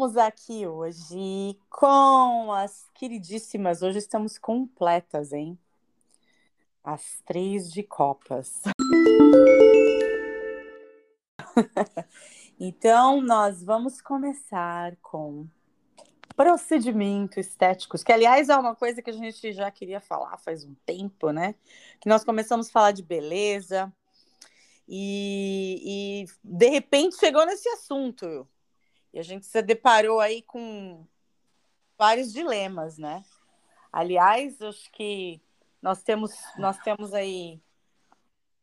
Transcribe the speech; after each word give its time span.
Estamos 0.00 0.16
aqui 0.16 0.66
hoje 0.66 1.58
com 1.68 2.50
as 2.54 2.88
queridíssimas. 2.94 3.82
Hoje 3.82 3.98
estamos 3.98 4.38
completas, 4.38 5.30
hein? 5.30 5.58
As 6.82 7.20
três 7.26 7.70
de 7.70 7.82
copas. 7.82 8.62
então, 12.58 13.20
nós 13.20 13.62
vamos 13.62 14.00
começar 14.00 14.96
com 15.02 15.46
procedimentos 16.34 17.36
estéticos, 17.36 18.02
que 18.02 18.10
aliás 18.10 18.48
é 18.48 18.56
uma 18.56 18.74
coisa 18.74 19.02
que 19.02 19.10
a 19.10 19.12
gente 19.12 19.52
já 19.52 19.70
queria 19.70 20.00
falar 20.00 20.38
faz 20.38 20.64
um 20.64 20.74
tempo, 20.86 21.30
né? 21.30 21.54
Que 22.00 22.08
nós 22.08 22.24
começamos 22.24 22.70
a 22.70 22.72
falar 22.72 22.92
de 22.92 23.02
beleza 23.02 23.92
e, 24.88 26.24
e 26.24 26.26
de 26.42 26.70
repente 26.70 27.18
chegou 27.18 27.44
nesse 27.44 27.68
assunto. 27.68 28.48
E 29.12 29.18
a 29.18 29.22
gente 29.22 29.46
se 29.46 29.60
deparou 29.62 30.20
aí 30.20 30.42
com 30.42 31.04
vários 31.98 32.32
dilemas, 32.32 32.96
né? 32.96 33.24
Aliás, 33.92 34.60
acho 34.62 34.90
que 34.92 35.40
nós 35.82 36.02
temos, 36.02 36.32
nós 36.56 36.78
temos 36.78 37.12
aí 37.12 37.60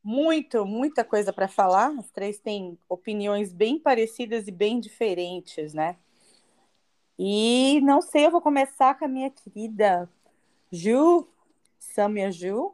muito, 0.04 0.66
muita 0.66 1.04
coisa 1.04 1.34
para 1.34 1.48
falar. 1.48 1.94
As 2.00 2.10
três 2.12 2.40
têm 2.40 2.78
opiniões 2.88 3.52
bem 3.52 3.78
parecidas 3.78 4.48
e 4.48 4.52
bem 4.52 4.80
diferentes, 4.80 5.74
né? 5.74 5.98
E 7.20 7.82
não 7.82 8.02
sei, 8.02 8.26
eu 8.28 8.32
vou 8.32 8.42
começar 8.42 8.98
com 8.98 9.06
a 9.06 9.08
minha 9.08 9.30
querida 9.30 10.10
Ju, 10.72 11.28
Samia 11.78 12.32
Ju. 12.32 12.74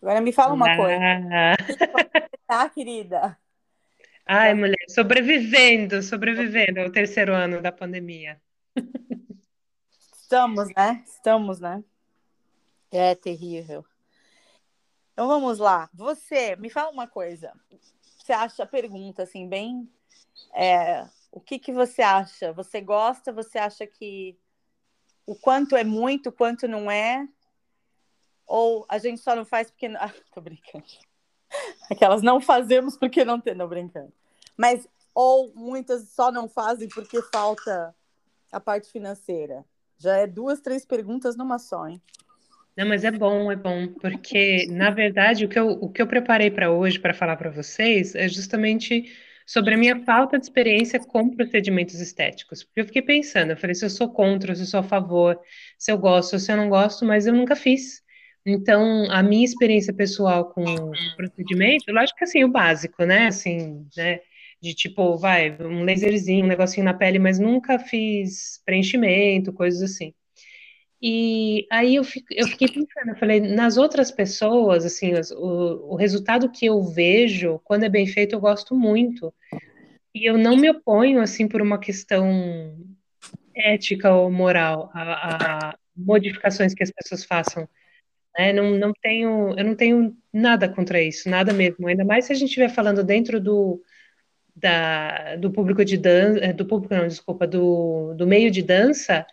Agora 0.00 0.20
me 0.20 0.32
fala 0.32 0.54
uma 0.54 0.72
ah. 0.72 0.76
coisa. 0.76 1.78
Tá, 2.46 2.68
querida? 2.68 3.38
Ai, 4.32 4.54
mulher, 4.54 4.76
sobrevivendo, 4.88 6.00
sobrevivendo 6.04 6.78
ao 6.78 6.92
terceiro 6.92 7.34
ano 7.34 7.60
da 7.60 7.72
pandemia. 7.72 8.40
Estamos, 10.14 10.68
né? 10.72 11.02
Estamos, 11.04 11.58
né? 11.58 11.82
É 12.92 13.16
terrível. 13.16 13.84
Então 15.12 15.26
vamos 15.26 15.58
lá. 15.58 15.90
Você, 15.92 16.54
me 16.54 16.70
fala 16.70 16.92
uma 16.92 17.08
coisa. 17.08 17.52
Você 18.00 18.32
acha 18.32 18.62
a 18.62 18.66
pergunta 18.66 19.24
assim, 19.24 19.48
bem. 19.48 19.92
É, 20.54 21.08
o 21.32 21.40
que, 21.40 21.58
que 21.58 21.72
você 21.72 22.00
acha? 22.00 22.52
Você 22.52 22.80
gosta? 22.80 23.32
Você 23.32 23.58
acha 23.58 23.84
que 23.84 24.38
o 25.26 25.34
quanto 25.34 25.74
é 25.74 25.82
muito, 25.82 26.28
o 26.28 26.32
quanto 26.32 26.68
não 26.68 26.88
é? 26.88 27.26
Ou 28.46 28.86
a 28.88 28.96
gente 28.98 29.20
só 29.20 29.34
não 29.34 29.44
faz 29.44 29.72
porque. 29.72 29.86
Ah, 29.86 30.14
tô 30.32 30.40
brincando. 30.40 30.84
Aquelas 31.90 32.22
não 32.22 32.40
fazemos 32.40 32.96
porque 32.96 33.24
não 33.24 33.40
tem. 33.40 33.56
Não 33.56 33.66
brincando. 33.66 34.19
Mas, 34.56 34.86
ou 35.14 35.52
muitas 35.54 36.08
só 36.08 36.30
não 36.30 36.48
fazem 36.48 36.88
porque 36.88 37.20
falta 37.32 37.94
a 38.50 38.60
parte 38.60 38.90
financeira. 38.90 39.64
Já 39.98 40.16
é 40.16 40.26
duas, 40.26 40.60
três 40.60 40.84
perguntas 40.84 41.36
numa 41.36 41.58
só, 41.58 41.86
hein? 41.86 42.00
Não, 42.76 42.86
mas 42.86 43.04
é 43.04 43.10
bom, 43.10 43.50
é 43.50 43.56
bom, 43.56 43.88
porque 44.00 44.66
na 44.70 44.90
verdade 44.90 45.44
o 45.44 45.48
que 45.48 45.58
eu, 45.58 45.68
o 45.68 45.90
que 45.90 46.00
eu 46.00 46.06
preparei 46.06 46.50
para 46.50 46.70
hoje 46.70 46.98
para 46.98 47.12
falar 47.12 47.36
para 47.36 47.50
vocês 47.50 48.14
é 48.14 48.26
justamente 48.28 49.12
sobre 49.44 49.74
a 49.74 49.76
minha 49.76 50.02
falta 50.04 50.38
de 50.38 50.44
experiência 50.44 51.00
com 51.00 51.28
procedimentos 51.28 52.00
estéticos. 52.00 52.62
Porque 52.62 52.80
eu 52.80 52.84
fiquei 52.86 53.02
pensando, 53.02 53.50
eu 53.50 53.56
falei 53.56 53.74
se 53.74 53.84
eu 53.84 53.90
sou 53.90 54.08
contra, 54.08 54.54
se 54.54 54.62
eu 54.62 54.66
sou 54.66 54.80
a 54.80 54.84
favor, 54.84 55.38
se 55.76 55.90
eu 55.90 55.98
gosto, 55.98 56.38
se 56.38 56.52
eu 56.52 56.56
não 56.56 56.68
gosto, 56.68 57.04
mas 57.04 57.26
eu 57.26 57.34
nunca 57.34 57.56
fiz. 57.56 58.00
Então, 58.46 59.10
a 59.10 59.22
minha 59.22 59.44
experiência 59.44 59.92
pessoal 59.92 60.46
com 60.50 60.64
procedimento, 61.16 61.92
lógico 61.92 62.18
que 62.18 62.24
assim, 62.24 62.44
o 62.44 62.48
básico, 62.48 63.04
né? 63.04 63.26
Assim, 63.26 63.86
né? 63.96 64.20
De 64.60 64.74
tipo, 64.74 65.16
vai, 65.16 65.56
um 65.60 65.84
laserzinho, 65.84 66.44
um 66.44 66.48
negocinho 66.48 66.84
na 66.84 66.94
pele, 66.94 67.18
mas 67.18 67.38
nunca 67.38 67.78
fiz 67.78 68.60
preenchimento, 68.64 69.52
coisas 69.52 69.82
assim. 69.82 70.12
E 71.02 71.66
aí 71.72 71.94
eu, 71.94 72.04
fico, 72.04 72.26
eu 72.30 72.46
fiquei 72.46 72.68
pensando, 72.68 73.08
eu 73.08 73.16
falei, 73.16 73.40
nas 73.40 73.78
outras 73.78 74.10
pessoas, 74.10 74.84
assim, 74.84 75.12
o, 75.34 75.92
o 75.92 75.96
resultado 75.96 76.50
que 76.50 76.66
eu 76.66 76.82
vejo, 76.82 77.58
quando 77.64 77.84
é 77.84 77.88
bem 77.88 78.06
feito, 78.06 78.34
eu 78.34 78.40
gosto 78.40 78.74
muito. 78.74 79.32
E 80.14 80.28
eu 80.28 80.36
não 80.36 80.56
me 80.56 80.68
oponho, 80.68 81.20
assim, 81.22 81.48
por 81.48 81.62
uma 81.62 81.78
questão 81.78 82.76
ética 83.54 84.12
ou 84.12 84.30
moral, 84.30 84.90
a, 84.92 85.70
a 85.70 85.78
modificações 85.96 86.74
que 86.74 86.82
as 86.82 86.90
pessoas 86.90 87.24
façam. 87.24 87.66
Né? 88.38 88.52
Não, 88.52 88.72
não 88.78 88.92
tenho, 89.00 89.54
eu 89.56 89.64
não 89.64 89.74
tenho 89.74 90.16
nada 90.32 90.68
contra 90.68 91.02
isso, 91.02 91.30
nada 91.30 91.52
mesmo. 91.52 91.88
Ainda 91.88 92.04
mais 92.04 92.26
se 92.26 92.32
a 92.32 92.34
gente 92.34 92.48
estiver 92.48 92.68
falando 92.68 93.02
dentro 93.02 93.40
do, 93.40 93.82
da, 94.54 95.36
do 95.36 95.50
público 95.50 95.84
de 95.84 95.96
dança, 95.96 96.38
eh, 96.40 96.52
do 96.52 96.66
público 96.66 96.94
não, 96.94 97.06
desculpa, 97.06 97.46
do, 97.46 98.14
do 98.14 98.26
meio 98.26 98.50
de 98.50 98.62
dança, 98.62 99.26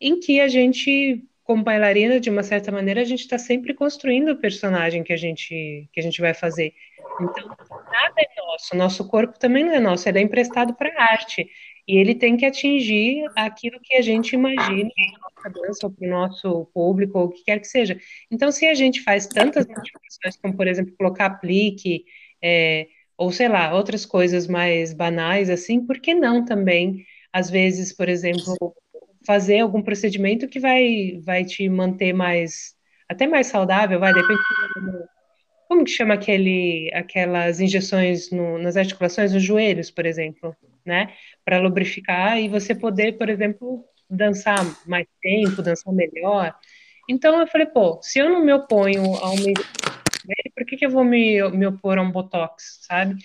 em 0.00 0.20
que 0.20 0.40
a 0.40 0.48
gente, 0.48 1.24
como 1.44 1.64
bailarina, 1.64 2.20
de 2.20 2.30
uma 2.30 2.42
certa 2.42 2.70
maneira, 2.72 3.00
a 3.00 3.04
gente 3.04 3.20
está 3.20 3.38
sempre 3.38 3.74
construindo 3.74 4.30
o 4.30 4.40
personagem 4.40 5.02
que 5.02 5.12
a 5.12 5.16
gente 5.16 5.88
que 5.92 6.00
a 6.00 6.02
gente 6.02 6.20
vai 6.20 6.34
fazer. 6.34 6.74
Então, 7.20 7.48
nada 7.48 8.14
é 8.18 8.28
nosso, 8.36 8.76
nosso 8.76 9.08
corpo 9.08 9.38
também 9.38 9.64
não 9.64 9.72
é 9.72 9.80
nosso, 9.80 10.08
ele 10.08 10.18
é 10.18 10.22
emprestado 10.22 10.74
para 10.74 10.90
a 10.90 11.12
arte. 11.12 11.48
E 11.88 11.96
ele 11.98 12.16
tem 12.16 12.36
que 12.36 12.44
atingir 12.44 13.24
aquilo 13.36 13.78
que 13.80 13.94
a 13.94 14.02
gente 14.02 14.32
imagina 14.34 14.90
para 14.96 15.50
nossa 15.50 15.60
dança, 15.60 15.86
ou 15.86 15.92
para 15.92 16.06
o 16.06 16.10
nosso 16.10 16.64
público, 16.74 17.18
ou 17.18 17.26
o 17.26 17.28
que 17.30 17.44
quer 17.44 17.60
que 17.60 17.68
seja. 17.68 17.96
Então, 18.28 18.50
se 18.50 18.66
a 18.66 18.74
gente 18.74 19.02
faz 19.02 19.26
tantas 19.28 19.66
modificações, 19.68 20.36
como, 20.42 20.56
por 20.56 20.66
exemplo, 20.66 20.96
colocar 20.98 21.26
aplique, 21.26 22.04
é, 22.42 22.88
ou 23.16 23.32
sei 23.32 23.48
lá, 23.48 23.74
outras 23.74 24.04
coisas 24.04 24.46
mais 24.46 24.92
banais 24.92 25.50
assim, 25.50 25.84
por 25.84 25.98
que 26.00 26.14
não 26.14 26.44
também, 26.44 27.04
às 27.32 27.50
vezes, 27.50 27.92
por 27.92 28.08
exemplo, 28.08 28.54
fazer 29.26 29.60
algum 29.60 29.82
procedimento 29.82 30.48
que 30.48 30.60
vai 30.60 31.20
vai 31.24 31.44
te 31.44 31.68
manter 31.68 32.12
mais 32.12 32.74
até 33.08 33.26
mais 33.26 33.46
saudável, 33.46 34.00
vai, 34.00 34.12
depende 34.12 34.40
como 35.68 35.84
que 35.84 35.90
chama 35.90 36.14
aquele 36.14 36.90
aquelas 36.94 37.60
injeções 37.60 38.30
no, 38.30 38.58
nas 38.58 38.76
articulações, 38.76 39.32
nos 39.32 39.42
joelhos, 39.42 39.90
por 39.90 40.06
exemplo, 40.06 40.56
né, 40.84 41.12
para 41.44 41.58
lubrificar 41.58 42.38
e 42.38 42.48
você 42.48 42.74
poder, 42.74 43.18
por 43.18 43.28
exemplo, 43.28 43.84
dançar 44.08 44.58
mais 44.86 45.06
tempo, 45.20 45.62
dançar 45.62 45.92
melhor. 45.92 46.54
Então 47.08 47.38
eu 47.40 47.46
falei, 47.46 47.66
pô, 47.66 48.00
se 48.02 48.18
eu 48.18 48.28
não 48.28 48.44
me 48.44 48.52
oponho 48.52 49.02
a 49.16 49.30
uma 49.30 49.52
por 50.54 50.66
que, 50.66 50.76
que 50.76 50.86
eu 50.86 50.90
vou 50.90 51.04
me, 51.04 51.42
me 51.50 51.66
opor 51.66 51.98
a 51.98 52.02
um 52.02 52.10
botox, 52.10 52.80
sabe? 52.82 53.16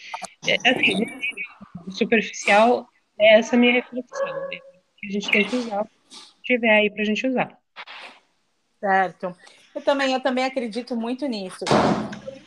É, 0.48 0.56
assim, 0.70 1.06
superficial 1.92 2.88
é 3.20 3.40
essa 3.40 3.58
minha 3.58 3.74
reflexão. 3.74 4.50
Né? 4.50 4.60
Que 4.98 5.08
a 5.08 5.12
gente 5.12 5.32
tem 5.32 5.48
que 5.48 5.56
usar, 5.56 5.88
tiver 6.44 6.70
aí 6.70 6.90
para 6.90 7.02
a 7.02 7.06
gente 7.06 7.28
usar. 7.28 7.58
Certo. 8.80 9.36
Eu 9.74 9.82
também, 9.82 10.14
eu 10.14 10.20
também 10.20 10.44
acredito 10.44 10.96
muito 10.96 11.26
nisso. 11.28 11.64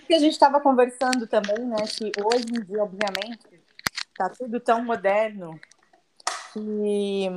Que 0.06 0.14
a 0.14 0.18
gente 0.18 0.32
estava 0.32 0.60
conversando 0.60 1.26
também, 1.26 1.64
né? 1.64 1.76
Que 1.86 2.12
hoje 2.22 2.44
em 2.50 2.64
dia, 2.64 2.82
obviamente, 2.82 3.62
está 4.10 4.28
tudo 4.28 4.60
tão 4.60 4.84
moderno 4.84 5.58
que 6.52 7.28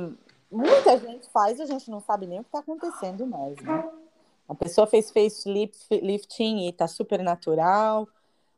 muita 0.50 0.98
gente 0.98 1.28
faz 1.30 1.58
e 1.58 1.62
a 1.62 1.66
gente 1.66 1.90
não 1.90 2.00
sabe 2.00 2.26
nem 2.26 2.40
o 2.40 2.42
que 2.42 2.48
está 2.48 2.58
acontecendo 2.60 3.26
mais, 3.26 3.56
né? 3.56 3.84
A 4.48 4.54
pessoa 4.54 4.86
fez 4.86 5.10
facelifting 5.10 6.60
e 6.60 6.70
está 6.70 6.88
super 6.88 7.22
natural. 7.22 8.08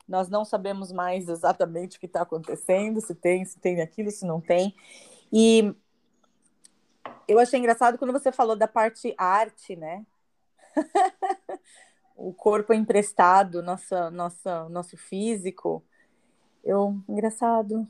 Nós 0.08 0.28
não 0.28 0.44
sabemos 0.44 0.92
mais 0.92 1.28
exatamente 1.28 1.96
o 1.96 2.00
que 2.00 2.06
está 2.06 2.22
acontecendo, 2.22 3.00
se 3.00 3.14
tem, 3.14 3.44
se 3.44 3.58
tem 3.58 3.80
aquilo, 3.80 4.10
se 4.10 4.24
não 4.24 4.40
tem. 4.40 4.74
E 5.32 5.74
eu 7.26 7.38
achei 7.38 7.58
engraçado 7.58 7.98
quando 7.98 8.12
você 8.12 8.30
falou 8.30 8.56
da 8.56 8.68
parte 8.68 9.14
arte, 9.18 9.76
né? 9.76 10.04
o 12.16 12.32
corpo 12.32 12.72
emprestado, 12.72 13.62
nossa, 13.62 14.10
nossa, 14.10 14.68
nosso 14.68 14.96
físico. 14.96 15.82
Eu, 16.62 17.00
engraçado. 17.08 17.86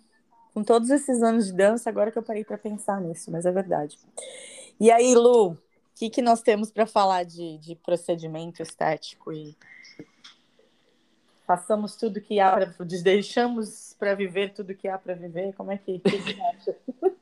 Com 0.52 0.64
todos 0.64 0.90
esses 0.90 1.22
anos 1.22 1.46
de 1.46 1.52
dança, 1.52 1.88
agora 1.88 2.10
que 2.10 2.18
eu 2.18 2.22
parei 2.22 2.44
para 2.44 2.58
pensar 2.58 3.00
nisso, 3.00 3.30
mas 3.30 3.46
é 3.46 3.52
verdade. 3.52 3.98
E 4.80 4.90
aí, 4.90 5.14
Lu, 5.14 5.56
que, 6.00 6.08
que 6.08 6.22
nós 6.22 6.40
temos 6.40 6.70
para 6.70 6.86
falar 6.86 7.24
de, 7.24 7.58
de 7.58 7.74
procedimento 7.74 8.62
estético 8.62 9.30
e 9.30 9.54
façamos 11.46 11.94
tudo 11.94 12.22
que 12.22 12.40
há 12.40 12.52
para 12.52 12.74
deixamos 13.02 13.94
para 13.98 14.14
viver 14.14 14.54
tudo 14.54 14.74
que 14.74 14.88
há 14.88 14.96
para 14.96 15.12
viver? 15.12 15.52
Como 15.52 15.70
é 15.70 15.76
que, 15.76 15.98
que 15.98 16.10
você 16.10 16.40
acha? 16.40 16.76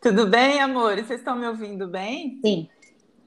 Tudo 0.00 0.26
bem, 0.26 0.60
amor? 0.60 0.96
Vocês 0.96 1.20
estão 1.20 1.36
me 1.36 1.46
ouvindo 1.46 1.86
bem? 1.86 2.40
Sim. 2.42 2.68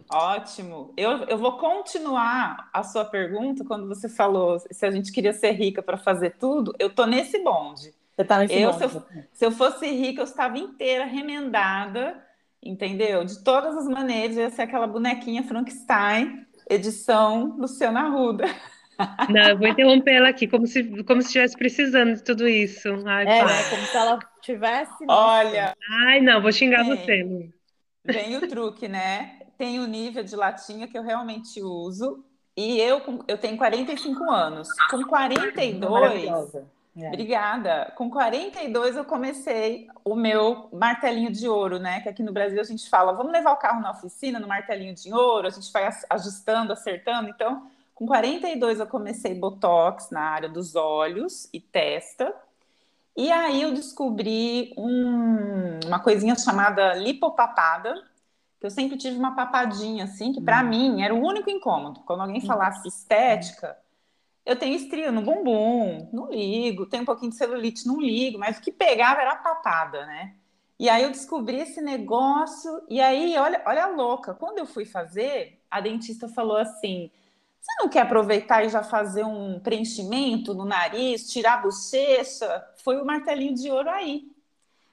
Ótimo. 0.09 0.93
Eu, 0.97 1.23
eu 1.25 1.37
vou 1.37 1.57
continuar 1.57 2.69
a 2.73 2.83
sua 2.83 3.05
pergunta 3.05 3.63
quando 3.63 3.87
você 3.87 4.09
falou 4.09 4.59
se 4.59 4.85
a 4.85 4.91
gente 4.91 5.11
queria 5.11 5.33
ser 5.33 5.51
rica 5.51 5.83
para 5.83 5.97
fazer 5.97 6.31
tudo. 6.37 6.73
Eu 6.79 6.89
tô 6.89 7.05
nesse 7.05 7.39
bonde. 7.43 7.93
Você 8.15 8.23
tá 8.25 8.39
nesse 8.39 8.55
eu, 8.55 8.71
bonde. 8.71 8.89
Se 8.89 8.97
eu, 8.97 9.03
se 9.33 9.45
eu 9.45 9.51
fosse 9.51 9.87
rica, 9.87 10.21
eu 10.21 10.25
estava 10.25 10.57
inteira 10.57 11.05
remendada 11.05 12.21
entendeu? 12.65 13.23
De 13.23 13.43
todas 13.43 13.75
as 13.77 13.87
maneiras, 13.87 14.35
ia 14.35 14.49
ser 14.49 14.63
aquela 14.63 14.87
bonequinha 14.87 15.43
Frankenstein, 15.43 16.45
edição 16.69 17.55
Luciana 17.57 18.01
Arruda. 18.01 18.45
Não, 19.29 19.49
eu 19.49 19.57
vou 19.57 19.67
interromper 19.67 20.13
ela 20.13 20.29
aqui, 20.29 20.47
como 20.47 20.65
se 20.65 21.03
como 21.03 21.21
se 21.21 21.27
estivesse 21.27 21.57
precisando 21.57 22.15
de 22.15 22.23
tudo 22.23 22.47
isso. 22.47 22.87
Ai, 23.05 23.27
É, 23.27 23.45
né? 23.45 23.69
Como 23.69 23.85
se 23.85 23.97
ela 23.97 24.19
tivesse. 24.41 25.05
Olha, 25.07 25.75
Ai, 26.05 26.21
não, 26.21 26.41
vou 26.41 26.51
xingar 26.51 26.85
você, 26.85 27.23
Lu. 27.23 27.53
Vem 28.05 28.37
o 28.37 28.47
truque, 28.47 28.87
né? 28.87 29.39
Tem 29.57 29.79
o 29.79 29.87
nível 29.87 30.23
de 30.23 30.35
latinha 30.35 30.87
que 30.87 30.97
eu 30.97 31.03
realmente 31.03 31.61
uso. 31.61 32.23
E 32.55 32.79
eu, 32.79 33.01
eu 33.27 33.37
tenho 33.37 33.57
45 33.57 34.31
anos. 34.31 34.69
Com 34.89 35.03
42, 35.03 35.91
Maravilhosa. 35.91 36.65
É. 36.97 37.07
obrigada. 37.07 37.91
Com 37.97 38.09
42 38.09 38.95
eu 38.95 39.03
comecei 39.03 39.87
o 40.03 40.15
meu 40.15 40.69
martelinho 40.71 41.31
de 41.31 41.47
ouro, 41.47 41.77
né? 41.77 41.99
Que 42.01 42.09
aqui 42.09 42.23
no 42.23 42.31
Brasil 42.31 42.61
a 42.61 42.63
gente 42.63 42.89
fala, 42.89 43.11
vamos 43.11 43.33
levar 43.33 43.51
o 43.51 43.57
carro 43.57 43.81
na 43.81 43.91
oficina, 43.91 44.39
no 44.39 44.47
martelinho 44.47 44.95
de 44.95 45.13
ouro, 45.13 45.47
a 45.47 45.49
gente 45.49 45.71
vai 45.73 45.89
ajustando, 46.09 46.71
acertando. 46.71 47.29
Então, 47.29 47.67
com 47.93 48.05
42 48.05 48.79
eu 48.79 48.87
comecei 48.87 49.33
botox 49.33 50.09
na 50.09 50.21
área 50.21 50.47
dos 50.49 50.75
olhos 50.75 51.49
e 51.53 51.59
testa. 51.59 52.33
E 53.15 53.31
aí 53.31 53.61
eu 53.61 53.73
descobri 53.73 54.73
um- 54.77 55.79
uma 55.85 55.99
coisinha 55.99 56.35
chamada 56.35 56.93
lipopapada, 56.95 57.93
que 58.59 58.65
eu 58.65 58.69
sempre 58.71 58.97
tive 58.97 59.17
uma 59.17 59.35
papadinha 59.35 60.05
assim, 60.05 60.33
que 60.33 60.41
para 60.41 60.61
mim 60.63 61.01
era 61.01 61.13
o 61.13 61.21
único 61.25 61.49
incômodo. 61.49 62.01
Quando 62.01 62.21
alguém 62.21 62.41
falasse 62.41 62.87
estética, 62.87 63.77
eu 64.45 64.55
tenho 64.55 64.75
estria 64.75 65.11
no 65.11 65.21
bumbum, 65.21 66.07
não 66.13 66.29
ligo, 66.31 66.85
tenho 66.85 67.03
um 67.03 67.05
pouquinho 67.05 67.31
de 67.31 67.37
celulite, 67.37 67.87
não 67.87 67.99
ligo, 67.99 68.37
mas 68.37 68.57
o 68.57 68.61
que 68.61 68.71
pegava 68.71 69.21
era 69.21 69.31
a 69.31 69.37
papada, 69.37 70.05
né? 70.05 70.35
E 70.79 70.89
aí 70.89 71.03
eu 71.03 71.09
descobri 71.09 71.57
esse 71.57 71.81
negócio, 71.81 72.81
e 72.89 72.99
aí, 73.01 73.37
olha, 73.37 73.61
olha 73.65 73.85
a 73.85 73.87
louca, 73.87 74.33
quando 74.33 74.57
eu 74.59 74.65
fui 74.65 74.85
fazer, 74.85 75.59
a 75.71 75.79
dentista 75.79 76.27
falou 76.27 76.57
assim: 76.57 77.09
você 77.61 77.71
não 77.81 77.89
quer 77.89 78.01
aproveitar 78.01 78.63
e 78.65 78.69
já 78.69 78.83
fazer 78.83 79.23
um 79.23 79.59
preenchimento 79.59 80.53
no 80.53 80.65
nariz, 80.65 81.29
tirar 81.31 81.53
a 81.55 81.57
bochecha? 81.61 82.63
Foi 82.83 82.97
o 83.01 83.05
martelinho 83.05 83.55
de 83.55 83.71
ouro 83.71 83.89
aí. 83.89 84.29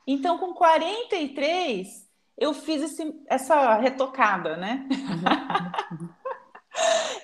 Então, 0.07 0.39
com 0.39 0.55
43, 0.55 2.09
eu 2.39 2.55
fiz 2.55 2.81
esse- 2.83 3.15
essa 3.29 3.75
retocada, 3.77 4.57
né? 4.57 4.89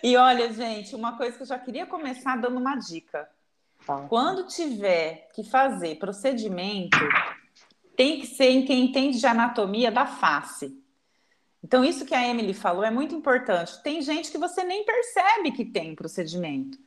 e 0.02 0.16
olha, 0.16 0.52
gente, 0.52 0.94
uma 0.94 1.16
coisa 1.16 1.36
que 1.36 1.42
eu 1.42 1.46
já 1.46 1.58
queria 1.58 1.86
começar 1.86 2.36
dando 2.36 2.58
uma 2.58 2.76
dica. 2.76 3.28
Tá. 3.86 4.06
Quando 4.08 4.46
tiver 4.46 5.28
que 5.34 5.42
fazer 5.42 5.96
procedimento, 5.98 6.98
tem 7.96 8.20
que 8.20 8.26
ser 8.26 8.50
em 8.50 8.64
quem 8.64 8.84
entende 8.84 9.18
de 9.18 9.26
anatomia 9.26 9.90
da 9.90 10.06
face. 10.06 10.76
Então, 11.62 11.84
isso 11.84 12.04
que 12.06 12.14
a 12.14 12.26
Emily 12.26 12.54
falou 12.54 12.84
é 12.84 12.90
muito 12.90 13.14
importante. 13.14 13.82
Tem 13.82 14.00
gente 14.00 14.30
que 14.30 14.38
você 14.38 14.62
nem 14.62 14.84
percebe 14.84 15.50
que 15.52 15.64
tem 15.64 15.94
procedimento. 15.94 16.78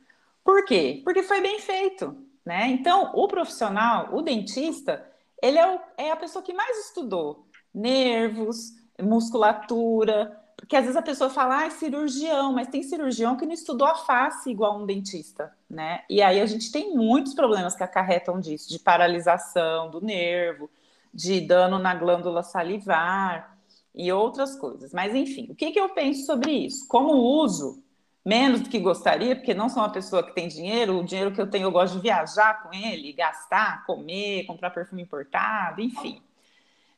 Por 0.44 0.64
quê? 0.64 1.00
Porque 1.04 1.22
foi 1.22 1.40
bem 1.40 1.60
feito, 1.60 2.16
né? 2.44 2.68
Então, 2.68 3.12
o 3.14 3.28
profissional, 3.28 4.08
o 4.14 4.22
dentista, 4.22 5.06
ele 5.42 5.58
é, 5.58 5.74
o- 5.74 5.80
é 5.98 6.10
a 6.10 6.16
pessoa 6.16 6.42
que 6.42 6.54
mais 6.54 6.86
estudou 6.86 7.46
nervos, 7.74 8.72
musculatura, 9.00 10.41
porque 10.72 10.78
às 10.78 10.84
vezes 10.84 10.96
a 10.96 11.02
pessoa 11.02 11.28
fala, 11.28 11.58
ah, 11.58 11.66
é 11.66 11.70
cirurgião, 11.70 12.54
mas 12.54 12.66
tem 12.66 12.82
cirurgião 12.82 13.36
que 13.36 13.44
não 13.44 13.52
estudou 13.52 13.86
a 13.86 13.94
face 13.94 14.50
igual 14.50 14.80
um 14.80 14.86
dentista, 14.86 15.54
né? 15.68 16.02
E 16.08 16.22
aí 16.22 16.40
a 16.40 16.46
gente 16.46 16.72
tem 16.72 16.96
muitos 16.96 17.34
problemas 17.34 17.76
que 17.76 17.82
acarretam 17.82 18.40
disso, 18.40 18.70
de 18.70 18.78
paralisação 18.78 19.90
do 19.90 20.00
nervo, 20.00 20.70
de 21.12 21.42
dano 21.42 21.78
na 21.78 21.94
glândula 21.94 22.42
salivar 22.42 23.54
e 23.94 24.10
outras 24.10 24.56
coisas. 24.56 24.94
Mas 24.94 25.14
enfim, 25.14 25.46
o 25.50 25.54
que, 25.54 25.72
que 25.72 25.78
eu 25.78 25.90
penso 25.90 26.24
sobre 26.24 26.50
isso? 26.50 26.88
Como 26.88 27.12
uso, 27.12 27.84
menos 28.24 28.62
do 28.62 28.70
que 28.70 28.78
gostaria, 28.78 29.36
porque 29.36 29.52
não 29.52 29.68
sou 29.68 29.82
uma 29.82 29.92
pessoa 29.92 30.22
que 30.22 30.34
tem 30.34 30.48
dinheiro, 30.48 31.00
o 31.00 31.04
dinheiro 31.04 31.32
que 31.32 31.40
eu 31.42 31.50
tenho 31.50 31.64
eu 31.64 31.70
gosto 31.70 31.96
de 31.96 32.00
viajar 32.00 32.62
com 32.62 32.72
ele, 32.72 33.12
gastar, 33.12 33.84
comer, 33.84 34.46
comprar 34.46 34.70
perfume 34.70 35.02
importado, 35.02 35.82
enfim. 35.82 36.22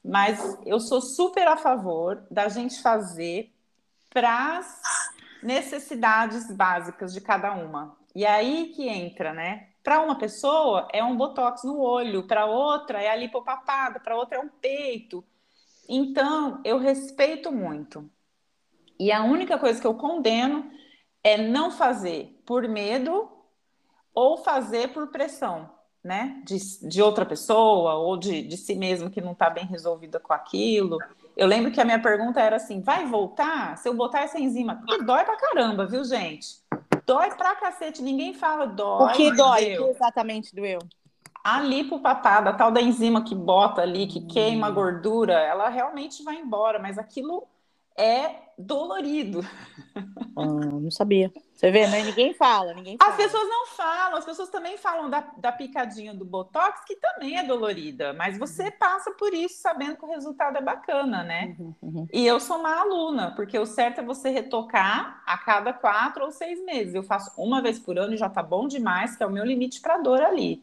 Mas 0.05 0.57
eu 0.65 0.79
sou 0.79 1.01
super 1.01 1.49
a 1.49 1.57
favor 1.57 2.23
da 2.31 2.47
gente 2.47 2.81
fazer 2.81 3.53
para 4.15 4.59
as 4.59 4.81
necessidades 5.43 6.51
básicas 6.51 7.13
de 7.13 7.21
cada 7.21 7.53
uma. 7.53 7.99
E 8.15 8.25
aí 8.25 8.73
que 8.75 8.89
entra, 8.89 9.35
né? 9.35 9.71
Para 9.83 10.01
uma 10.01 10.17
pessoa 10.17 10.89
é 10.93 11.03
um 11.03 11.17
botox 11.17 11.65
no 11.65 11.81
olho, 11.81 12.27
para 12.27 12.47
outra 12.47 13.03
é 13.03 13.11
a 13.11 13.17
lipopapada, 13.17 13.99
para 14.01 14.17
outra 14.17 14.39
é 14.39 14.41
um 14.41 14.49
peito. 14.49 15.23
Então, 15.89 16.61
eu 16.65 16.79
respeito 16.79 17.53
muito. 17.53 18.09
E 18.99 19.11
a 19.11 19.25
única 19.25 19.59
coisa 19.59 19.81
que 19.81 19.87
eu 19.87 19.95
condeno 19.95 20.71
é 21.23 21.37
não 21.37 21.71
fazer 21.71 22.41
por 22.47 22.67
medo 22.69 23.29
ou 24.15 24.39
fazer 24.39 24.93
por 24.93 25.09
pressão, 25.09 25.69
né? 26.03 26.41
De, 26.47 26.89
de 26.89 27.03
outra 27.03 27.27
pessoa 27.27 27.95
ou 27.95 28.17
de, 28.17 28.43
de 28.43 28.57
si 28.57 28.77
mesmo 28.77 29.11
que 29.11 29.21
não 29.21 29.33
está 29.33 29.51
bem 29.51 29.67
resolvida 29.67 30.21
com 30.21 30.33
aquilo. 30.33 30.99
Eu 31.37 31.47
lembro 31.47 31.73
que 31.73 31.81
a 31.81 31.85
minha 31.85 32.01
pergunta 32.01 32.41
era 32.41 32.57
assim: 32.57 32.81
vai 32.81 33.07
voltar? 33.07 33.77
Se 33.79 33.89
eu 33.89 33.95
botar 33.95 34.21
essa 34.21 34.39
enzima, 34.39 34.77
porque 34.77 35.03
dói 35.03 35.25
pra 35.25 35.37
caramba, 35.37 35.87
viu, 35.87 36.05
gente? 36.05 36.63
Dói 37.07 37.31
pra 37.35 37.57
cacete, 37.57 38.03
ninguém 38.03 38.33
fala 38.35 38.67
dói. 38.67 39.13
O 39.13 39.17
que 39.17 39.33
dói? 39.33 39.75
O 39.75 39.85
que 39.85 39.91
exatamente 39.91 40.55
doeu? 40.55 40.79
A 41.43 41.61
lipopapada, 41.61 42.51
a 42.51 42.55
tal 42.55 42.71
da 42.71 42.81
enzima 42.81 43.23
que 43.23 43.35
bota 43.35 43.83
ali, 43.83 44.07
que 44.07 44.21
queima 44.27 44.69
a 44.69 44.71
gordura, 44.71 45.35
ela 45.35 45.69
realmente 45.69 46.23
vai 46.23 46.37
embora, 46.37 46.79
mas 46.79 46.97
aquilo 46.97 47.47
é 47.99 48.37
dolorido. 48.57 49.45
Ah, 50.37 50.45
não 50.45 50.91
sabia. 50.91 51.31
Você 51.55 51.71
vê, 51.71 51.87
né? 51.87 52.03
Ninguém 52.03 52.35
fala, 52.35 52.75
ninguém 52.75 52.99
fala. 52.99 53.11
As 53.11 53.17
pessoas 53.17 53.49
não 53.49 53.67
falam, 53.69 54.19
as 54.19 54.25
pessoas 54.25 54.49
também 54.49 54.77
falam 54.77 55.09
da, 55.09 55.21
da 55.37 55.53
picadinha 55.53 56.13
do 56.13 56.25
Botox, 56.25 56.85
que 56.85 56.97
também 56.97 57.39
é 57.39 57.45
dolorida, 57.45 58.13
mas 58.13 58.37
você 58.37 58.73
passa 58.73 59.13
por 59.13 59.33
isso 59.33 59.61
sabendo 59.61 59.97
que 59.97 60.05
o 60.05 60.11
resultado 60.11 60.59
é 60.59 60.61
bacana, 60.61 61.23
né? 61.23 61.55
Uhum, 61.59 61.75
uhum. 61.81 62.09
E 62.13 62.27
eu 62.27 62.41
sou 62.41 62.59
uma 62.59 62.81
aluna, 62.81 63.33
porque 63.37 63.57
o 63.57 63.67
certo 63.67 64.01
é 64.01 64.05
você 64.05 64.31
retocar 64.31 65.23
a 65.25 65.39
cada 65.39 65.73
quatro 65.73 66.25
ou 66.25 66.33
seis 66.33 66.63
meses. 66.65 66.95
Eu 66.95 67.05
faço 67.05 67.33
uma 67.41 67.63
vez 67.63 67.79
por 67.79 67.99
ano 67.99 68.15
e 68.15 68.19
já 68.19 68.29
tá 68.29 68.43
bom 68.43 68.67
demais, 68.67 69.17
que 69.17 69.23
é 69.23 69.27
o 69.27 69.31
meu 69.31 69.45
limite 69.45 69.81
para 69.81 69.99
dor 69.99 70.23
ali. 70.23 70.63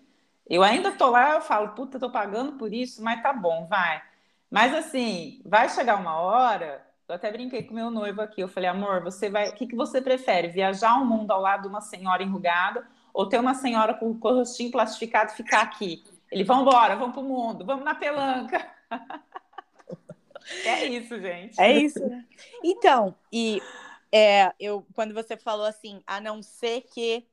Eu 0.50 0.62
ainda 0.62 0.92
tô 0.92 1.10
lá, 1.10 1.36
eu 1.36 1.42
falo, 1.42 1.70
puta, 1.70 1.98
tô 1.98 2.10
pagando 2.10 2.54
por 2.54 2.74
isso, 2.74 3.02
mas 3.02 3.24
tá 3.24 3.32
bom, 3.32 3.66
vai. 3.68 4.04
Mas 4.50 4.74
assim, 4.74 5.42
vai 5.46 5.70
chegar 5.70 5.96
uma 5.96 6.20
hora. 6.20 6.86
Eu 7.12 7.16
até 7.16 7.30
brinquei 7.30 7.64
com 7.64 7.74
meu 7.74 7.92
noivo 7.92 8.22
aqui. 8.22 8.40
Eu 8.40 8.48
falei, 8.48 8.70
amor, 8.70 9.04
você 9.04 9.30
vai. 9.30 9.50
O 9.50 9.54
que, 9.54 9.68
que 9.68 9.76
você 9.76 10.02
prefere? 10.02 10.48
Viajar 10.48 10.96
o 10.96 11.06
mundo 11.06 11.32
ao 11.32 11.42
lado 11.42 11.64
de 11.64 11.68
uma 11.68 11.82
senhora 11.82 12.24
enrugada 12.24 12.88
ou 13.14 13.28
ter 13.28 13.38
uma 13.38 13.54
senhora 13.54 13.94
com 13.94 14.12
o 14.12 14.14
rostinho 14.14 14.72
plastificado 14.72 15.34
ficar 15.34 15.62
aqui? 15.62 16.06
Ele, 16.32 16.46
vamos 16.46 16.64
embora, 16.64 16.96
vamos 16.96 17.14
pro 17.14 17.22
mundo, 17.22 17.66
vamos 17.66 17.84
na 17.84 17.96
pelanca. 17.96 18.66
É 20.66 20.86
isso, 20.86 21.20
gente. 21.20 21.62
É 21.62 21.72
isso, 21.72 22.00
né? 22.00 22.26
Então, 22.64 23.14
e 23.32 23.62
é, 24.12 24.52
eu, 24.60 24.84
quando 24.96 25.14
você 25.14 25.38
falou 25.38 25.68
assim, 25.68 26.02
a 26.06 26.20
não 26.20 26.42
ser 26.42 26.82
que 26.82 27.24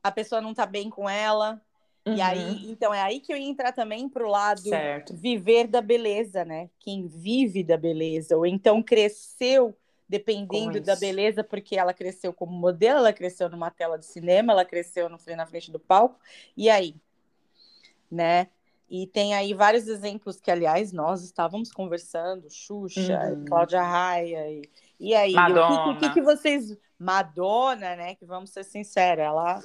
a 0.00 0.12
pessoa 0.12 0.40
não 0.40 0.54
tá 0.54 0.64
bem 0.64 0.88
com 0.88 1.10
ela, 1.10 1.60
e 2.06 2.10
Uhum. 2.10 2.22
aí, 2.22 2.70
então 2.70 2.94
é 2.94 3.02
aí 3.02 3.18
que 3.18 3.32
eu 3.32 3.36
ia 3.36 3.48
entrar 3.48 3.72
também 3.72 4.08
pro 4.08 4.28
lado 4.28 4.60
Certo. 4.60 5.12
viver 5.12 5.66
da 5.66 5.80
beleza, 5.80 6.44
né? 6.44 6.70
Quem 6.78 7.08
vive 7.08 7.64
da 7.64 7.76
beleza, 7.76 8.36
ou 8.36 8.46
então 8.46 8.80
cresceu 8.80 9.76
dependendo 10.08 10.80
da 10.80 10.94
beleza, 10.94 11.42
porque 11.42 11.76
ela 11.76 11.92
cresceu 11.92 12.32
como 12.32 12.52
modelo, 12.52 13.00
ela 13.00 13.12
cresceu 13.12 13.48
numa 13.48 13.72
tela 13.72 13.98
de 13.98 14.06
cinema, 14.06 14.52
ela 14.52 14.64
cresceu 14.64 15.08
no, 15.08 15.18
na 15.36 15.46
frente 15.46 15.68
do 15.72 15.80
palco, 15.80 16.16
e 16.56 16.70
aí? 16.70 16.94
Né? 18.08 18.46
E 18.88 19.08
tem 19.08 19.34
aí 19.34 19.52
vários 19.52 19.88
exemplos 19.88 20.40
que, 20.40 20.48
aliás, 20.48 20.92
nós 20.92 21.24
estávamos 21.24 21.72
conversando, 21.72 22.48
Xuxa, 22.48 23.18
Uhum. 23.34 23.44
Cláudia 23.46 23.82
Raia, 23.82 24.48
e, 24.48 24.62
e 25.00 25.12
aí? 25.12 25.32
Madonna. 25.32 25.90
O 25.90 25.98
que, 25.98 26.08
que, 26.08 26.14
que 26.14 26.22
vocês... 26.22 26.78
Madonna, 26.96 27.96
né? 27.96 28.14
Que 28.14 28.24
vamos 28.24 28.50
ser 28.50 28.64
sinceros, 28.64 29.24
ela, 29.24 29.60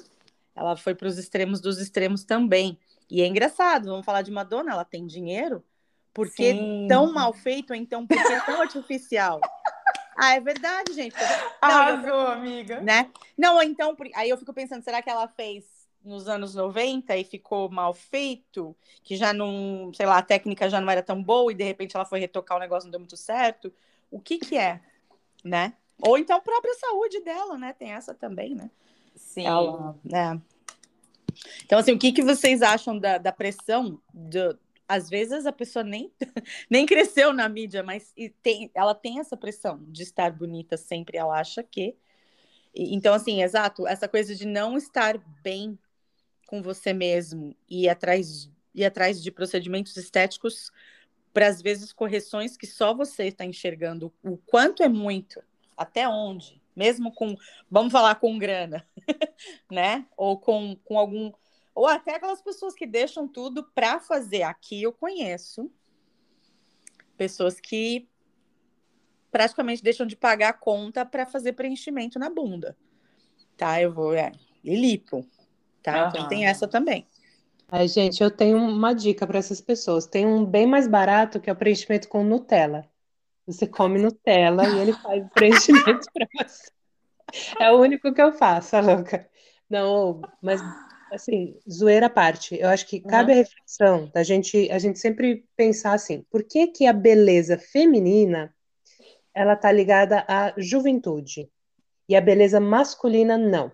ela 0.56 0.76
foi 0.76 0.94
para 0.96 1.08
os 1.08 1.18
extremos 1.18 1.60
dos 1.62 1.80
extremos 1.80 2.24
também. 2.24 2.78
E 3.10 3.22
é 3.22 3.28
engraçado, 3.28 3.90
vamos 3.90 4.06
falar 4.06 4.22
de 4.22 4.32
Madonna, 4.32 4.72
ela 4.72 4.86
tem 4.86 5.06
dinheiro, 5.06 5.64
porque 6.14 6.54
Sim. 6.54 6.88
tão 6.88 7.12
mal 7.14 7.34
feito, 7.34 7.74
então 7.74 8.08
porque 8.08 8.42
tão 8.46 8.62
artificial. 8.62 9.40
Ah, 10.24 10.36
é 10.36 10.40
verdade, 10.40 10.94
gente. 10.94 11.16
Não, 11.16 11.30
eu- 11.30 11.48
Arrasou, 11.62 12.28
amiga. 12.28 12.80
né? 12.82 13.10
Não, 13.36 13.64
então, 13.64 13.96
aí 14.14 14.30
eu 14.30 14.38
fico 14.38 14.54
pensando, 14.54 14.84
será 14.84 15.02
que 15.02 15.10
ela 15.10 15.28
fez 15.28 15.66
nos 16.04 16.28
anos 16.28 16.54
90 16.54 17.16
e 17.18 17.24
ficou 17.24 17.70
mal 17.72 17.92
feito? 17.92 18.76
Que 19.04 19.16
já 19.16 19.34
não, 19.34 19.92
sei 19.96 20.06
lá, 20.06 20.18
a 20.18 20.22
técnica 20.22 20.70
já 20.70 20.80
não 20.80 20.92
era 20.92 21.02
tão 21.02 21.24
boa 21.24 21.52
e 21.52 21.56
de 21.56 21.64
repente 21.64 21.96
ela 21.96 22.06
foi 22.06 22.20
retocar 22.20 22.58
o 22.58 22.60
negócio 22.60 22.86
não 22.86 22.92
deu 22.92 23.00
muito 23.00 23.18
certo? 23.18 23.74
O 24.12 24.20
que 24.20 24.38
que 24.38 24.58
é, 24.58 24.80
né? 25.44 25.74
Ou 26.00 26.18
então 26.20 26.38
a 26.38 26.42
própria 26.42 26.74
saúde 26.76 27.20
dela, 27.22 27.58
né? 27.58 27.74
Tem 27.74 27.94
essa 27.94 28.14
também, 28.14 28.54
né? 28.54 28.70
Sim. 29.16 29.46
Ela, 29.46 29.96
né? 30.04 30.42
Então, 31.64 31.80
assim, 31.80 31.94
o 31.94 32.00
que, 32.00 32.12
que 32.12 32.22
vocês 32.22 32.62
acham 32.62 32.98
da, 32.98 33.18
da 33.18 33.32
pressão? 33.32 34.02
Do, 34.14 34.58
às 34.88 35.10
vezes 35.10 35.46
a 35.46 35.52
pessoa 35.54 35.84
nem, 35.84 36.12
nem 36.70 36.86
cresceu 36.86 37.32
na 37.32 37.48
mídia, 37.48 37.82
mas 37.82 38.12
e 38.16 38.30
tem, 38.30 38.70
ela 38.74 38.94
tem 38.94 39.20
essa 39.20 39.38
pressão 39.38 39.80
de 39.88 40.04
estar 40.04 40.32
bonita 40.32 40.76
sempre, 40.76 41.18
ela 41.18 41.40
acha 41.40 41.64
que. 41.64 41.96
Então, 42.74 43.14
assim, 43.14 43.42
exato, 43.42 43.88
essa 43.88 44.08
coisa 44.08 44.36
de 44.36 44.46
não 44.46 44.78
estar 44.78 45.18
bem 45.42 45.78
com 46.48 46.62
você 46.62 46.94
mesmo 46.94 47.56
e 47.70 47.88
atrás, 47.88 48.50
ir 48.76 48.86
atrás 48.86 49.22
de 49.22 49.32
procedimentos 49.32 49.96
estéticos 49.98 50.72
para, 51.34 51.48
às 51.48 51.62
vezes, 51.62 51.94
correções 51.94 52.58
que 52.58 52.68
só 52.68 52.94
você 52.94 53.28
está 53.28 53.46
enxergando 53.46 54.14
o 54.22 54.38
quanto 54.38 54.84
é 54.84 54.90
muito, 54.90 55.42
até 55.78 56.08
onde, 56.08 56.61
mesmo 56.76 57.14
com, 57.14 57.36
vamos 57.70 57.92
falar 57.92 58.16
com 58.16 58.38
grana, 58.38 58.88
né? 59.72 60.06
Ou 60.16 60.40
com, 60.40 60.76
com 60.84 60.98
algum. 60.98 61.32
Ou 61.74 61.88
até 61.88 62.16
aquelas 62.16 62.42
pessoas 62.42 62.74
que 62.74 62.86
deixam 62.86 63.28
tudo 63.28 63.64
para 63.74 64.00
fazer. 64.00 64.44
Aqui 64.44 64.84
eu 64.84 64.92
conheço 64.92 65.72
pessoas 67.18 67.60
que 67.60 68.10
praticamente 69.32 69.84
deixam 69.84 70.06
de 70.06 70.16
pagar 70.16 70.50
a 70.50 70.54
conta 70.54 71.06
para 71.06 71.26
fazer 71.26 71.54
preenchimento 71.54 72.20
na 72.20 72.30
bunda. 72.30 72.76
Tá? 73.56 73.82
Eu 73.82 73.94
vou. 73.94 74.14
É, 74.14 74.32
e 74.64 74.76
lipo. 74.76 75.26
Tá? 75.82 76.04
Uhum. 76.04 76.10
Então 76.10 76.28
tem 76.28 76.46
essa 76.46 76.68
também. 76.68 77.08
Ai, 77.68 77.88
gente, 77.88 78.22
eu 78.22 78.30
tenho 78.30 78.58
uma 78.58 78.94
dica 78.94 79.26
para 79.26 79.40
essas 79.40 79.62
pessoas. 79.62 80.06
Tem 80.06 80.26
um 80.26 80.46
bem 80.46 80.68
mais 80.68 80.88
barato 80.88 81.40
que 81.40 81.50
é 81.50 81.54
o 81.54 81.56
preenchimento 81.56 82.10
com 82.10 82.24
Nutella. 82.24 82.86
Você 83.46 83.68
come 83.68 84.00
Nutella 84.00 84.68
e 84.68 84.80
ele 84.80 84.94
faz 84.94 85.26
o 85.26 85.30
preenchimento 85.30 86.08
para 86.14 86.28
você. 86.38 86.72
É 87.60 87.72
o 87.72 87.80
único 87.80 88.14
que 88.14 88.22
eu 88.22 88.34
faço, 88.34 88.76
a 88.76 88.82
louca. 88.82 89.28
Não, 89.70 90.22
mas 90.42 90.62
assim, 91.12 91.58
zoeira 91.70 92.08
à 92.08 92.10
parte. 92.10 92.58
Eu 92.60 92.70
acho 92.70 92.88
que 92.88 93.00
cabe 93.00 93.32
uhum. 93.32 93.38
a 93.38 93.42
reflexão 93.42 94.12
da 94.14 94.24
gente, 94.24 94.70
a 94.72 94.80
gente 94.80 95.00
sempre 95.00 95.46
pensar 95.56 95.94
assim, 95.94 96.26
por 96.30 96.44
que 96.44 96.68
que 96.68 96.86
a 96.86 96.94
beleza 96.94 97.58
feminina 97.58 98.54
ela 99.34 99.56
tá 99.56 99.72
ligada 99.72 100.26
à 100.28 100.54
juventude 100.58 101.50
e 102.08 102.16
a 102.16 102.22
beleza 102.22 102.60
masculina 102.60 103.38
não, 103.38 103.72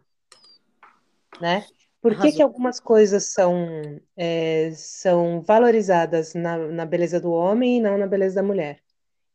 né? 1.41 1.65
Por 2.00 2.17
que, 2.21 2.31
que 2.31 2.41
algumas 2.41 2.79
coisas 2.79 3.31
são, 3.33 3.67
é, 4.15 4.71
são 4.74 5.41
valorizadas 5.41 6.33
na, 6.36 6.57
na 6.57 6.86
beleza 6.86 7.19
do 7.19 7.31
homem 7.31 7.77
e 7.77 7.81
não 7.81 7.97
na 7.97 8.07
beleza 8.07 8.36
da 8.36 8.43
mulher? 8.43 8.79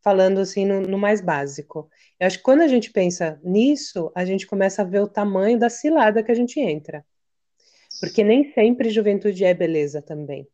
Falando 0.03 0.41
assim 0.41 0.65
no, 0.67 0.81
no 0.81 0.99
mais 0.99 1.21
básico. 1.21 1.89
Eu 2.19 2.27
acho 2.27 2.39
que 2.39 2.45
quando 2.45 2.63
a 2.63 2.69
gente 2.69 2.91
pensa 2.91 3.41
nisso, 3.43 4.11
a 4.15 4.25
gente 4.25 4.47
começa 4.47 4.83
a 4.83 4.85
ver 4.85 5.01
o 5.01 5.09
tamanho 5.09 5.59
da 5.59 5.71
cilada 5.71 6.23
que 6.23 6.33
a 6.33 6.35
gente 6.35 6.59
entra. 6.61 7.05
Porque 8.01 8.25
nem 8.25 8.53
sempre 8.53 8.91
juventude 8.91 9.45
é 9.45 9.55
beleza 9.55 10.03
também. 10.03 10.49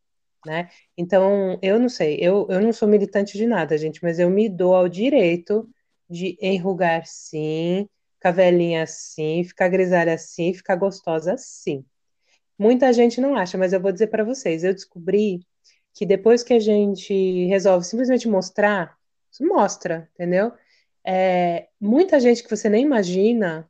Né? 0.45 0.69
Então, 0.97 1.59
eu 1.61 1.79
não 1.79 1.89
sei, 1.89 2.17
eu, 2.21 2.47
eu 2.49 2.61
não 2.61 2.71
sou 2.71 2.87
militante 2.87 3.37
de 3.37 3.45
nada, 3.45 3.77
gente, 3.77 4.01
mas 4.01 4.19
eu 4.19 4.29
me 4.29 4.47
dou 4.47 4.73
ao 4.73 4.87
direito 4.87 5.69
de 6.09 6.37
enrugar 6.41 7.05
sim, 7.05 7.89
ficar 8.13 8.31
velhinha 8.31 8.83
assim, 8.83 9.43
ficar 9.43 9.67
grisalha 9.67 10.13
assim, 10.13 10.53
ficar 10.53 10.75
gostosa 10.75 11.33
assim. 11.33 11.85
Muita 12.57 12.91
gente 12.93 13.21
não 13.21 13.35
acha, 13.35 13.57
mas 13.57 13.73
eu 13.73 13.81
vou 13.81 13.91
dizer 13.91 14.07
para 14.07 14.23
vocês, 14.23 14.63
eu 14.63 14.73
descobri 14.73 15.39
que 15.93 16.05
depois 16.05 16.43
que 16.43 16.53
a 16.53 16.59
gente 16.59 17.45
resolve 17.47 17.85
simplesmente 17.85 18.27
mostrar, 18.27 18.97
mostra, 19.39 20.09
entendeu? 20.13 20.51
É, 21.05 21.69
muita 21.79 22.19
gente 22.19 22.43
que 22.43 22.49
você 22.49 22.69
nem 22.69 22.83
imagina 22.83 23.69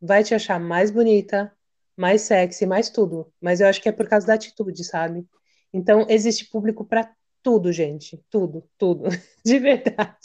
vai 0.00 0.22
te 0.24 0.34
achar 0.34 0.58
mais 0.60 0.90
bonita, 0.90 1.52
mais 1.96 2.22
sexy, 2.22 2.66
mais 2.66 2.90
tudo. 2.90 3.32
Mas 3.40 3.60
eu 3.60 3.66
acho 3.68 3.80
que 3.80 3.88
é 3.88 3.92
por 3.92 4.08
causa 4.08 4.26
da 4.26 4.34
atitude, 4.34 4.84
sabe? 4.84 5.26
Então, 5.72 6.06
existe 6.08 6.46
público 6.50 6.84
para 6.84 7.10
tudo, 7.42 7.72
gente. 7.72 8.22
Tudo, 8.30 8.68
tudo. 8.78 9.04
De 9.44 9.58
verdade. 9.58 10.16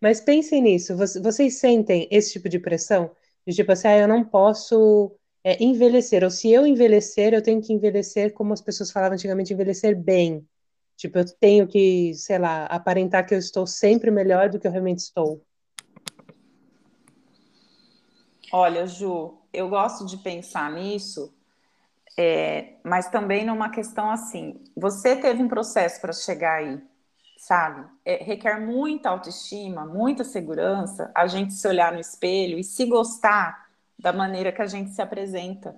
Mas 0.00 0.20
pensem 0.20 0.62
nisso. 0.62 0.96
Vocês 0.96 1.58
sentem 1.58 2.08
esse 2.10 2.32
tipo 2.32 2.48
de 2.48 2.58
pressão? 2.58 3.10
De 3.46 3.54
tipo 3.54 3.72
assim, 3.72 3.88
ah, 3.88 3.98
eu 3.98 4.08
não 4.08 4.24
posso 4.24 5.16
é, 5.44 5.62
envelhecer, 5.62 6.24
ou 6.24 6.30
se 6.30 6.50
eu 6.50 6.66
envelhecer, 6.66 7.34
eu 7.34 7.42
tenho 7.42 7.60
que 7.60 7.72
envelhecer 7.72 8.32
como 8.32 8.52
as 8.52 8.62
pessoas 8.62 8.90
falavam 8.90 9.14
antigamente, 9.14 9.52
envelhecer 9.52 9.94
bem. 9.96 10.46
Tipo, 10.96 11.18
eu 11.18 11.24
tenho 11.38 11.66
que, 11.66 12.14
sei 12.14 12.38
lá, 12.38 12.66
aparentar 12.66 13.26
que 13.26 13.34
eu 13.34 13.38
estou 13.38 13.66
sempre 13.66 14.10
melhor 14.10 14.48
do 14.48 14.58
que 14.58 14.66
eu 14.66 14.70
realmente 14.70 14.98
estou. 14.98 15.42
Olha, 18.52 18.86
Ju, 18.86 19.38
eu 19.52 19.68
gosto 19.68 20.06
de 20.06 20.16
pensar 20.18 20.70
nisso, 20.70 21.34
é, 22.16 22.74
mas 22.84 23.08
também 23.08 23.44
numa 23.44 23.68
questão 23.68 24.10
assim: 24.10 24.62
você 24.76 25.16
teve 25.16 25.42
um 25.42 25.48
processo 25.48 26.00
para 26.00 26.12
chegar 26.12 26.58
aí, 26.58 26.80
sabe? 27.36 27.84
É, 28.04 28.22
requer 28.22 28.60
muita 28.60 29.10
autoestima, 29.10 29.84
muita 29.84 30.22
segurança, 30.22 31.10
a 31.14 31.26
gente 31.26 31.52
se 31.52 31.66
olhar 31.66 31.92
no 31.92 31.98
espelho 31.98 32.58
e 32.58 32.62
se 32.62 32.86
gostar 32.86 33.66
da 33.98 34.12
maneira 34.12 34.52
que 34.52 34.62
a 34.62 34.66
gente 34.66 34.90
se 34.90 35.02
apresenta. 35.02 35.76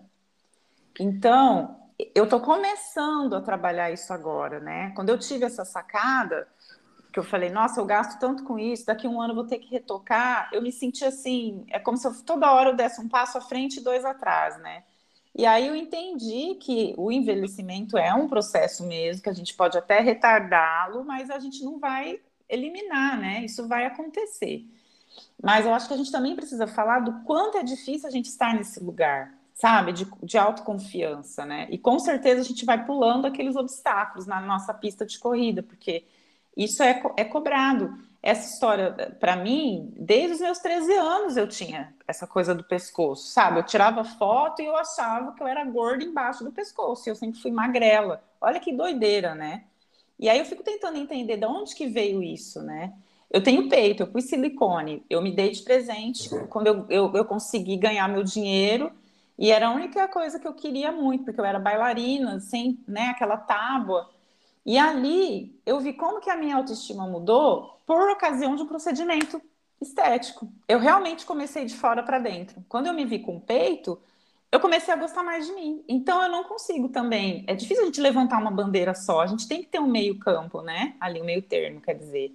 Então, 1.01 1.86
eu 2.15 2.25
estou 2.25 2.41
começando 2.41 3.35
a 3.35 3.41
trabalhar 3.41 3.91
isso 3.91 4.13
agora, 4.13 4.61
né? 4.61 4.93
Quando 4.95 5.09
eu 5.09 5.19
tive 5.19 5.45
essa 5.45 5.65
sacada, 5.65 6.47
que 7.13 7.19
eu 7.19 7.25
falei, 7.25 7.49
nossa, 7.49 7.81
eu 7.81 7.87
gasto 7.87 8.19
tanto 8.21 8.45
com 8.45 8.59
isso, 8.59 8.85
daqui 8.85 9.09
um 9.09 9.23
ano 9.23 9.35
vou 9.35 9.47
ter 9.47 9.59
que 9.59 9.71
retocar, 9.71 10.51
eu 10.53 10.61
me 10.61 10.71
senti 10.71 11.03
assim, 11.03 11.65
é 11.71 11.79
como 11.79 11.97
se 11.97 12.07
eu, 12.07 12.15
toda 12.23 12.53
hora 12.53 12.71
eu 12.71 12.77
desse 12.77 13.01
um 13.01 13.09
passo 13.09 13.39
à 13.39 13.41
frente 13.41 13.79
e 13.79 13.83
dois 13.83 14.05
atrás, 14.05 14.59
né? 14.59 14.85
E 15.35 15.47
aí 15.47 15.67
eu 15.67 15.75
entendi 15.75 16.57
que 16.57 16.95
o 16.99 17.11
envelhecimento 17.11 17.97
é 17.97 18.13
um 18.13 18.29
processo 18.29 18.87
mesmo, 18.87 19.23
que 19.23 19.31
a 19.31 19.35
gente 19.35 19.55
pode 19.55 19.79
até 19.79 20.01
retardá-lo, 20.01 21.05
mas 21.05 21.31
a 21.31 21.39
gente 21.39 21.65
não 21.65 21.79
vai 21.79 22.21
eliminar, 22.49 23.19
né? 23.19 23.45
Isso 23.45 23.67
vai 23.67 23.87
acontecer. 23.87 24.67
Mas 25.43 25.65
eu 25.65 25.73
acho 25.73 25.89
que 25.89 25.95
a 25.95 25.97
gente 25.97 26.13
também 26.13 26.37
precisa 26.37 26.67
falar 26.67 27.01
do 27.01 27.25
quanto 27.25 27.59
é 27.59 27.63
difícil 27.63 28.09
a 28.09 28.11
gente 28.11 28.27
estar 28.27 28.55
nesse 28.55 28.83
lugar, 28.83 29.33
sabe? 29.57 29.93
De, 29.93 30.07
de 30.23 30.39
autoconfiança, 30.39 31.45
né? 31.45 31.67
E 31.71 31.79
com 31.79 31.99
certeza 31.99 32.43
a 32.43 32.45
gente 32.45 32.65
vai 32.65 32.85
pulando 32.85 33.27
aqueles 33.27 33.57
obstáculos 33.57 34.27
na 34.27 34.41
nossa 34.41 34.73
pista 34.73 35.05
de 35.05 35.19
corrida, 35.19 35.63
porque 35.63 36.05
isso 36.57 36.83
é, 36.83 37.03
é 37.17 37.25
cobrado. 37.25 37.99
Essa 38.23 38.53
história, 38.53 38.93
para 39.19 39.37
mim, 39.37 39.93
desde 39.97 40.35
os 40.35 40.41
meus 40.41 40.59
13 40.59 40.93
anos 40.95 41.37
eu 41.37 41.49
tinha 41.49 41.95
essa 42.07 42.27
coisa 42.27 42.55
do 42.55 42.65
pescoço, 42.65 43.29
sabe? 43.29 43.59
Eu 43.59 43.63
tirava 43.63 44.05
foto 44.05 44.61
e 44.61 44.67
eu 44.67 44.77
achava 44.77 45.33
que 45.33 45.43
eu 45.43 45.47
era 45.47 45.65
gorda 45.65 46.05
embaixo 46.05 46.45
do 46.45 46.53
pescoço, 46.53 47.09
e 47.09 47.11
eu 47.11 47.15
sempre 47.15 47.41
fui 47.41 47.51
magrela. 47.51 48.23
Olha 48.41 48.61
que 48.61 48.73
doideira, 48.73 49.35
né? 49.35 49.65
E 50.19 50.29
aí 50.29 50.39
eu 50.39 50.45
fico 50.45 50.63
tentando 50.63 50.99
entender 50.99 51.37
de 51.37 51.47
onde 51.47 51.75
que 51.75 51.87
veio 51.87 52.23
isso, 52.23 52.63
né? 52.63 52.93
Eu 53.31 53.43
tenho 53.43 53.69
peito, 53.69 54.03
eu 54.03 54.07
pus 54.07 54.25
silicone, 54.25 55.05
eu 55.09 55.23
me 55.23 55.35
dei 55.35 55.51
de 55.51 55.63
presente 55.63 56.29
quando 56.49 56.67
eu, 56.67 56.87
eu, 56.89 57.13
eu, 57.15 57.25
consegui 57.25 57.77
ganhar 57.77 58.09
meu 58.09 58.23
dinheiro, 58.23 58.93
e 59.39 59.51
era 59.51 59.69
a 59.69 59.73
única 59.73 60.09
coisa 60.09 60.39
que 60.39 60.49
eu 60.49 60.55
queria 60.55 60.91
muito, 60.91 61.25
porque 61.25 61.41
eu 61.41 61.45
era 61.45 61.59
bailarina, 61.59 62.41
sem 62.41 62.83
né, 62.89 63.09
aquela 63.09 63.37
tábua. 63.37 64.11
E 64.65 64.79
ali 64.79 65.61
eu 65.65 65.79
vi 65.79 65.93
como 65.93 66.21
que 66.21 66.31
a 66.31 66.37
minha 66.37 66.57
autoestima 66.57 67.07
mudou 67.07 67.81
por 67.87 68.11
ocasião 68.11 68.57
de 68.57 68.63
um 68.63 68.67
procedimento 68.67 69.41
estético. 69.81 70.51
Eu 70.67 70.79
realmente 70.79 71.27
comecei 71.27 71.65
de 71.67 71.77
fora 71.77 72.03
para 72.03 72.19
dentro. 72.19 72.65
Quando 72.69 72.87
eu 72.87 72.95
me 72.95 73.05
vi 73.05 73.19
com 73.19 73.39
peito, 73.39 74.01
eu 74.51 74.59
comecei 74.59 74.93
a 74.93 74.97
gostar 74.97 75.23
mais 75.23 75.47
de 75.47 75.53
mim. 75.53 75.85
Então 75.87 76.23
eu 76.23 76.31
não 76.31 76.45
consigo 76.45 76.89
também. 76.89 77.45
É 77.47 77.55
difícil 77.55 77.83
a 77.83 77.87
gente 77.87 78.01
levantar 78.01 78.39
uma 78.39 78.51
bandeira 78.51 78.95
só. 78.95 79.21
A 79.21 79.27
gente 79.27 79.47
tem 79.47 79.63
que 79.63 79.69
ter 79.69 79.79
um 79.79 79.87
meio 79.87 80.19
campo, 80.19 80.63
né? 80.63 80.97
Ali, 80.99 81.21
um 81.21 81.25
meio 81.25 81.43
termo, 81.43 81.81
quer 81.81 81.95
dizer. 81.95 82.33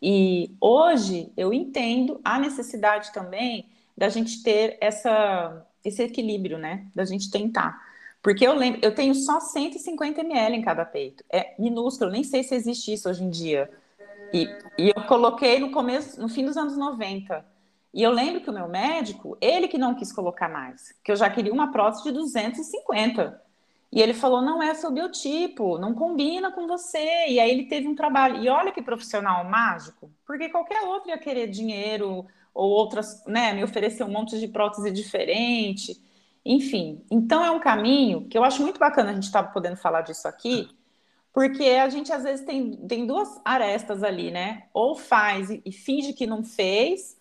E 0.00 0.54
hoje 0.60 1.32
eu 1.36 1.52
entendo 1.52 2.20
a 2.22 2.38
necessidade 2.38 3.12
também 3.12 3.68
da 3.96 4.08
gente 4.08 4.42
ter 4.42 4.76
essa, 4.80 5.66
esse 5.84 6.02
equilíbrio, 6.02 6.58
né? 6.58 6.86
Da 6.94 7.04
gente 7.04 7.30
tentar. 7.30 7.80
Porque 8.22 8.46
eu 8.46 8.54
lembro, 8.54 8.80
eu 8.82 8.94
tenho 8.94 9.14
só 9.14 9.38
150 9.38 10.22
ml 10.22 10.56
em 10.56 10.62
cada 10.62 10.84
peito. 10.84 11.22
É 11.30 11.54
minúsculo, 11.58 12.10
nem 12.10 12.24
sei 12.24 12.42
se 12.42 12.54
existe 12.54 12.92
isso 12.92 13.08
hoje 13.08 13.22
em 13.22 13.28
dia. 13.28 13.70
E, 14.32 14.48
e 14.78 14.88
eu 14.88 15.02
coloquei 15.06 15.60
no 15.60 15.70
começo, 15.70 16.20
no 16.20 16.28
fim 16.28 16.44
dos 16.44 16.56
anos 16.56 16.76
90. 16.76 17.44
E 17.92 18.02
eu 18.02 18.10
lembro 18.10 18.40
que 18.40 18.50
o 18.50 18.52
meu 18.52 18.66
médico, 18.66 19.36
ele 19.40 19.68
que 19.68 19.78
não 19.78 19.94
quis 19.94 20.10
colocar 20.10 20.48
mais, 20.48 20.92
que 21.04 21.12
eu 21.12 21.16
já 21.16 21.30
queria 21.30 21.52
uma 21.52 21.70
prótese 21.70 22.04
de 22.04 22.12
250. 22.12 23.40
E 23.92 24.02
ele 24.02 24.12
falou: 24.12 24.42
não 24.42 24.60
é 24.60 24.74
seu 24.74 24.90
biotipo, 24.90 25.78
não 25.78 25.94
combina 25.94 26.50
com 26.50 26.66
você. 26.66 27.28
E 27.28 27.38
aí 27.38 27.50
ele 27.50 27.66
teve 27.66 27.86
um 27.86 27.94
trabalho. 27.94 28.42
E 28.42 28.48
olha 28.48 28.72
que 28.72 28.82
profissional 28.82 29.44
mágico, 29.44 30.10
porque 30.26 30.48
qualquer 30.48 30.82
outro 30.82 31.10
ia 31.10 31.18
querer 31.18 31.46
dinheiro 31.46 32.26
ou 32.54 32.70
outras, 32.70 33.24
né, 33.26 33.52
me 33.52 33.64
oferecer 33.64 34.04
um 34.04 34.10
monte 34.10 34.38
de 34.38 34.46
prótese 34.48 34.90
diferente. 34.90 36.00
Enfim, 36.44 37.04
então 37.10 37.44
é 37.44 37.50
um 37.50 37.58
caminho 37.58 38.28
que 38.28 38.38
eu 38.38 38.44
acho 38.44 38.62
muito 38.62 38.78
bacana 38.78 39.10
a 39.10 39.14
gente 39.14 39.24
estar 39.24 39.42
tá 39.42 39.50
podendo 39.50 39.76
falar 39.76 40.02
disso 40.02 40.28
aqui, 40.28 40.68
porque 41.32 41.64
a 41.64 41.88
gente 41.88 42.12
às 42.12 42.22
vezes 42.22 42.46
tem, 42.46 42.76
tem 42.86 43.06
duas 43.06 43.40
arestas 43.44 44.04
ali, 44.04 44.30
né? 44.30 44.68
Ou 44.72 44.94
faz 44.94 45.50
e, 45.50 45.60
e 45.64 45.72
finge 45.72 46.12
que 46.12 46.26
não 46.26 46.44
fez, 46.44 47.18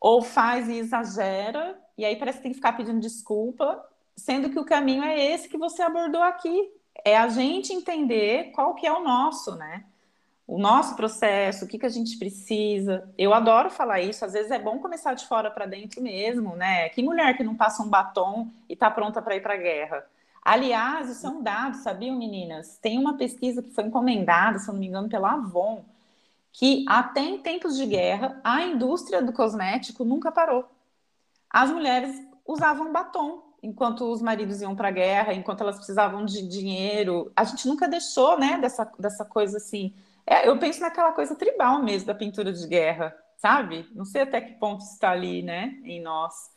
ou 0.00 0.20
faz 0.20 0.68
e 0.68 0.78
exagera, 0.78 1.78
e 1.96 2.04
aí 2.04 2.16
parece 2.16 2.38
que 2.38 2.42
tem 2.42 2.52
que 2.52 2.56
ficar 2.56 2.72
pedindo 2.72 2.98
desculpa, 2.98 3.80
sendo 4.16 4.50
que 4.50 4.58
o 4.58 4.64
caminho 4.64 5.04
é 5.04 5.32
esse 5.32 5.48
que 5.48 5.56
você 5.56 5.82
abordou 5.82 6.22
aqui, 6.22 6.72
é 7.04 7.16
a 7.16 7.28
gente 7.28 7.72
entender 7.72 8.50
qual 8.52 8.74
que 8.74 8.86
é 8.86 8.92
o 8.92 9.04
nosso, 9.04 9.54
né? 9.56 9.84
O 10.52 10.58
nosso 10.58 10.94
processo, 10.96 11.64
o 11.64 11.66
que, 11.66 11.78
que 11.78 11.86
a 11.86 11.88
gente 11.88 12.18
precisa. 12.18 13.10
Eu 13.16 13.32
adoro 13.32 13.70
falar 13.70 14.02
isso, 14.02 14.22
às 14.22 14.34
vezes 14.34 14.50
é 14.50 14.58
bom 14.58 14.78
começar 14.80 15.14
de 15.14 15.26
fora 15.26 15.50
para 15.50 15.64
dentro 15.64 16.02
mesmo, 16.02 16.54
né? 16.54 16.90
Que 16.90 17.02
mulher 17.02 17.34
que 17.34 17.42
não 17.42 17.56
passa 17.56 17.82
um 17.82 17.88
batom 17.88 18.50
e 18.68 18.74
está 18.74 18.90
pronta 18.90 19.22
para 19.22 19.34
ir 19.34 19.40
para 19.40 19.54
a 19.54 19.56
guerra? 19.56 20.04
Aliás, 20.44 21.08
isso 21.08 21.26
é 21.26 21.30
um 21.30 21.42
dado, 21.42 21.78
sabiam, 21.78 22.18
meninas? 22.18 22.76
Tem 22.82 22.98
uma 22.98 23.16
pesquisa 23.16 23.62
que 23.62 23.70
foi 23.70 23.84
encomendada, 23.84 24.58
se 24.58 24.68
não 24.68 24.74
me 24.74 24.88
engano, 24.88 25.08
pela 25.08 25.32
Avon, 25.32 25.86
que 26.52 26.84
até 26.86 27.22
em 27.22 27.38
tempos 27.38 27.74
de 27.74 27.86
guerra, 27.86 28.38
a 28.44 28.62
indústria 28.62 29.22
do 29.22 29.32
cosmético 29.32 30.04
nunca 30.04 30.30
parou. 30.30 30.68
As 31.48 31.70
mulheres 31.70 32.14
usavam 32.46 32.92
batom 32.92 33.42
enquanto 33.62 34.02
os 34.12 34.20
maridos 34.20 34.60
iam 34.60 34.76
para 34.76 34.88
a 34.88 34.92
guerra, 34.92 35.32
enquanto 35.32 35.62
elas 35.62 35.76
precisavam 35.76 36.26
de 36.26 36.46
dinheiro. 36.46 37.32
A 37.34 37.42
gente 37.44 37.66
nunca 37.66 37.88
deixou, 37.88 38.38
né, 38.38 38.58
dessa, 38.58 38.92
dessa 38.98 39.24
coisa 39.24 39.56
assim. 39.56 39.94
É, 40.26 40.48
eu 40.48 40.58
penso 40.58 40.80
naquela 40.80 41.12
coisa 41.12 41.34
tribal 41.34 41.82
mesmo 41.82 42.06
da 42.06 42.14
pintura 42.14 42.52
de 42.52 42.66
guerra, 42.66 43.16
sabe? 43.36 43.88
Não 43.92 44.04
sei 44.04 44.22
até 44.22 44.40
que 44.40 44.54
ponto 44.54 44.82
está 44.82 45.10
ali, 45.10 45.42
né, 45.42 45.78
em 45.84 46.00
nós. 46.00 46.50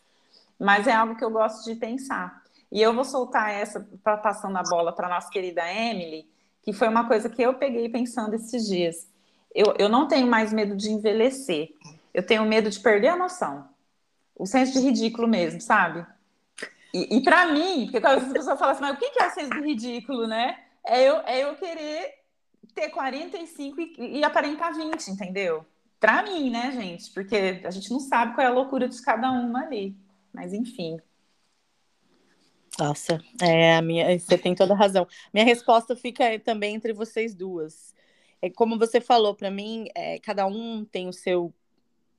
Mas 0.60 0.88
é 0.88 0.94
algo 0.94 1.16
que 1.16 1.24
eu 1.24 1.32
gosto 1.32 1.66
de 1.66 1.76
pensar. 1.76 2.44
E 2.72 2.82
eu 2.82 2.94
vou 2.94 3.04
soltar 3.04 3.52
essa, 3.52 3.88
para 4.04 4.18
passando 4.18 4.58
a 4.58 4.64
bola 4.64 4.94
para 4.94 5.10
nossa 5.10 5.30
querida 5.30 5.62
Emily, 5.72 6.30
que 6.64 6.74
foi 6.74 6.88
uma 6.88 7.08
coisa 7.08 7.30
que 7.30 7.42
eu 7.42 7.54
peguei 7.56 7.90
pensando 7.90 8.34
esses 8.34 8.68
dias. 8.68 9.08
Eu, 9.54 9.74
eu 9.78 9.88
não 9.88 10.08
tenho 10.08 10.28
mais 10.28 10.52
medo 10.52 10.76
de 10.76 10.90
envelhecer. 10.90 11.70
Eu 12.14 12.26
tenho 12.26 12.46
medo 12.46 12.70
de 12.70 12.80
perder 12.80 13.10
a 13.10 13.16
noção. 13.16 13.68
O 14.36 14.46
senso 14.46 14.74
de 14.74 14.80
ridículo 14.80 15.28
mesmo, 15.28 15.62
sabe? 15.62 16.06
E, 16.94 17.18
e 17.18 17.24
para 17.24 17.48
mim, 17.48 17.86
porque 17.86 18.02
quando 18.02 18.24
as 18.24 18.32
pessoas 18.32 18.60
falam 18.60 18.74
assim, 18.74 18.82
mas 18.82 18.96
o 18.96 19.00
que 19.00 19.22
é 19.22 19.28
o 19.28 19.32
senso 19.32 19.50
de 19.50 19.62
ridículo, 19.62 20.28
né? 20.28 20.58
É 20.86 21.04
eu, 21.04 21.16
é 21.26 21.44
eu 21.44 21.56
querer 21.56 22.25
ter 22.76 22.90
45 22.90 23.80
e, 23.80 24.20
e 24.20 24.24
aparentar 24.24 24.76
20, 24.76 25.08
entendeu? 25.08 25.66
Para 26.00 26.24
mim, 26.24 26.52
né, 26.52 26.72
gente? 26.74 27.10
Porque 27.12 27.62
a 27.64 27.72
gente 27.72 27.90
não 27.90 28.00
sabe 28.00 28.36
qual 28.36 28.46
é 28.46 28.50
a 28.50 28.54
loucura 28.54 28.88
de 28.88 29.02
cada 29.02 29.32
uma 29.32 29.62
ali. 29.62 29.96
Mas 30.34 30.54
enfim. 30.54 31.00
Nossa, 32.78 33.22
é, 33.42 33.78
a 33.78 33.82
minha, 33.82 34.20
você 34.20 34.38
tem 34.38 34.54
toda 34.54 34.74
a 34.74 34.78
razão. 34.78 35.08
Minha 35.34 35.46
resposta 35.46 35.96
fica 35.96 36.38
também 36.40 36.76
entre 36.76 36.92
vocês 36.92 37.34
duas. 37.34 37.96
É 38.42 38.50
como 38.50 38.78
você 38.78 39.00
falou, 39.00 39.34
para 39.34 39.50
mim, 39.50 39.88
é, 39.96 40.20
cada 40.20 40.46
um 40.46 40.84
tem 40.84 41.08
o 41.08 41.14
seu 41.14 41.54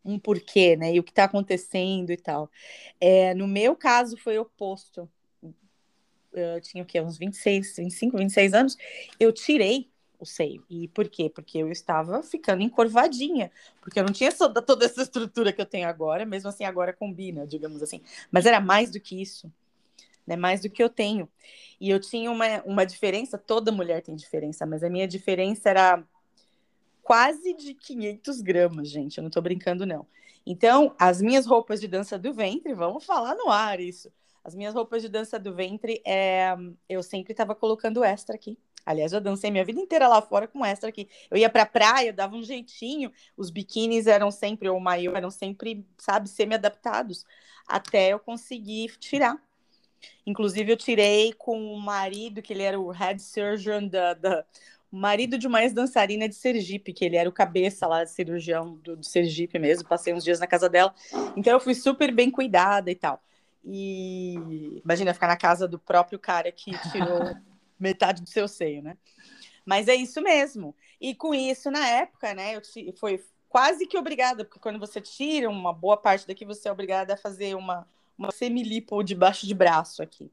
um 0.02 0.18
porquê, 0.18 0.76
né? 0.76 0.94
E 0.94 1.00
o 1.00 1.02
que 1.02 1.10
está 1.10 1.24
acontecendo 1.24 2.10
e 2.10 2.16
tal. 2.16 2.50
É, 3.00 3.34
no 3.34 3.46
meu 3.46 3.76
caso 3.76 4.16
foi 4.16 4.38
oposto. 4.38 5.08
Eu 6.32 6.60
tinha 6.60 6.82
o 6.82 6.86
quê? 6.86 7.00
Uns 7.00 7.18
26, 7.18 7.76
25, 7.76 8.16
26 8.16 8.54
anos. 8.54 8.76
Eu 9.18 9.32
tirei 9.32 9.90
o 10.18 10.26
seio. 10.26 10.64
E 10.68 10.88
por 10.88 11.08
quê? 11.08 11.30
Porque 11.30 11.58
eu 11.58 11.70
estava 11.70 12.22
ficando 12.22 12.62
encurvadinha, 12.62 13.50
porque 13.80 14.00
eu 14.00 14.04
não 14.04 14.12
tinha 14.12 14.32
toda 14.32 14.84
essa 14.84 15.02
estrutura 15.02 15.52
que 15.52 15.60
eu 15.60 15.66
tenho 15.66 15.88
agora, 15.88 16.24
mesmo 16.24 16.48
assim 16.48 16.64
agora 16.64 16.92
combina, 16.92 17.46
digamos 17.46 17.82
assim. 17.82 18.00
Mas 18.30 18.46
era 18.46 18.60
mais 18.60 18.90
do 18.90 19.00
que 19.00 19.20
isso 19.20 19.50
né? 20.26 20.36
Mais 20.36 20.60
do 20.60 20.68
que 20.68 20.82
eu 20.82 20.90
tenho. 20.90 21.28
E 21.80 21.88
eu 21.88 22.00
tinha 22.00 22.30
uma, 22.30 22.62
uma 22.64 22.84
diferença, 22.84 23.38
toda 23.38 23.70
mulher 23.70 24.02
tem 24.02 24.16
diferença, 24.16 24.66
mas 24.66 24.82
a 24.82 24.90
minha 24.90 25.06
diferença 25.06 25.70
era 25.70 26.04
quase 27.02 27.54
de 27.54 27.74
500 27.74 28.40
gramas, 28.40 28.88
gente. 28.88 29.18
Eu 29.18 29.22
não 29.22 29.30
tô 29.30 29.40
brincando, 29.40 29.86
não. 29.86 30.06
Então, 30.44 30.94
as 30.98 31.20
minhas 31.22 31.46
roupas 31.46 31.80
de 31.80 31.88
dança 31.88 32.18
do 32.18 32.32
ventre, 32.32 32.74
vamos 32.74 33.04
falar 33.04 33.34
no 33.36 33.50
ar 33.50 33.80
isso. 33.80 34.12
As 34.44 34.54
minhas 34.54 34.74
roupas 34.74 35.02
de 35.02 35.08
dança 35.08 35.38
do 35.38 35.54
ventre, 35.54 36.00
é, 36.04 36.56
eu 36.88 37.02
sempre 37.02 37.32
estava 37.32 37.54
colocando 37.54 38.04
extra 38.04 38.34
aqui. 38.34 38.58
Aliás, 38.86 39.12
eu 39.12 39.20
dancei 39.20 39.50
minha 39.50 39.64
vida 39.64 39.80
inteira 39.80 40.06
lá 40.06 40.22
fora 40.22 40.46
com 40.46 40.64
extra 40.64 40.88
aqui. 40.88 41.08
Eu 41.28 41.36
ia 41.36 41.50
pra 41.50 41.66
praia, 41.66 42.12
dava 42.12 42.36
um 42.36 42.42
jeitinho. 42.44 43.10
Os 43.36 43.50
biquínis 43.50 44.06
eram 44.06 44.30
sempre, 44.30 44.68
ou 44.68 44.78
o 44.78 44.80
maiô, 44.80 45.16
eram 45.16 45.28
sempre, 45.28 45.84
sabe, 45.98 46.28
semi-adaptados. 46.28 47.26
Até 47.66 48.12
eu 48.12 48.20
conseguir 48.20 48.96
tirar. 48.98 49.36
Inclusive, 50.24 50.70
eu 50.70 50.76
tirei 50.76 51.32
com 51.32 51.74
o 51.74 51.80
marido, 51.80 52.40
que 52.40 52.52
ele 52.52 52.62
era 52.62 52.78
o 52.78 52.90
head 52.90 53.20
surgeon 53.20 53.88
da, 53.88 54.14
da 54.14 54.44
marido 54.90 55.36
de 55.36 55.48
uma 55.48 55.62
ex-dançarina 55.62 56.28
de 56.28 56.36
Sergipe, 56.36 56.92
que 56.92 57.04
ele 57.04 57.16
era 57.16 57.28
o 57.28 57.32
cabeça 57.32 57.88
lá 57.88 58.06
cirurgião 58.06 58.76
do, 58.76 58.96
do, 58.96 59.04
Sergipe 59.04 59.58
mesmo. 59.58 59.88
Passei 59.88 60.14
uns 60.14 60.22
dias 60.22 60.38
na 60.38 60.46
casa 60.46 60.68
dela. 60.68 60.94
Então, 61.36 61.52
eu 61.52 61.58
fui 61.60 61.74
super 61.74 62.14
bem 62.14 62.30
cuidada 62.30 62.88
e 62.88 62.94
tal. 62.94 63.20
E 63.64 64.80
imagina 64.84 65.12
ficar 65.12 65.26
na 65.26 65.36
casa 65.36 65.66
do 65.66 65.76
próprio 65.76 66.20
cara 66.20 66.52
que 66.52 66.70
tirou 66.92 67.34
metade 67.78 68.22
do 68.22 68.28
seu 68.28 68.48
seio, 68.48 68.82
né? 68.82 68.96
Mas 69.64 69.88
é 69.88 69.94
isso 69.94 70.22
mesmo. 70.22 70.74
E 71.00 71.14
com 71.14 71.34
isso, 71.34 71.70
na 71.70 71.86
época, 71.88 72.32
né, 72.34 72.56
eu 72.56 72.94
foi 72.96 73.22
quase 73.48 73.86
que 73.86 73.98
obrigada, 73.98 74.44
porque 74.44 74.60
quando 74.60 74.78
você 74.78 75.00
tira 75.00 75.48
uma 75.50 75.72
boa 75.72 75.96
parte 75.96 76.26
daqui, 76.26 76.44
você 76.44 76.68
é 76.68 76.72
obrigada 76.72 77.14
a 77.14 77.16
fazer 77.16 77.54
uma 77.56 77.86
uma 78.18 78.30
semilipo 78.30 79.02
debaixo 79.02 79.46
de 79.46 79.54
braço 79.54 80.02
aqui, 80.02 80.30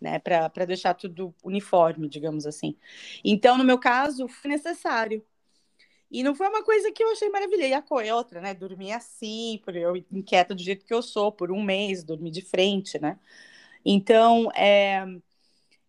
né, 0.00 0.18
para 0.18 0.64
deixar 0.64 0.94
tudo 0.94 1.34
uniforme, 1.44 2.08
digamos 2.08 2.46
assim. 2.46 2.74
Então, 3.22 3.58
no 3.58 3.64
meu 3.64 3.78
caso, 3.78 4.26
foi 4.26 4.50
necessário. 4.50 5.22
E 6.10 6.22
não 6.22 6.34
foi 6.34 6.48
uma 6.48 6.64
coisa 6.64 6.90
que 6.90 7.04
eu 7.04 7.12
achei 7.12 7.28
maravilhosa. 7.28 7.68
E 7.68 7.72
a 7.74 7.82
coisa 7.82 8.16
outra, 8.16 8.40
né? 8.40 8.52
Dormir 8.52 8.92
assim, 8.92 9.60
por 9.64 9.76
eu 9.76 9.96
inquieta 10.10 10.54
do 10.54 10.62
jeito 10.62 10.84
que 10.84 10.92
eu 10.92 11.02
sou, 11.02 11.30
por 11.30 11.52
um 11.52 11.62
mês, 11.62 12.02
dormir 12.02 12.32
de 12.32 12.42
frente, 12.42 12.98
né? 12.98 13.18
Então, 13.84 14.50
é... 14.52 15.04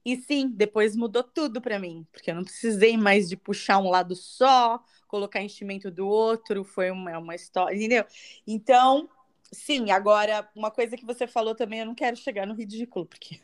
e 0.05 0.17
sim, 0.17 0.49
depois 0.49 0.95
mudou 0.95 1.23
tudo 1.23 1.61
para 1.61 1.79
mim, 1.79 2.05
porque 2.11 2.31
eu 2.31 2.35
não 2.35 2.43
precisei 2.43 2.97
mais 2.97 3.29
de 3.29 3.37
puxar 3.37 3.77
um 3.79 3.89
lado 3.89 4.15
só, 4.15 4.83
colocar 5.07 5.41
enchimento 5.41 5.91
do 5.91 6.07
outro, 6.07 6.63
foi 6.63 6.89
uma, 6.89 7.17
uma 7.17 7.35
história, 7.35 7.75
entendeu? 7.75 8.05
Então, 8.47 9.09
Sim, 9.51 9.91
agora, 9.91 10.49
uma 10.55 10.71
coisa 10.71 10.95
que 10.95 11.05
você 11.05 11.27
falou 11.27 11.53
também, 11.53 11.79
eu 11.79 11.85
não 11.85 11.93
quero 11.93 12.15
chegar 12.15 12.47
no 12.47 12.53
ridículo, 12.53 13.05
porque. 13.05 13.41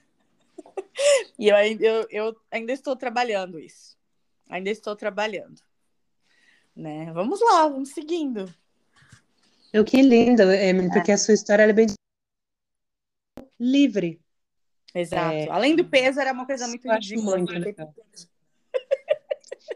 e 1.37 1.49
eu, 1.49 1.57
eu, 1.57 2.07
eu 2.09 2.41
ainda 2.49 2.71
estou 2.71 2.95
trabalhando 2.95 3.59
isso. 3.59 3.97
Ainda 4.49 4.69
estou 4.69 4.95
trabalhando. 4.95 5.61
Né? 6.73 7.11
Vamos 7.11 7.41
lá, 7.41 7.67
vamos 7.67 7.89
seguindo. 7.89 8.51
Eu 9.73 9.83
que 9.83 10.01
lindo, 10.01 10.43
Emily, 10.43 10.87
é. 10.87 10.93
porque 10.93 11.11
a 11.11 11.17
sua 11.17 11.33
história 11.33 11.63
é 11.63 11.73
bem 11.73 11.87
livre. 13.59 14.21
Exato. 14.93 15.35
É... 15.35 15.49
Além 15.49 15.75
do 15.75 15.85
peso, 15.85 16.19
era 16.19 16.31
uma 16.31 16.45
coisa 16.45 16.67
muito 16.67 16.89
ridícula. 16.89 17.37
Muito 17.37 17.53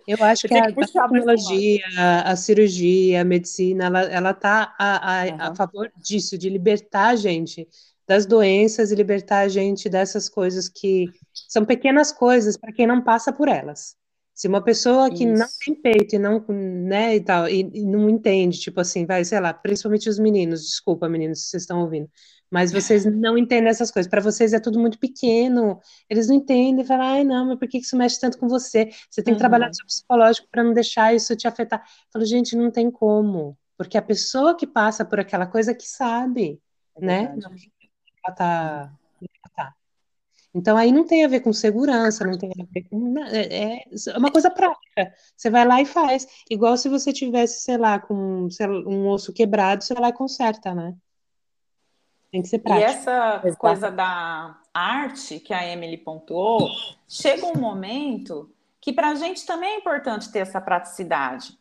eu 0.08 0.24
acho 0.24 0.48
que, 0.48 0.54
a, 0.54 0.66
a 0.66 0.74
tecnologia, 0.74 1.84
a 2.26 2.36
cirurgia, 2.36 3.22
a 3.22 3.26
medicina, 3.26 3.86
ela, 3.86 4.02
ela 4.04 4.34
tá 4.34 4.76
a, 4.78 5.22
a, 5.22 5.26
uhum. 5.26 5.36
a 5.40 5.56
favor 5.56 5.92
disso, 5.98 6.38
de 6.38 6.50
libertar 6.50 7.10
a 7.10 7.16
gente 7.16 7.68
das 8.08 8.26
doenças 8.26 8.92
e 8.92 8.96
libertar 8.96 9.40
a 9.40 9.48
gente 9.48 9.88
dessas 9.88 10.28
coisas 10.28 10.68
que 10.68 11.08
são 11.34 11.64
pequenas 11.64 12.12
coisas 12.12 12.58
para 12.58 12.74
quem 12.74 12.86
não 12.86 13.02
passa 13.02 13.32
por 13.32 13.48
elas. 13.48 13.96
Se 14.34 14.48
uma 14.48 14.62
pessoa 14.62 15.10
que 15.10 15.24
Isso. 15.24 15.34
não 15.34 15.48
tem 15.64 15.76
peito 15.76 16.16
e 16.16 16.20
não, 16.20 16.44
né, 16.50 17.16
e 17.16 17.22
tal, 17.22 17.48
e, 17.48 17.62
e, 17.74 17.86
não 17.86 18.10
entende, 18.10 18.60
tipo 18.60 18.82
assim, 18.82 19.06
vai, 19.06 19.24
sei 19.24 19.40
lá, 19.40 19.54
principalmente 19.54 20.10
os 20.10 20.18
meninos, 20.18 20.64
desculpa, 20.64 21.08
meninos, 21.08 21.44
se 21.44 21.50
vocês 21.52 21.64
estão 21.64 21.82
ouvindo, 21.82 22.10
mas 22.52 22.74
vocês 22.74 23.06
não 23.06 23.38
entendem 23.38 23.70
essas 23.70 23.90
coisas. 23.90 24.10
Para 24.10 24.20
vocês 24.20 24.52
é 24.52 24.60
tudo 24.60 24.78
muito 24.78 25.00
pequeno. 25.00 25.80
Eles 26.10 26.28
não 26.28 26.36
entendem. 26.36 26.84
Falam, 26.84 27.06
ai, 27.06 27.24
não, 27.24 27.48
mas 27.48 27.58
por 27.58 27.66
que 27.66 27.78
isso 27.78 27.96
mexe 27.96 28.20
tanto 28.20 28.38
com 28.38 28.50
você? 28.50 28.90
Você 29.10 29.24
tem 29.24 29.34
que 29.34 29.38
uhum. 29.38 29.38
trabalhar 29.38 29.70
no 29.70 29.74
seu 29.74 29.86
psicológico 29.86 30.50
para 30.52 30.62
não 30.62 30.74
deixar 30.74 31.16
isso 31.16 31.34
te 31.34 31.48
afetar. 31.48 31.80
Eu 31.80 32.12
falo, 32.12 32.26
gente, 32.26 32.58
não 32.58 32.70
tem 32.70 32.92
como. 32.92 33.58
Porque 33.78 33.98
a 33.98 34.02
pessoa 34.02 34.56
que 34.56 34.68
passa 34.68 35.06
por 35.06 35.18
aquela 35.18 35.48
coisa 35.48 35.74
que 35.74 35.88
sabe, 35.88 36.62
é 36.98 37.06
né? 37.06 37.36
Não, 37.38 37.52
ela 37.52 38.36
tá, 38.36 38.94
tá. 39.56 39.74
Então 40.54 40.76
aí 40.76 40.92
não 40.92 41.08
tem 41.08 41.24
a 41.24 41.30
ver 41.30 41.40
com 41.40 41.54
segurança, 41.54 42.26
não 42.26 42.38
tem 42.38 42.52
a 42.52 42.66
ver 42.70 42.84
com. 42.90 43.18
É, 43.30 43.84
é 43.84 44.18
uma 44.18 44.30
coisa 44.30 44.52
prática. 44.52 45.14
Você 45.38 45.50
vai 45.50 45.66
lá 45.66 45.82
e 45.82 45.86
faz. 45.86 46.28
Igual 46.50 46.76
se 46.76 46.90
você 46.90 47.14
tivesse, 47.14 47.62
sei 47.62 47.78
lá, 47.78 47.98
com 47.98 48.14
um 48.14 49.08
osso 49.08 49.32
quebrado, 49.32 49.86
você 49.86 49.94
vai 49.94 50.04
lá 50.04 50.10
e 50.10 50.14
conserta, 50.14 50.76
né? 50.76 50.94
Tem 52.32 52.42
que 52.42 52.48
ser 52.48 52.60
prático. 52.60 52.90
E 52.90 52.94
essa 52.94 53.42
Exato. 53.44 53.58
coisa 53.58 53.92
da 53.92 54.58
arte 54.74 55.40
que 55.40 55.54
a 55.54 55.68
Emily 55.68 55.98
pontuou, 55.98 56.70
chega 57.08 57.46
um 57.46 57.60
momento 57.60 58.50
que 58.80 58.94
para 58.94 59.10
a 59.10 59.16
gente 59.16 59.46
também 59.46 59.76
é 59.76 59.78
importante 59.78 60.32
ter 60.32 60.40
essa 60.40 60.62
praticidade. 60.62 61.60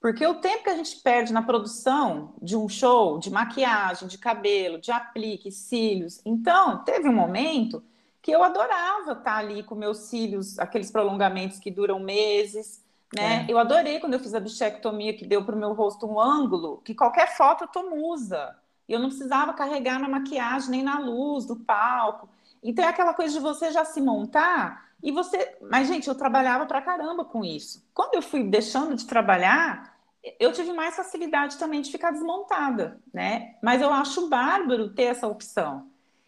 Porque 0.00 0.26
o 0.26 0.36
tempo 0.36 0.64
que 0.64 0.70
a 0.70 0.76
gente 0.76 0.96
perde 0.96 1.32
na 1.32 1.42
produção 1.42 2.34
de 2.40 2.56
um 2.56 2.68
show, 2.68 3.18
de 3.18 3.30
maquiagem, 3.30 4.08
de 4.08 4.16
cabelo, 4.16 4.80
de 4.80 4.90
aplique, 4.90 5.50
cílios. 5.52 6.20
Então, 6.24 6.82
teve 6.84 7.08
um 7.08 7.12
momento 7.12 7.82
que 8.22 8.30
eu 8.30 8.42
adorava 8.42 9.12
estar 9.12 9.36
ali 9.36 9.62
com 9.62 9.74
meus 9.74 9.98
cílios, 9.98 10.58
aqueles 10.58 10.90
prolongamentos 10.90 11.58
que 11.58 11.70
duram 11.70 11.98
meses, 11.98 12.82
né? 13.14 13.44
É. 13.46 13.52
Eu 13.52 13.58
adorei 13.58 13.98
quando 13.98 14.14
eu 14.14 14.20
fiz 14.20 14.34
a 14.34 14.40
bichectomia 14.40 15.14
que 15.14 15.26
deu 15.26 15.44
para 15.44 15.54
o 15.54 15.58
meu 15.58 15.72
rosto 15.72 16.06
um 16.06 16.20
ângulo, 16.20 16.80
que 16.84 16.94
qualquer 16.94 17.36
foto 17.36 17.64
eu 17.64 17.68
tô 17.68 17.90
musa. 17.90 18.56
E 18.90 18.92
eu 18.92 18.98
não 18.98 19.08
precisava 19.08 19.54
carregar 19.54 20.00
na 20.00 20.08
maquiagem 20.08 20.70
nem 20.72 20.82
na 20.82 20.98
luz 20.98 21.46
do 21.46 21.54
palco. 21.54 22.28
Então 22.60 22.84
é 22.84 22.88
aquela 22.88 23.14
coisa 23.14 23.32
de 23.32 23.38
você 23.38 23.70
já 23.70 23.84
se 23.84 24.00
montar 24.00 24.90
e 25.00 25.12
você. 25.12 25.56
Mas, 25.62 25.86
gente, 25.86 26.08
eu 26.08 26.14
trabalhava 26.16 26.66
pra 26.66 26.82
caramba 26.82 27.24
com 27.24 27.44
isso. 27.44 27.86
Quando 27.94 28.16
eu 28.16 28.22
fui 28.22 28.42
deixando 28.42 28.96
de 28.96 29.06
trabalhar, 29.06 29.96
eu 30.40 30.52
tive 30.52 30.72
mais 30.72 30.96
facilidade 30.96 31.56
também 31.56 31.80
de 31.80 31.92
ficar 31.92 32.10
desmontada, 32.10 33.00
né? 33.14 33.54
Mas 33.62 33.80
eu 33.80 33.92
acho 33.92 34.28
bárbaro 34.28 34.92
ter 34.92 35.04
essa 35.04 35.28
opção. 35.28 35.86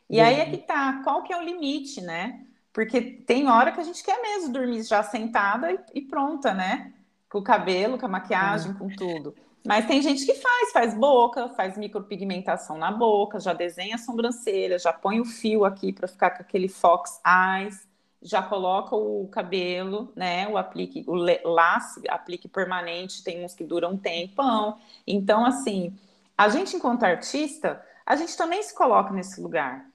E 0.09 0.21
aí 0.21 0.39
é 0.39 0.47
que 0.49 0.59
tá, 0.59 1.01
qual 1.03 1.25
que 1.25 1.33
é 1.33 1.37
o 1.37 1.43
limite, 1.43 2.01
né? 2.01 2.47
Porque 2.73 3.01
tem 3.01 3.49
hora 3.49 3.73
que 3.73 3.81
a 3.81 3.85
gente 3.85 4.05
quer 4.05 4.23
mesmo 4.23 4.53
dormir 4.53 4.85
já 4.85 5.03
sentada 5.03 5.73
e, 5.73 5.81
e 5.95 6.01
pronta, 6.01 6.55
né? 6.55 6.93
Com 7.29 7.39
o 7.39 7.43
cabelo, 7.43 7.99
com 7.99 8.07
a 8.07 8.09
maquiagem, 8.09 8.73
com 8.75 8.89
tudo. 8.89 9.35
Mas 9.65 9.87
tem 9.87 10.03
gente 10.03 10.27
que 10.27 10.35
faz, 10.35 10.73
faz 10.73 10.95
boca, 10.95 11.49
faz 11.51 11.79
micropigmentação 11.79 12.77
na 12.77 12.91
boca, 12.91 13.39
já 13.39 13.53
desenha 13.53 13.95
a 13.95 13.99
sobrancelha, 13.99 14.79
já 14.79 14.93
põe 14.93 15.21
o 15.21 15.25
fio 15.25 15.65
aqui 15.65 15.93
para 15.93 16.09
ficar 16.09 16.31
com 16.31 16.43
aquele 16.43 16.69
fox 16.69 17.21
eyes, 17.25 17.87
já 18.21 18.43
coloca 18.43 18.97
o 18.97 19.29
cabelo, 19.29 20.13
né? 20.17 20.49
O 20.49 20.57
aplique, 20.57 21.05
o 21.07 21.15
laço, 21.15 22.01
aplique 22.09 22.49
permanente, 22.49 23.23
tem 23.23 23.45
uns 23.45 23.55
que 23.55 23.65
duram 23.65 23.93
um 23.93 23.97
tempão. 23.97 24.79
Então, 25.07 25.45
assim, 25.45 25.97
a 26.37 26.49
gente, 26.49 26.77
enquanto 26.77 27.05
artista, 27.05 27.85
a 28.05 28.17
gente 28.17 28.37
também 28.37 28.63
se 28.63 28.75
coloca 28.75 29.13
nesse 29.13 29.41
lugar, 29.41 29.87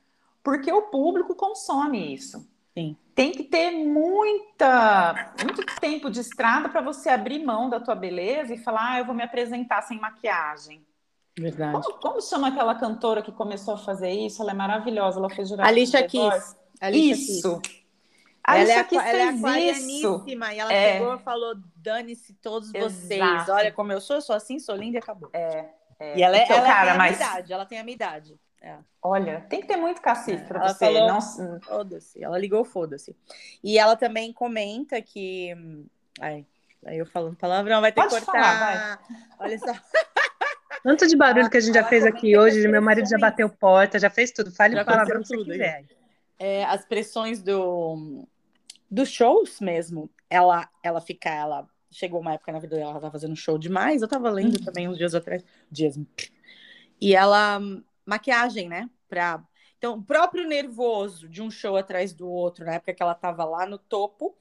porque 0.43 0.71
o 0.71 0.84
público 0.84 1.36
consome 1.36 2.13
isso. 2.13 2.47
Sim. 2.78 2.96
Tem 3.16 3.32
que 3.32 3.44
ter 3.44 3.72
muita, 3.72 5.34
muito 5.44 5.66
tempo 5.80 6.12
de 6.12 6.20
estrada 6.20 6.70
para 6.70 6.80
você 6.82 7.10
abrir 7.10 7.44
mão 7.44 7.70
da 7.72 7.80
tua 7.80 7.96
beleza 7.96 8.54
e 8.54 8.58
falar, 8.60 8.92
ah, 8.94 9.00
eu 9.00 9.06
vou 9.06 9.16
me 9.16 9.24
apresentar 9.24 9.82
sem 9.82 10.00
maquiagem. 10.00 10.86
Verdade. 11.40 11.72
Como, 11.72 11.98
como 12.00 12.22
chama 12.22 12.50
aquela 12.50 12.76
cantora 12.76 13.24
que 13.24 13.32
começou 13.32 13.74
a 13.74 13.78
fazer 13.78 14.12
isso? 14.12 14.44
Ela 14.44 14.52
é 14.52 14.54
maravilhosa, 14.54 15.18
ela 15.20 15.30
fez 15.30 15.50
Jurassic 15.50 15.72
Alicia 15.72 16.08
Keys. 16.08 16.56
Alicia 16.80 17.13
Isso. 17.38 17.60
Keys. 17.62 17.78
A 18.44 18.58
ela 18.60 18.72
é, 18.72 18.84
Keys 18.84 19.04
ela 19.04 19.18
é 19.18 19.30
aquarianíssima 19.30 20.54
e 20.54 20.60
ela 20.60 20.72
É. 20.74 20.94
pegou 21.00 21.16
e 21.16 21.20
falou: 21.20 21.56
dane-se 21.76 22.34
todos 22.36 22.72
vocês. 22.72 23.12
Exato. 23.20 23.52
Olha 23.52 23.72
como 23.72 23.92
eu 23.92 24.00
sou, 24.00 24.18
eu 24.18 24.22
sou 24.22 24.36
assim, 24.36 24.60
sou 24.60 24.76
linda 24.76 24.98
e 24.98 25.00
acabou. 25.00 25.30
É, 25.34 25.66
E 26.16 26.22
ela, 26.22 26.38
é- 26.38 26.44
Então, 26.44 26.58
ela 26.58 26.66
cara, 26.68 26.82
tem 26.86 26.92
a 26.92 26.98
mas- 26.98 27.18
minha 27.18 27.30
idade, 27.30 27.54
ela 27.54 27.66
tem 27.66 27.80
a 27.80 27.84
minha 27.84 27.96
idade. 27.96 28.40
É. 28.62 28.76
Olha, 29.02 29.41
tem 29.50 29.62
que 29.62 29.67
ter 29.67 29.78
muito 29.78 30.02
cacife 30.02 30.43
É, 30.43 30.46
para 30.46 30.60
ela 30.60 30.74
você. 30.74 30.86
falou- 30.86 31.08
Não... 31.08 31.62
Foda-se. 31.62 32.24
Ela 32.24 32.38
ligou, 32.38 32.65
foda-se. 32.65 33.15
E 33.63 33.78
ela 33.78 33.96
também 33.96 34.34
comenta 34.34 35.02
que. 35.02 35.54
Ai, 36.20 36.46
aí 36.86 36.98
eu 36.98 37.06
falando 37.06 37.36
palavrão, 37.36 37.80
vai 37.82 37.91
ter 37.91 38.02
Pode 38.02 38.15
que 38.15 38.26
cortar. 38.26 38.43
falar, 38.60 39.00
Olha 39.39 39.60
só. 39.60 39.74
Tanto 40.84 41.08
de 41.08 41.15
barulho 41.15 41.50
que 41.50 41.58
a 41.58 41.60
gente 41.60 41.74
já 41.74 41.82
ela 41.82 41.89
fez 41.89 42.06
aqui 42.06 42.22
que 42.22 42.38
hoje, 42.38 42.67
meu 42.67 42.82
marido 42.82 43.08
já 43.10 43.17
bateu 43.17 43.50
porta, 43.50 44.00
já 44.00 44.10
fez 44.10 44.32
tudo. 44.32 44.52
Fale 44.52 44.76
Já 44.76 44.86
palavrão 44.86 45.22
que 45.22 45.28
tudo, 45.28 45.52
quiser. 45.52 45.86
É, 46.39 46.63
as 46.65 46.86
pressões 46.86 47.41
do, 47.41 48.26
dos 48.89 49.10
shows 49.10 49.60
mesmo. 49.60 50.10
Ela, 50.30 50.70
ela 50.84 51.02
fica, 51.02 51.30
ela 51.30 51.67
chegou 51.91 52.20
uma 52.22 52.34
época 52.34 52.52
na 52.52 52.60
vida 52.60 52.76
dela, 52.76 52.91
ela 52.91 53.00
tava 53.00 53.12
fazendo 53.12 53.36
show 53.36 53.58
demais. 53.58 54.02
Eu 54.02 54.08
tava 54.08 54.30
lendo 54.30 54.58
Uhum. 54.60 54.65
também 54.65 54.88
uns 54.88 54.98
dias 54.98 55.15
atrás. 55.15 55.43
Dias. 55.72 55.98
E 57.02 57.15
ela, 57.15 57.60
maquiagem, 58.08 58.67
né? 58.67 58.89
Pra... 59.08 59.43
Então, 59.78 59.96
o 59.96 60.04
próprio 60.04 60.48
nervoso 60.48 61.30
de 61.30 61.41
um 61.41 61.52
show 61.52 61.78
atrás 61.78 62.13
do 62.13 62.28
outro, 62.28 62.65
na 62.65 62.76
época 62.76 62.93
que 62.93 63.04
ela 63.04 63.13
tava 63.13 63.46
lá 63.46 63.65
no 63.65 63.78
topo, 63.78 64.36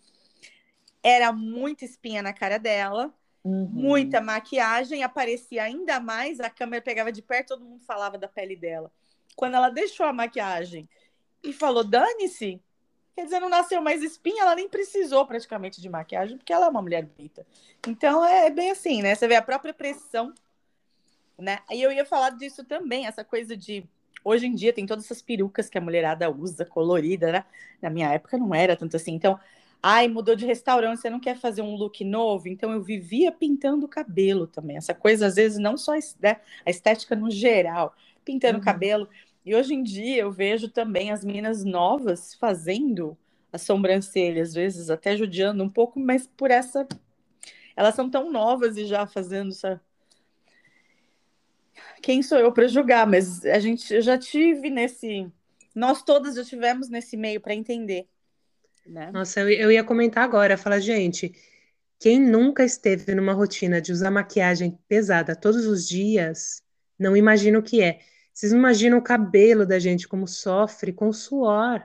era 1.03 1.33
muita 1.33 1.85
espinha 1.85 2.23
na 2.23 2.33
cara 2.33 2.59
dela, 2.59 3.13
Uhum. 3.47 3.69
muita 3.71 4.21
maquiagem, 4.21 5.05
aparecia 5.05 5.63
ainda 5.63 6.01
mais, 6.01 6.41
a 6.41 6.51
câmera 6.51 6.83
pegava 6.83 7.13
de 7.13 7.23
perto, 7.23 7.51
todo 7.51 7.65
mundo 7.65 7.85
falava 7.85 8.19
da 8.19 8.27
pele 8.27 8.57
dela. 8.57 8.91
Quando 9.37 9.55
ela 9.55 9.71
deixou 9.71 10.05
a 10.05 10.13
maquiagem 10.13 10.89
e 11.45 11.53
falou, 11.53 11.85
dane-se, 11.85 12.61
quer 13.15 13.23
dizer, 13.23 13.39
não 13.39 13.49
nasceu 13.49 13.81
mais 13.81 14.03
espinha, 14.03 14.43
ela 14.43 14.57
nem 14.57 14.69
precisou 14.69 15.25
praticamente 15.25 15.81
de 15.81 15.89
maquiagem, 15.89 16.37
porque 16.37 16.53
ela 16.53 16.67
é 16.67 16.69
uma 16.69 16.83
mulher 16.83 17.05
bonita. 17.05 17.47
Então 17.87 18.25
é 18.25 18.51
bem 18.51 18.73
assim, 18.73 19.01
né? 19.01 19.15
Você 19.15 19.29
vê 19.29 19.37
a 19.37 19.43
própria 19.43 19.73
pressão, 19.73 20.35
né? 21.39 21.59
E 21.71 21.83
eu 21.83 21.93
ia 21.93 22.05
falar 22.05 22.31
disso 22.31 22.65
também, 22.65 23.07
essa 23.07 23.25
coisa 23.25 23.57
de. 23.57 23.85
Hoje 24.25 24.47
em 24.47 24.55
dia 24.55 24.73
tem 24.73 24.87
todas 24.87 25.05
essas 25.05 25.23
perucas 25.23 25.69
que 25.69 25.79
a 25.79 25.81
mulherada 25.81 26.29
usa, 26.31 26.65
colorida, 26.65 27.31
né? 27.33 27.45
Na 27.81 27.91
minha 27.91 28.09
época 28.13 28.37
não 28.39 28.55
era 28.55 28.77
tanto 28.77 28.97
assim. 28.97 29.13
Então, 29.13 29.39
ai, 29.83 30.09
mudou 30.09 30.35
de 30.35 30.45
restaurante, 30.47 31.01
você 31.01 31.11
não 31.11 31.21
quer 31.21 31.37
fazer 31.39 31.63
um 31.63 31.77
look 31.77 32.05
novo? 32.05 32.49
Então 32.49 32.73
eu 32.73 32.83
vivia 32.83 33.31
pintando 33.31 33.87
o 33.87 33.89
cabelo 33.89 34.47
também. 34.47 34.77
Essa 34.77 34.95
coisa, 34.95 35.27
às 35.27 35.37
vezes, 35.37 35.59
não 35.59 35.77
só 35.77 35.93
né, 36.21 36.41
a 36.65 36.71
estética 36.71 37.15
no 37.15 37.31
geral, 37.31 37.95
pintando 38.25 38.59
o 38.59 38.61
Uhum. 38.61 38.63
cabelo. 38.63 39.09
E 39.45 39.55
hoje 39.55 39.75
em 39.75 39.83
dia 39.83 40.23
eu 40.23 40.33
vejo 40.33 40.69
também 40.69 41.13
as 41.13 41.25
meninas 41.25 41.65
novas 41.65 42.35
fazendo 42.35 43.17
a 43.53 43.59
sobrancelha, 43.59 44.43
às 44.43 44.55
vezes 44.55 44.91
até 44.91 45.17
judiando 45.17 45.63
um 45.63 45.69
pouco, 45.71 46.01
mas 46.01 46.27
por 46.27 46.51
essa. 46.51 46.87
Elas 47.77 47.95
são 47.95 48.11
tão 48.11 48.31
novas 48.33 48.77
e 48.77 48.87
já 48.87 49.07
fazendo 49.07 49.51
essa. 49.51 49.81
Quem 52.03 52.23
sou 52.23 52.39
eu 52.39 52.53
para 52.53 52.69
julgar? 52.69 53.07
Mas 53.07 53.45
a 53.45 53.59
gente 53.59 53.93
eu 53.93 54.03
já 54.03 54.19
tive 54.19 54.71
nesse. 54.71 55.31
Nós 55.75 56.03
todas 56.03 56.37
já 56.37 56.45
tivemos 56.45 56.89
nesse 56.89 57.17
meio 57.17 57.41
para 57.41 57.55
entender. 57.55 58.07
Né? 58.87 59.11
Nossa, 59.11 59.41
eu, 59.41 59.51
eu 59.51 59.73
ia 59.73 59.85
comentar 59.85 60.25
agora, 60.25 60.57
falar, 60.57 60.79
gente, 60.79 61.33
quem 61.99 62.21
nunca 62.21 62.65
esteve 62.65 63.15
numa 63.15 63.33
rotina 63.33 63.81
de 63.81 63.93
usar 63.93 64.11
maquiagem 64.11 64.79
pesada 64.89 65.35
todos 65.35 65.67
os 65.67 65.89
dias, 65.89 66.63
não 66.99 67.17
imagina 67.17 67.59
o 67.59 67.63
que 67.63 67.83
é. 67.83 68.01
Vocês 68.33 68.53
imaginam 68.53 68.99
o 68.99 69.03
cabelo 69.03 69.67
da 69.67 69.79
gente 69.79 70.07
como 70.07 70.29
sofre 70.29 70.93
com 70.93 71.13
suor, 71.13 71.83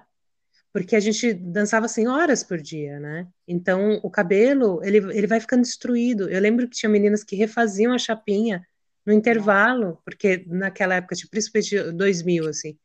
porque 0.74 0.95
a 0.95 1.00
gente 1.00 1.34
dançava 1.34 1.86
assim 1.86 2.08
horas 2.08 2.43
por 2.43 2.62
dia, 2.62 3.00
né? 3.00 3.28
Então 3.47 4.00
o 4.04 4.10
cabelo 4.10 4.82
ele, 4.84 4.97
ele 4.97 5.28
vai 5.28 5.39
ficando 5.39 5.62
destruído. 5.62 6.30
Eu 6.30 6.39
lembro 6.41 6.67
que 6.67 6.76
tinha 6.76 6.89
meninas 6.89 7.24
que 7.24 7.36
refaziam 7.36 7.93
a 7.93 7.97
chapinha 7.97 8.65
no 9.06 9.14
intervalo, 9.14 10.00
porque 10.06 10.46
naquela 10.48 10.96
época, 10.96 11.16
tipo, 11.16 11.32
principalmente 11.32 11.92
2000, 11.92 12.48
assim, 12.48 12.78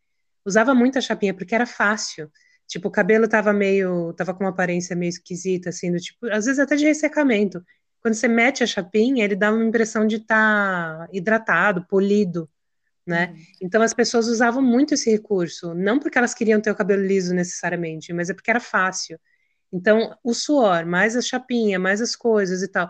usava 0.44 0.74
muita 0.74 1.00
chapinha 1.00 1.35
porque 1.35 1.55
era 1.55 1.66
fácil. 1.66 2.31
Tipo, 2.66 2.88
o 2.88 2.90
cabelo 2.90 3.29
tava 3.29 3.52
meio, 3.52 4.12
tava 4.14 4.35
com 4.35 4.44
uma 4.44 4.50
aparência 4.50 4.96
meio 4.96 5.11
esquisita, 5.11 5.68
assim, 5.68 5.92
do 5.92 5.98
tipo, 5.98 6.26
às 6.31 6.46
vezes 6.46 6.59
até 6.59 6.76
de 6.76 6.85
ressecamento. 6.85 7.64
Quando 8.00 8.14
você 8.14 8.29
mete 8.29 8.62
a 8.62 8.66
chapinha, 8.66 9.24
ele 9.24 9.37
dá 9.37 9.52
uma 9.52 9.64
impressão 9.64 10.07
de 10.07 10.16
estar 10.16 11.09
hidratado, 11.12 11.87
polido, 11.87 12.48
né? 13.07 13.31
Uhum. 13.31 13.44
Então 13.62 13.83
as 13.83 13.94
pessoas 13.94 14.26
usavam 14.26 14.62
muito 14.62 14.94
esse 14.94 15.11
recurso, 15.11 15.74
não 15.74 15.98
porque 15.98 16.18
elas 16.18 16.35
queriam 16.35 16.61
ter 16.61 16.70
o 16.70 16.74
cabelo 16.74 17.05
liso 17.05 17.35
necessariamente, 17.35 18.12
mas 18.12 18.31
é 18.31 18.35
porque 18.35 18.50
era 18.50 18.61
fácil. 18.61 19.18
Então, 19.72 20.16
o 20.22 20.33
suor, 20.33 20.87
mais 20.87 21.16
a 21.16 21.20
chapinha, 21.20 21.79
mais 21.79 22.00
as 22.00 22.16
coisas 22.16 22.62
e 22.62 22.68
tal. 22.68 22.88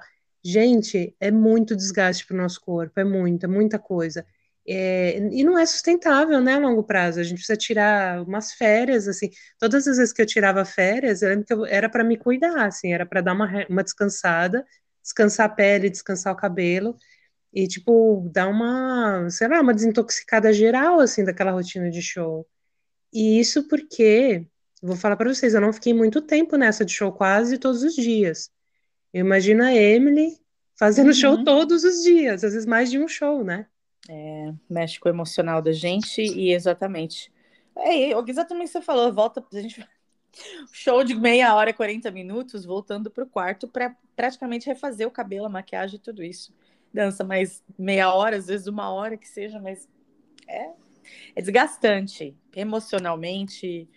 Gente, 0.48 1.16
é 1.18 1.30
muito 1.32 1.74
desgaste 1.74 2.24
para 2.24 2.34
o 2.34 2.38
nosso 2.38 2.60
corpo, 2.60 3.00
é 3.00 3.04
muita, 3.04 3.48
muita 3.48 3.78
coisa. 3.80 4.24
É, 4.68 5.18
e 5.18 5.42
não 5.44 5.58
é 5.58 5.66
sustentável, 5.66 6.40
né, 6.40 6.54
a 6.54 6.58
longo 6.58 6.84
prazo. 6.84 7.18
A 7.18 7.22
gente 7.24 7.38
precisa 7.38 7.56
tirar 7.56 8.22
umas 8.22 8.52
férias, 8.52 9.08
assim. 9.08 9.28
Todas 9.58 9.88
as 9.88 9.96
vezes 9.96 10.12
que 10.12 10.22
eu 10.22 10.26
tirava 10.26 10.64
férias, 10.64 11.22
eu 11.22 11.30
lembro 11.30 11.44
que 11.46 11.52
eu, 11.52 11.66
era 11.66 11.88
para 11.88 12.04
me 12.04 12.16
cuidar, 12.16 12.66
assim, 12.66 12.92
era 12.92 13.04
para 13.04 13.20
dar 13.20 13.32
uma, 13.32 13.66
uma 13.68 13.82
descansada, 13.82 14.64
descansar 15.02 15.46
a 15.46 15.48
pele, 15.48 15.90
descansar 15.90 16.32
o 16.32 16.36
cabelo 16.36 16.96
e, 17.52 17.68
tipo, 17.68 18.28
dar 18.32 18.48
uma, 18.48 19.28
sei 19.30 19.48
lá, 19.48 19.60
uma 19.60 19.74
desintoxicada 19.74 20.52
geral, 20.52 21.00
assim, 21.00 21.24
daquela 21.24 21.52
rotina 21.52 21.90
de 21.90 22.02
show. 22.02 22.46
E 23.12 23.40
isso 23.40 23.68
porque, 23.68 24.46
vou 24.82 24.96
falar 24.96 25.16
para 25.16 25.32
vocês, 25.34 25.54
eu 25.54 25.60
não 25.60 25.72
fiquei 25.72 25.94
muito 25.94 26.22
tempo 26.22 26.56
nessa 26.56 26.84
de 26.84 26.92
show 26.92 27.12
quase 27.12 27.58
todos 27.58 27.82
os 27.82 27.94
dias. 27.94 28.50
Eu 29.12 29.20
imagino 29.20 29.64
a 29.64 29.74
Emily 29.74 30.38
fazendo 30.78 31.14
show 31.14 31.34
Uhum. 31.34 31.44
todos 31.44 31.84
os 31.84 32.02
dias, 32.02 32.44
às 32.44 32.52
vezes 32.52 32.66
mais 32.66 32.90
de 32.90 32.98
um 32.98 33.08
show, 33.08 33.42
né? 33.42 33.66
mexe 34.68 35.00
com 35.00 35.08
o 35.08 35.12
emocional 35.12 35.60
da 35.60 35.72
gente 35.72 36.22
e 36.22 36.52
exatamente. 36.52 37.32
É 37.76 38.10
exatamente 38.28 38.68
o 38.68 38.72
que 38.72 38.78
você 38.78 38.82
falou, 38.82 39.12
volta 39.12 39.44
a 39.52 39.60
gente 39.60 39.86
show 40.72 41.02
de 41.02 41.14
meia 41.14 41.54
hora, 41.54 41.72
40 41.72 42.10
minutos, 42.10 42.64
voltando 42.64 43.10
para 43.10 43.24
o 43.24 43.28
quarto 43.28 43.68
para 43.68 43.94
praticamente 44.14 44.66
refazer 44.66 45.06
o 45.06 45.10
cabelo, 45.10 45.46
a 45.46 45.50
maquiagem 45.50 45.96
e 45.96 46.02
tudo 46.02 46.22
isso. 46.22 46.54
Dança 46.92 47.24
mais 47.24 47.62
meia 47.78 48.12
hora, 48.12 48.36
às 48.36 48.46
vezes 48.46 48.66
uma 48.66 48.90
hora 48.90 49.16
que 49.16 49.28
seja, 49.28 49.60
mas 49.60 49.88
é, 50.46 50.70
é 51.34 51.42
desgastante 51.42 52.36
emocionalmente 52.54 53.88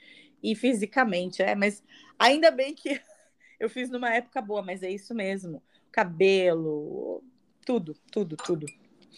e 0.42 0.56
fisicamente, 0.56 1.42
é, 1.42 1.56
mas 1.56 1.84
ainda 2.18 2.52
bem 2.52 2.74
que 2.74 3.00
eu 3.60 3.70
fiz 3.70 3.90
numa 3.90 4.14
época 4.14 4.42
boa, 4.42 4.62
mas 4.62 4.84
é 4.84 4.90
isso 4.90 5.14
mesmo. 5.14 5.62
Cabelo, 5.92 7.24
tudo, 7.66 7.96
tudo, 8.12 8.36
tudo. 8.38 8.66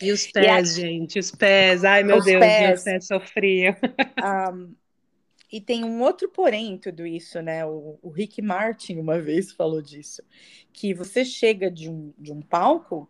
E 0.01 0.12
os 0.12 0.27
pés, 0.27 0.75
gente, 0.75 1.19
os 1.19 1.32
pés. 1.32 1.84
Ai, 1.84 2.04
meu 2.04 2.17
Os 2.17 2.25
Deus, 2.25 2.39
pés. 2.39 2.67
meus 2.67 2.84
pés 2.84 3.08
sofriam. 3.08 3.75
Um, 4.54 4.75
e 5.51 5.60
tem 5.60 5.84
um 5.84 6.01
outro 6.01 6.30
porém 6.30 6.73
em 6.73 6.77
tudo 6.77 7.06
isso, 7.06 7.41
né? 7.41 7.65
O, 7.65 7.99
o 8.01 8.10
Rick 8.10 8.41
Martin 8.41 8.97
uma 8.97 9.19
vez 9.19 9.51
falou 9.51 9.82
disso, 9.82 10.23
que 10.71 10.93
você 10.93 11.25
chega 11.25 11.69
de 11.69 11.89
um, 11.89 12.13
de 12.17 12.32
um 12.32 12.41
palco, 12.41 13.10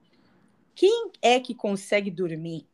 quem 0.73 1.11
é 1.21 1.39
que 1.39 1.53
consegue 1.53 2.09
dormir? 2.09 2.67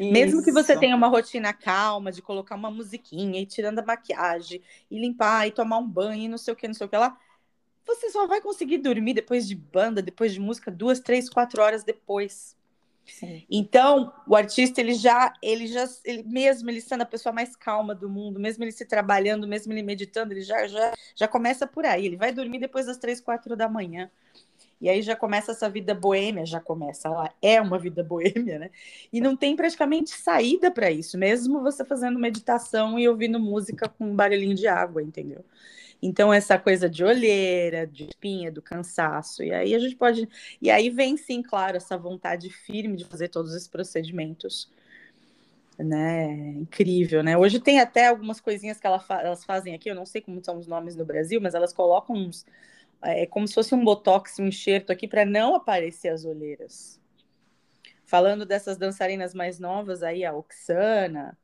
Isso. 0.00 0.12
Mesmo 0.12 0.42
que 0.42 0.52
você 0.52 0.78
tenha 0.78 0.96
uma 0.96 1.08
rotina 1.08 1.52
calma 1.52 2.10
de 2.10 2.22
colocar 2.22 2.54
uma 2.54 2.70
musiquinha 2.70 3.40
e 3.40 3.46
tirando 3.46 3.80
a 3.80 3.84
maquiagem 3.84 4.62
e 4.90 4.98
limpar 4.98 5.46
e 5.46 5.50
tomar 5.50 5.78
um 5.78 5.88
banho 5.88 6.22
e 6.22 6.28
não 6.28 6.38
sei 6.38 6.54
o 6.54 6.56
que, 6.56 6.66
não 6.66 6.74
sei 6.74 6.86
o 6.86 6.90
que 6.90 6.96
lá, 6.96 7.18
você 7.86 8.10
só 8.10 8.26
vai 8.26 8.40
conseguir 8.40 8.78
dormir 8.78 9.14
depois 9.14 9.46
de 9.46 9.54
banda, 9.54 10.00
depois 10.00 10.32
de 10.32 10.40
música, 10.40 10.70
duas, 10.70 11.00
três, 11.00 11.28
quatro 11.28 11.62
horas 11.62 11.84
depois. 11.84 12.56
Sim. 13.04 13.44
Então, 13.50 14.12
o 14.26 14.36
artista, 14.36 14.80
ele 14.80 14.94
já, 14.94 15.32
ele 15.42 15.66
já, 15.66 15.88
ele, 16.04 16.22
mesmo 16.22 16.70
ele 16.70 16.80
sendo 16.80 17.02
a 17.02 17.06
pessoa 17.06 17.32
mais 17.32 17.56
calma 17.56 17.94
do 17.94 18.08
mundo, 18.08 18.38
mesmo 18.38 18.62
ele 18.64 18.72
se 18.72 18.84
trabalhando, 18.84 19.46
mesmo 19.46 19.72
ele 19.72 19.82
meditando, 19.82 20.32
ele 20.32 20.42
já, 20.42 20.66
já, 20.66 20.92
já 21.14 21.28
começa 21.28 21.66
por 21.66 21.84
aí. 21.84 22.06
Ele 22.06 22.16
vai 22.16 22.32
dormir 22.32 22.58
depois 22.58 22.86
das 22.86 22.96
três, 22.98 23.20
quatro 23.20 23.56
da 23.56 23.68
manhã. 23.68 24.10
E 24.80 24.88
aí 24.88 25.00
já 25.00 25.14
começa 25.14 25.52
essa 25.52 25.70
vida 25.70 25.94
boêmia, 25.94 26.44
já 26.44 26.60
começa 26.60 27.08
lá, 27.08 27.32
é 27.40 27.60
uma 27.60 27.78
vida 27.78 28.02
boêmia, 28.04 28.58
né? 28.58 28.70
E 29.12 29.20
não 29.20 29.36
tem 29.36 29.54
praticamente 29.54 30.10
saída 30.10 30.70
para 30.70 30.90
isso, 30.90 31.16
mesmo 31.16 31.60
você 31.60 31.84
fazendo 31.84 32.18
meditação 32.18 32.98
e 32.98 33.08
ouvindo 33.08 33.38
música 33.38 33.88
com 33.88 34.06
um 34.06 34.16
barulhinho 34.16 34.56
de 34.56 34.66
água, 34.66 35.02
entendeu? 35.02 35.44
Então, 36.02 36.32
essa 36.34 36.58
coisa 36.58 36.90
de 36.90 37.04
olheira, 37.04 37.86
de 37.86 38.04
espinha, 38.08 38.50
do 38.50 38.60
cansaço. 38.60 39.42
E 39.44 39.52
aí 39.52 39.72
a 39.72 39.78
gente 39.78 39.94
pode. 39.94 40.28
E 40.60 40.68
aí 40.68 40.90
vem, 40.90 41.16
sim, 41.16 41.40
claro, 41.42 41.76
essa 41.76 41.96
vontade 41.96 42.50
firme 42.50 42.96
de 42.96 43.04
fazer 43.04 43.28
todos 43.28 43.54
esses 43.54 43.68
procedimentos. 43.68 44.68
Né? 45.78 46.32
Incrível, 46.56 47.22
né? 47.22 47.38
Hoje 47.38 47.60
tem 47.60 47.80
até 47.80 48.08
algumas 48.08 48.40
coisinhas 48.40 48.78
que 48.78 48.86
elas 48.86 49.44
fazem 49.44 49.74
aqui, 49.74 49.90
eu 49.90 49.94
não 49.94 50.04
sei 50.04 50.20
como 50.20 50.44
são 50.44 50.58
os 50.58 50.66
nomes 50.66 50.96
no 50.96 51.04
Brasil, 51.04 51.40
mas 51.40 51.54
elas 51.54 51.72
colocam 51.72 52.16
uns. 52.16 52.44
É 53.00 53.26
como 53.26 53.48
se 53.48 53.54
fosse 53.54 53.74
um 53.74 53.82
botox, 53.84 54.38
um 54.38 54.46
enxerto 54.46 54.90
aqui 54.90 55.08
para 55.08 55.24
não 55.24 55.54
aparecer 55.54 56.08
as 56.08 56.24
olheiras. 56.24 57.00
Falando 58.04 58.44
dessas 58.44 58.76
dançarinas 58.76 59.34
mais 59.34 59.58
novas 59.58 60.02
aí, 60.02 60.24
a 60.24 60.34
Oxana, 60.34 61.36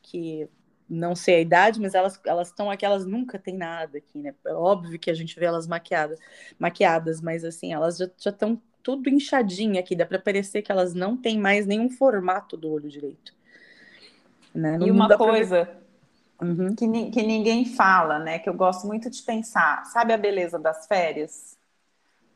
que 0.00 0.48
não 0.88 1.14
sei 1.14 1.36
a 1.36 1.40
idade, 1.40 1.80
mas 1.80 1.94
elas 1.94 2.20
elas 2.26 2.48
estão 2.48 2.70
aqui, 2.70 2.84
elas 2.84 3.06
nunca 3.06 3.38
têm 3.38 3.56
nada 3.56 3.98
aqui, 3.98 4.18
né? 4.18 4.34
É 4.46 4.52
óbvio 4.52 4.98
que 4.98 5.10
a 5.10 5.14
gente 5.14 5.38
vê 5.38 5.46
elas 5.46 5.66
maquiadas, 5.66 6.18
maquiadas, 6.58 7.20
mas 7.20 7.44
assim, 7.44 7.72
elas 7.72 7.96
já 7.96 8.30
estão 8.30 8.60
tudo 8.82 9.08
inchadinha 9.08 9.80
aqui, 9.80 9.96
dá 9.96 10.04
para 10.04 10.18
parecer 10.18 10.60
que 10.60 10.70
elas 10.70 10.92
não 10.92 11.16
têm 11.16 11.38
mais 11.38 11.66
nenhum 11.66 11.88
formato 11.88 12.54
do 12.54 12.70
olho 12.70 12.88
direito. 12.88 13.34
Né? 14.54 14.76
Não, 14.76 14.86
e 14.86 14.90
uma 14.90 15.16
coisa 15.16 15.68
pra... 16.36 16.46
uhum. 16.46 16.74
que, 16.76 16.86
que 17.10 17.22
ninguém 17.22 17.64
fala, 17.64 18.18
né? 18.18 18.38
Que 18.38 18.48
eu 18.48 18.54
gosto 18.54 18.86
muito 18.86 19.08
de 19.08 19.22
pensar, 19.22 19.86
sabe 19.86 20.12
a 20.12 20.18
beleza 20.18 20.58
das 20.58 20.86
férias? 20.86 21.56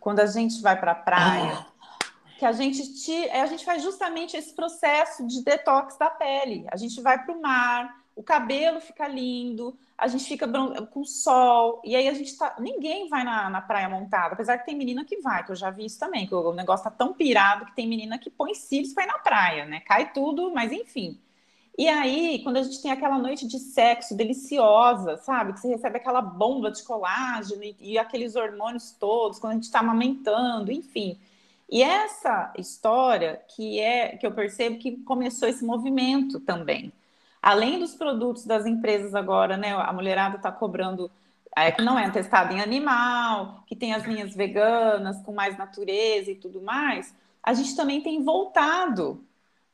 Quando 0.00 0.20
a 0.20 0.26
gente 0.26 0.62
vai 0.62 0.80
para 0.80 0.92
a 0.92 0.94
praia, 0.94 1.52
ah. 1.52 1.66
que 2.38 2.46
a 2.46 2.52
gente 2.52 2.94
tira, 2.94 3.42
a 3.42 3.46
gente 3.46 3.64
faz 3.64 3.82
justamente 3.82 4.34
esse 4.34 4.54
processo 4.54 5.26
de 5.26 5.44
detox 5.44 5.98
da 5.98 6.08
pele. 6.08 6.64
A 6.72 6.76
gente 6.76 7.00
vai 7.02 7.22
para 7.22 7.36
o 7.36 7.42
mar, 7.42 7.94
o 8.18 8.22
cabelo 8.24 8.80
fica 8.80 9.06
lindo, 9.06 9.78
a 9.96 10.08
gente 10.08 10.24
fica 10.24 10.44
com 10.90 11.04
sol, 11.04 11.80
e 11.84 11.94
aí 11.94 12.08
a 12.08 12.12
gente 12.14 12.36
tá. 12.36 12.56
Ninguém 12.58 13.08
vai 13.08 13.22
na, 13.22 13.48
na 13.48 13.60
praia 13.60 13.88
montada, 13.88 14.34
apesar 14.34 14.58
que 14.58 14.66
tem 14.66 14.76
menina 14.76 15.04
que 15.04 15.20
vai, 15.20 15.44
que 15.44 15.52
eu 15.52 15.56
já 15.56 15.70
vi 15.70 15.84
isso 15.84 16.00
também, 16.00 16.26
que 16.26 16.34
o 16.34 16.52
negócio 16.52 16.82
tá 16.82 16.90
tão 16.90 17.14
pirado 17.14 17.66
que 17.66 17.76
tem 17.76 17.86
menina 17.86 18.18
que 18.18 18.28
põe 18.28 18.54
cílios 18.54 18.92
para 18.92 19.04
ir 19.04 19.06
na 19.06 19.20
praia, 19.20 19.66
né? 19.66 19.80
Cai 19.86 20.12
tudo, 20.12 20.52
mas 20.52 20.72
enfim. 20.72 21.20
E 21.78 21.88
aí, 21.88 22.42
quando 22.42 22.56
a 22.56 22.62
gente 22.64 22.82
tem 22.82 22.90
aquela 22.90 23.18
noite 23.18 23.46
de 23.46 23.60
sexo 23.60 24.16
deliciosa, 24.16 25.16
sabe? 25.18 25.52
Que 25.52 25.60
você 25.60 25.68
recebe 25.68 25.98
aquela 25.98 26.20
bomba 26.20 26.72
de 26.72 26.82
colágeno 26.82 27.62
e, 27.62 27.76
e 27.78 27.98
aqueles 27.98 28.34
hormônios 28.34 28.90
todos, 28.98 29.38
quando 29.38 29.52
a 29.52 29.54
gente 29.54 29.64
está 29.64 29.78
amamentando, 29.78 30.72
enfim. 30.72 31.16
E 31.70 31.84
essa 31.84 32.52
história 32.58 33.40
que 33.54 33.78
é 33.78 34.16
que 34.16 34.26
eu 34.26 34.32
percebo 34.32 34.76
que 34.78 34.96
começou 35.04 35.48
esse 35.48 35.64
movimento 35.64 36.40
também 36.40 36.92
além 37.48 37.78
dos 37.78 37.94
produtos 37.94 38.44
das 38.44 38.66
empresas 38.66 39.14
agora, 39.14 39.56
né? 39.56 39.72
A 39.72 39.90
mulherada 39.90 40.36
está 40.36 40.52
cobrando 40.52 41.10
é, 41.56 41.72
que 41.72 41.80
não 41.80 41.98
é 41.98 42.10
testado 42.10 42.52
em 42.52 42.60
animal, 42.60 43.64
que 43.66 43.74
tem 43.74 43.94
as 43.94 44.04
linhas 44.04 44.34
veganas 44.34 45.22
com 45.22 45.32
mais 45.32 45.56
natureza 45.56 46.30
e 46.30 46.34
tudo 46.34 46.60
mais. 46.60 47.14
A 47.42 47.54
gente 47.54 47.74
também 47.74 48.02
tem 48.02 48.22
voltado. 48.22 49.24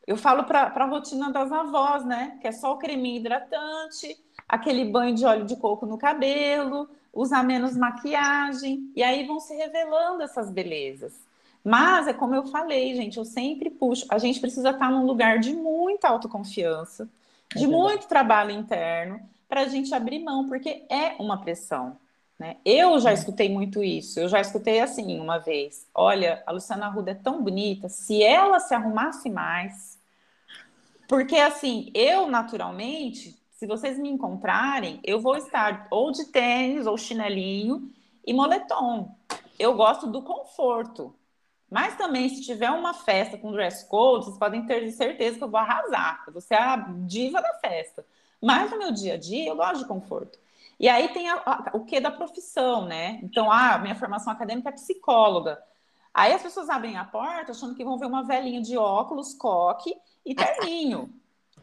Eu 0.07 0.17
falo 0.17 0.45
para 0.45 0.67
a 0.73 0.85
rotina 0.85 1.33
das 1.33 1.51
avós, 1.51 2.05
né? 2.05 2.39
Que 2.41 2.47
é 2.47 2.53
só 2.53 2.75
o 2.75 2.79
creme 2.79 3.17
hidratante, 3.17 4.17
aquele 4.49 4.85
banho 4.85 5.17
de 5.17 5.25
óleo 5.25 5.45
de 5.45 5.57
coco 5.57 5.85
no 5.85 5.99
cabelo, 5.99 6.89
usar 7.13 7.43
menos 7.43 7.77
maquiagem, 7.77 8.89
e 8.95 9.03
aí 9.03 9.27
vão 9.27 9.41
se 9.41 9.53
revelando 9.53 10.23
essas 10.23 10.49
belezas. 10.49 11.13
Mas 11.65 12.07
é 12.07 12.13
como 12.13 12.37
eu 12.37 12.47
falei, 12.47 12.95
gente, 12.95 13.19
eu 13.19 13.25
sempre 13.25 13.69
puxo. 13.69 14.07
A 14.11 14.19
gente 14.19 14.39
precisa 14.39 14.71
estar 14.71 14.93
num 14.93 15.05
lugar 15.05 15.41
de 15.41 15.53
muita 15.53 16.07
autoconfiança 16.07 17.11
de 17.55 17.67
muito 17.67 18.07
trabalho 18.07 18.51
interno 18.51 19.21
para 19.49 19.63
a 19.63 19.69
gente 19.69 19.95
abrir 19.95 20.19
mão, 20.19 20.49
porque 20.49 20.85
é 20.91 21.15
uma 21.19 21.41
pressão. 21.41 21.99
Né? 22.39 22.57
Eu 22.65 22.99
já 22.99 23.13
escutei 23.13 23.49
muito 23.49 23.83
isso. 23.83 24.19
Eu 24.19 24.29
já 24.29 24.41
escutei 24.41 24.81
assim 24.81 25.21
uma 25.21 25.39
vez: 25.39 25.87
olha, 25.95 26.43
a 26.47 26.53
Luciana 26.53 26.87
Arruda 26.87 27.13
é 27.13 27.15
tão 27.15 27.43
bonita, 27.43 27.89
se 27.89 28.23
ela 28.23 28.59
se 28.59 28.75
arrumasse 28.75 29.31
mais. 29.31 29.99
Porque 31.09 31.37
assim, 31.37 31.91
eu 31.95 32.27
naturalmente, 32.27 33.37
se 33.51 33.67
vocês 33.67 33.99
me 33.99 34.09
encontrarem, 34.09 35.01
eu 35.05 35.21
vou 35.21 35.37
estar 35.37 35.87
ou 35.91 36.11
de 36.11 36.25
tênis 36.27 36.87
ou 36.87 36.99
chinelinho 36.99 37.91
e 38.27 38.33
moletom. 38.33 39.15
Eu 39.59 39.75
gosto 39.75 40.07
do 40.07 40.23
conforto. 40.23 41.15
Mas 41.75 41.97
também, 41.97 42.29
se 42.29 42.41
tiver 42.41 42.71
uma 42.71 42.95
festa 42.95 43.37
com 43.37 43.51
dress 43.51 43.85
code, 43.89 44.27
vocês 44.27 44.39
podem 44.39 44.65
ter 44.65 44.89
certeza 44.93 45.39
que 45.39 45.43
eu 45.43 45.51
vou 45.51 45.59
arrasar. 45.59 46.23
Eu 46.25 46.33
vou 46.33 46.41
ser 46.41 46.55
a 46.55 46.77
diva 46.77 47.43
da 47.43 47.53
festa. 47.55 48.07
Mas 48.41 48.71
no 48.71 48.79
meu 48.79 48.93
dia 48.93 49.15
a 49.15 49.17
dia, 49.17 49.49
eu 49.49 49.57
gosto 49.57 49.79
de 49.79 49.89
conforto. 49.89 50.39
E 50.79 50.89
aí 50.89 51.09
tem 51.09 51.29
a, 51.29 51.35
a, 51.45 51.71
o 51.75 51.85
que 51.85 51.99
da 51.99 52.13
profissão, 52.13 52.85
né? 52.87 53.19
Então, 53.25 53.51
ah, 53.51 53.77
minha 53.79 53.97
formação 53.97 54.33
acadêmica 54.33 54.69
é 54.69 54.73
psicóloga. 54.73 55.61
Aí 56.15 56.33
as 56.33 56.43
pessoas 56.43 56.71
abrem 56.71 56.97
a 56.97 57.03
porta 57.03 57.51
achando 57.51 57.75
que 57.75 57.85
vão 57.85 57.99
ver 57.99 58.07
uma 58.07 58.23
velhinha 58.23 58.63
de 58.63 58.79
óculos, 58.79 59.35
coque 59.35 59.97
e 60.25 60.33
terninho. 60.33 61.13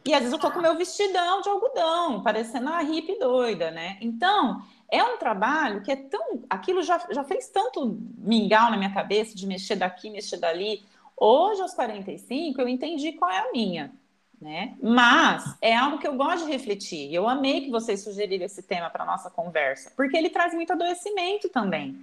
E 0.04 0.12
às 0.12 0.20
vezes 0.20 0.34
eu 0.34 0.38
tô 0.38 0.50
com 0.50 0.60
meu 0.60 0.76
vestidão 0.76 1.40
de 1.40 1.48
algodão, 1.48 2.22
parecendo 2.22 2.66
uma 2.66 2.82
hippie 2.82 3.18
doida, 3.18 3.70
né? 3.70 3.96
Então, 4.02 4.62
é 4.92 5.02
um 5.02 5.16
trabalho 5.16 5.80
que 5.82 5.90
é 5.90 5.96
tão. 5.96 6.42
Aquilo 6.50 6.82
já, 6.82 7.02
já 7.10 7.24
fez 7.24 7.48
tanto 7.48 7.98
mingau 8.18 8.70
na 8.70 8.76
minha 8.76 8.92
cabeça, 8.92 9.34
de 9.34 9.46
mexer 9.46 9.74
daqui, 9.74 10.10
mexer 10.10 10.36
dali. 10.36 10.84
Hoje, 11.16 11.62
aos 11.62 11.72
45, 11.72 12.60
eu 12.60 12.68
entendi 12.68 13.12
qual 13.12 13.30
é 13.30 13.38
a 13.38 13.50
minha. 13.50 13.90
Né? 14.38 14.76
Mas 14.82 15.56
é 15.62 15.74
algo 15.74 15.98
que 15.98 16.06
eu 16.06 16.14
gosto 16.14 16.44
de 16.44 16.52
refletir. 16.52 17.12
Eu 17.14 17.26
amei 17.26 17.62
que 17.62 17.70
vocês 17.70 18.02
sugeriram 18.02 18.44
esse 18.44 18.62
tema 18.62 18.90
para 18.90 19.06
nossa 19.06 19.30
conversa, 19.30 19.90
porque 19.96 20.16
ele 20.16 20.28
traz 20.28 20.52
muito 20.52 20.72
adoecimento 20.72 21.48
também. 21.48 21.96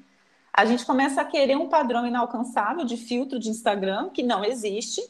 A 0.52 0.65
gente 0.65 0.84
começa 0.86 1.21
a 1.21 1.25
querer 1.25 1.58
um 1.58 1.69
padrão 1.69 2.08
inalcançável 2.08 2.86
de 2.86 2.97
filtro 2.97 3.38
de 3.38 3.49
Instagram 3.49 4.10
que 4.10 4.23
não 4.23 4.43
existe 4.43 5.02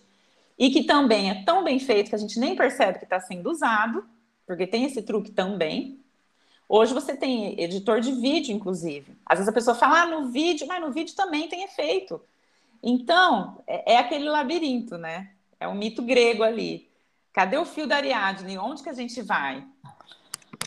e 0.58 0.70
que 0.70 0.84
também 0.84 1.30
é 1.30 1.44
tão 1.46 1.64
bem 1.64 1.80
feito 1.80 2.10
que 2.10 2.16
a 2.16 2.20
gente 2.20 2.40
nem 2.40 2.56
percebe 2.56 2.98
que 2.98 3.06
está 3.06 3.20
sendo 3.20 3.50
usado, 3.50 4.04
porque 4.46 4.68
tem 4.68 4.84
esse 4.84 5.02
truque 5.02 5.32
também. 5.32 6.00
Hoje 6.72 6.94
você 6.94 7.18
tem 7.18 7.60
editor 7.60 8.00
de 8.00 8.12
vídeo, 8.12 8.56
inclusive. 8.56 9.18
Às 9.26 9.40
vezes 9.40 9.50
a 9.50 9.54
pessoa 9.54 9.76
fala, 9.76 10.04
ah, 10.04 10.06
no 10.06 10.30
vídeo, 10.30 10.68
mas 10.68 10.80
no 10.80 10.92
vídeo 10.92 11.16
também 11.16 11.50
tem 11.50 11.64
efeito. 11.64 12.22
Então, 12.84 13.60
é, 13.66 13.94
é 13.94 13.98
aquele 13.98 14.30
labirinto, 14.30 14.96
né? 14.96 15.32
É 15.60 15.68
um 15.68 15.74
mito 15.74 16.04
grego 16.04 16.44
ali. 16.44 16.88
Cadê 17.34 17.58
o 17.58 17.66
fio 17.66 17.88
da 17.88 17.96
Ariadne? 17.96 18.60
Onde 18.60 18.84
que 18.84 18.90
a 18.90 18.94
gente 18.94 19.20
vai? 19.24 19.66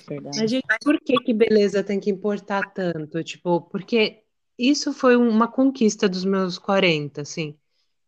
Verdade. 0.09 0.41
Mas, 0.41 0.51
gente, 0.51 0.67
por 0.83 1.01
que 1.01 1.15
que 1.19 1.33
beleza 1.33 1.85
tem 1.85 2.01
que 2.01 2.11
importar 2.11 2.73
tanto? 2.73 3.23
Tipo, 3.23 3.61
porque 3.61 4.25
isso 4.59 4.93
foi 4.93 5.17
uma 5.17 5.47
conquista 5.47 6.09
dos 6.09 6.25
meus 6.25 6.59
40, 6.59 7.23
assim, 7.23 7.57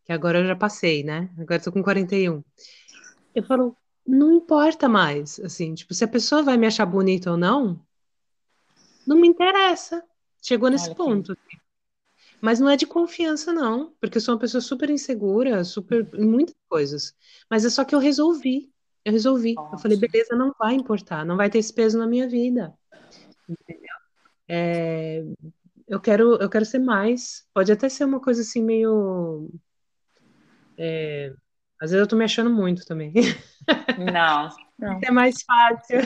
que 0.03 0.11
agora 0.11 0.39
eu 0.39 0.45
já 0.45 0.55
passei, 0.55 1.01
né? 1.01 1.29
Agora 1.37 1.61
eu 1.61 1.63
tô 1.63 1.71
com 1.71 1.81
41. 1.81 2.43
Eu 3.33 3.43
falo, 3.43 3.75
não 4.05 4.33
importa 4.33 4.89
mais, 4.89 5.39
assim, 5.39 5.73
tipo, 5.73 5.93
se 5.93 6.03
a 6.03 6.07
pessoa 6.07 6.43
vai 6.43 6.57
me 6.57 6.67
achar 6.67 6.85
bonita 6.85 7.31
ou 7.31 7.37
não, 7.37 7.84
não 9.05 9.17
me 9.17 9.27
interessa. 9.27 10.03
Chegou 10.41 10.69
nesse 10.69 10.87
Olha 10.87 10.95
ponto. 10.95 11.31
Assim. 11.31 11.57
Mas 12.41 12.59
não 12.59 12.69
é 12.69 12.77
de 12.77 12.85
confiança, 12.85 13.51
não, 13.51 13.93
porque 13.99 14.17
eu 14.17 14.21
sou 14.21 14.35
uma 14.35 14.39
pessoa 14.39 14.61
super 14.61 14.89
insegura, 14.89 15.63
super 15.63 16.07
em 16.13 16.27
muitas 16.27 16.55
coisas. 16.69 17.15
Mas 17.49 17.65
é 17.65 17.69
só 17.69 17.83
que 17.83 17.95
eu 17.95 17.99
resolvi. 17.99 18.71
Eu 19.03 19.11
resolvi. 19.11 19.55
Eu 19.55 19.77
falei, 19.77 19.97
beleza, 19.97 20.35
não 20.35 20.53
vai 20.57 20.73
importar, 20.73 21.25
não 21.25 21.37
vai 21.37 21.49
ter 21.49 21.59
esse 21.59 21.73
peso 21.73 21.97
na 21.97 22.07
minha 22.07 22.27
vida. 22.27 22.73
Entendeu? 23.47 23.95
É, 24.47 25.23
eu 25.87 25.99
quero, 25.99 26.35
eu 26.35 26.49
quero 26.49 26.65
ser 26.65 26.79
mais. 26.79 27.47
Pode 27.53 27.71
até 27.71 27.87
ser 27.89 28.05
uma 28.05 28.19
coisa 28.19 28.41
assim 28.41 28.63
meio. 28.63 29.49
É, 30.77 31.33
às 31.79 31.91
vezes 31.91 32.01
eu 32.01 32.07
tô 32.07 32.15
me 32.15 32.25
achando 32.25 32.49
muito 32.49 32.85
também. 32.85 33.13
Não. 33.97 34.49
não. 34.77 34.99
É 35.03 35.09
mais 35.09 35.41
fácil. 35.41 36.01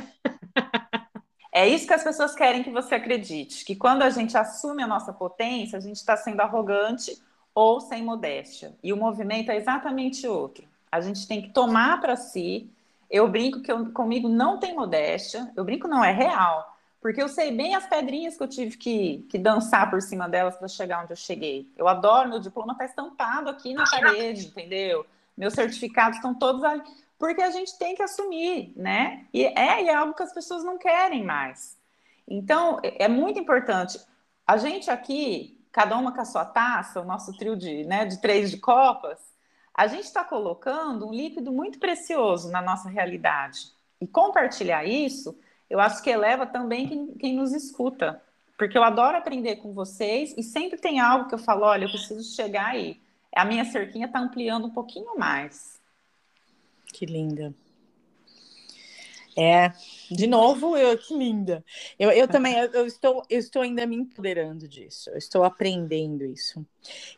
É 1.51 1.67
isso 1.67 1.87
que 1.87 1.93
as 1.93 2.03
pessoas 2.03 2.35
querem 2.35 2.63
que 2.63 2.69
você 2.69 2.95
acredite, 2.95 3.65
que 3.65 3.75
quando 3.75 4.03
a 4.03 4.09
gente 4.09 4.37
assume 4.37 4.83
a 4.83 4.87
nossa 4.87 5.11
potência, 5.11 5.77
a 5.77 5.81
gente 5.81 5.97
está 5.97 6.15
sendo 6.15 6.41
arrogante 6.41 7.19
ou 7.53 7.81
sem 7.81 8.03
modéstia. 8.03 8.75
E 8.83 8.93
o 8.93 8.97
movimento 8.97 9.51
é 9.51 9.57
exatamente 9.57 10.27
outro. 10.27 10.63
A 10.91 11.01
gente 11.01 11.27
tem 11.27 11.41
que 11.41 11.49
tomar 11.49 11.99
para 11.99 12.15
si. 12.15 12.69
Eu 13.09 13.27
brinco 13.27 13.61
que 13.61 13.71
eu, 13.71 13.91
comigo 13.91 14.29
não 14.29 14.59
tem 14.59 14.75
modéstia. 14.75 15.51
Eu 15.55 15.63
brinco 15.63 15.87
não, 15.87 16.03
é 16.03 16.11
real. 16.11 16.77
Porque 17.01 17.21
eu 17.21 17.29
sei 17.29 17.51
bem 17.51 17.75
as 17.75 17.87
pedrinhas 17.87 18.35
que 18.37 18.43
eu 18.43 18.47
tive 18.47 18.77
que, 18.77 19.25
que 19.29 19.37
dançar 19.37 19.89
por 19.89 20.01
cima 20.01 20.27
delas 20.27 20.55
para 20.57 20.67
chegar 20.67 21.03
onde 21.03 21.13
eu 21.13 21.17
cheguei. 21.17 21.71
Eu 21.77 21.87
adoro, 21.87 22.29
meu 22.29 22.39
diploma 22.39 22.73
está 22.73 22.85
estampado 22.85 23.49
aqui 23.49 23.73
na 23.73 23.85
parede, 23.89 24.47
entendeu? 24.47 25.05
Meus 25.37 25.53
certificados 25.53 26.17
estão 26.17 26.33
todos 26.35 26.63
ali. 26.63 26.83
Porque 27.19 27.41
a 27.41 27.51
gente 27.51 27.77
tem 27.77 27.93
que 27.93 28.01
assumir, 28.01 28.73
né? 28.77 29.27
E 29.33 29.45
é, 29.45 29.83
e 29.83 29.89
é 29.89 29.93
algo 29.93 30.15
que 30.15 30.23
as 30.23 30.33
pessoas 30.33 30.63
não 30.63 30.77
querem 30.77 31.23
mais. 31.23 31.77
Então, 32.25 32.79
é, 32.81 33.03
é 33.03 33.07
muito 33.09 33.37
importante. 33.37 33.99
A 34.47 34.57
gente 34.57 34.89
aqui, 34.89 35.59
cada 35.71 35.97
uma 35.97 36.13
com 36.13 36.21
a 36.21 36.25
sua 36.25 36.45
taça, 36.45 37.01
o 37.01 37.05
nosso 37.05 37.35
trio 37.37 37.57
de, 37.57 37.83
né, 37.83 38.05
de 38.05 38.21
três 38.21 38.49
de 38.49 38.57
copas, 38.57 39.19
a 39.73 39.85
gente 39.85 40.05
está 40.05 40.23
colocando 40.23 41.07
um 41.07 41.13
líquido 41.13 41.51
muito 41.51 41.77
precioso 41.77 42.49
na 42.49 42.61
nossa 42.61 42.89
realidade. 42.89 43.71
E 43.99 44.07
compartilhar 44.07 44.85
isso, 44.85 45.37
eu 45.69 45.79
acho 45.79 46.01
que 46.01 46.09
eleva 46.09 46.47
também 46.47 46.87
quem, 46.87 47.07
quem 47.15 47.35
nos 47.35 47.53
escuta. 47.53 48.21
Porque 48.57 48.77
eu 48.77 48.83
adoro 48.83 49.17
aprender 49.17 49.57
com 49.57 49.73
vocês 49.73 50.33
e 50.37 50.43
sempre 50.43 50.79
tem 50.79 50.99
algo 50.99 51.27
que 51.27 51.35
eu 51.35 51.39
falo: 51.39 51.63
olha, 51.65 51.85
eu 51.85 51.89
preciso 51.89 52.35
chegar 52.35 52.67
aí. 52.67 53.01
A 53.35 53.45
minha 53.45 53.65
cerquinha 53.65 54.05
está 54.05 54.19
ampliando 54.19 54.67
um 54.67 54.71
pouquinho 54.71 55.17
mais. 55.17 55.78
Que 56.93 57.05
linda. 57.05 57.53
É, 59.41 59.71
de 60.11 60.27
novo, 60.27 60.75
eu, 60.75 60.97
que 60.97 61.15
linda. 61.15 61.63
Eu, 61.97 62.11
eu 62.11 62.27
também, 62.27 62.57
eu, 62.57 62.65
eu, 62.73 62.85
estou, 62.85 63.23
eu 63.29 63.39
estou 63.39 63.61
ainda 63.61 63.85
me 63.85 63.95
empoderando 63.95 64.67
disso, 64.67 65.09
eu 65.11 65.17
estou 65.17 65.45
aprendendo 65.45 66.25
isso. 66.25 66.65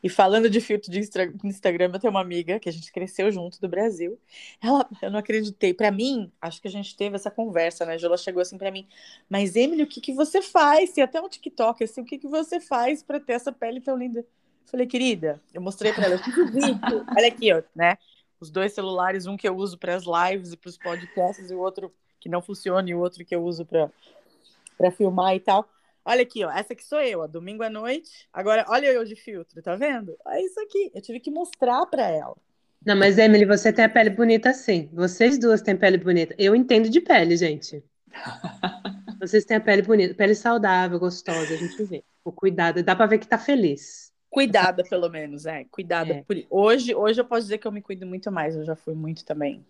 E 0.04 0.08
falando 0.08 0.48
de 0.48 0.62
filtro 0.62 0.92
de 0.92 1.00
Instagram, 1.00 1.90
eu 1.92 2.00
tenho 2.00 2.12
uma 2.12 2.22
amiga 2.22 2.60
que 2.60 2.70
a 2.70 2.72
gente 2.72 2.92
cresceu 2.92 3.32
junto 3.32 3.60
do 3.60 3.68
Brasil. 3.68 4.20
Ela, 4.62 4.88
eu 5.02 5.10
não 5.10 5.18
acreditei. 5.18 5.74
Para 5.74 5.90
mim, 5.90 6.32
acho 6.40 6.62
que 6.62 6.68
a 6.68 6.72
gente 6.72 6.96
teve 6.96 7.16
essa 7.16 7.32
conversa, 7.32 7.86
né? 7.86 7.98
Ela 8.00 8.18
chegou 8.18 8.42
assim 8.42 8.58
para 8.58 8.70
mim, 8.70 8.88
mas 9.28 9.56
Emily, 9.56 9.82
o 9.82 9.88
que, 9.88 10.00
que 10.00 10.14
você 10.14 10.44
faz? 10.44 10.92
Tem 10.92 11.04
até 11.04 11.20
um 11.20 11.30
TikTok, 11.30 11.84
assim, 11.84 12.02
o 12.02 12.06
que, 12.06 12.20
que 12.20 12.28
você 12.28 12.60
faz 12.60 13.02
para 13.02 13.20
ter 13.20 13.34
essa 13.34 13.52
pele 13.52 13.82
tão 13.82 13.98
linda? 13.98 14.20
Eu 14.20 14.26
falei, 14.66 14.86
querida, 14.86 15.42
eu 15.52 15.62
mostrei 15.62 15.92
para 15.92 16.06
ela, 16.06 16.16
eu 16.16 16.20
fiz 16.20 16.38
o 16.38 16.46
vídeo. 16.46 17.06
Olha 17.18 17.28
aqui, 17.28 17.52
ó, 17.52 17.64
né? 17.76 17.98
Os 18.42 18.50
dois 18.50 18.74
celulares, 18.74 19.28
um 19.28 19.38
que 19.38 19.48
eu 19.48 19.56
uso 19.56 19.78
para 19.78 19.96
as 19.96 20.04
lives 20.04 20.52
e 20.52 20.58
para 20.58 20.70
os 20.70 20.78
podcasts, 20.78 21.52
e 21.52 21.54
o 21.54 21.60
outro 21.60 21.94
que 22.20 22.28
não 22.28 22.42
funciona 22.42 22.90
e 22.90 22.96
o 22.96 23.00
outro 23.00 23.24
que 23.24 23.36
eu 23.36 23.44
uso 23.44 23.66
para 23.66 24.92
filmar 24.92 25.36
e 25.36 25.40
tal. 25.40 25.70
Olha 26.04 26.24
aqui, 26.24 26.44
ó, 26.44 26.52
essa 26.52 26.74
aqui 26.74 26.84
sou 26.84 27.00
eu, 27.00 27.20
ó, 27.20 27.28
domingo 27.28 27.62
à 27.62 27.70
noite. 27.70 28.28
Agora, 28.34 28.66
olha 28.68 28.88
eu 28.88 29.06
de 29.06 29.16
filtro, 29.16 29.62
tá 29.62 29.76
vendo? 29.76 30.18
É 30.28 30.42
isso 30.44 30.60
aqui. 30.60 30.92
Eu 30.94 31.02
tive 31.02 31.20
que 31.20 31.30
mostrar 31.30 31.86
para 31.86 32.08
ela. 32.08 32.36
Não, 32.84 32.96
mas 32.96 33.20
Emily, 33.20 33.46
você 33.46 33.72
tem 33.72 33.86
a 33.86 33.90
pele 33.90 34.10
bonita 34.10 34.52
sim. 34.54 34.90
Vocês 34.92 35.38
duas 35.38 35.62
têm 35.62 35.78
pele 35.78 36.00
bonita. 36.00 36.34
Eu 36.38 36.56
entendo 36.56 36.90
de 36.90 37.00
pele, 37.00 37.38
gente. 37.38 37.84
Vocês 39.20 39.46
têm 39.46 39.58
a 39.58 39.62
pele 39.62 39.84
bonita, 39.84 40.16
pele 40.16 40.34
saudável, 40.34 40.98
gostosa, 40.98 41.54
a 41.54 41.58
gente 41.58 41.84
vê. 41.84 42.04
O 42.26 42.32
cuidado, 42.32 42.82
dá 42.82 42.96
para 42.96 43.06
ver 43.06 43.20
que 43.20 43.28
tá 43.28 43.38
feliz. 43.38 44.11
Cuidada, 44.32 44.84
pelo 44.84 45.10
menos, 45.10 45.46
é. 45.46 45.66
Cuidada. 45.66 46.14
É. 46.14 46.24
Por... 46.24 46.36
Hoje, 46.50 46.96
hoje 46.96 47.22
eu 47.22 47.26
posso 47.26 47.44
dizer 47.44 47.60
que 47.60 47.68
eu 47.68 47.72
me 47.72 47.82
cuido 47.82 48.08
muito 48.08 48.32
mais. 48.32 48.56
Eu 48.56 48.66
já 48.66 48.76
fui 48.76 48.96
muito 48.96 49.24
também 49.24 49.64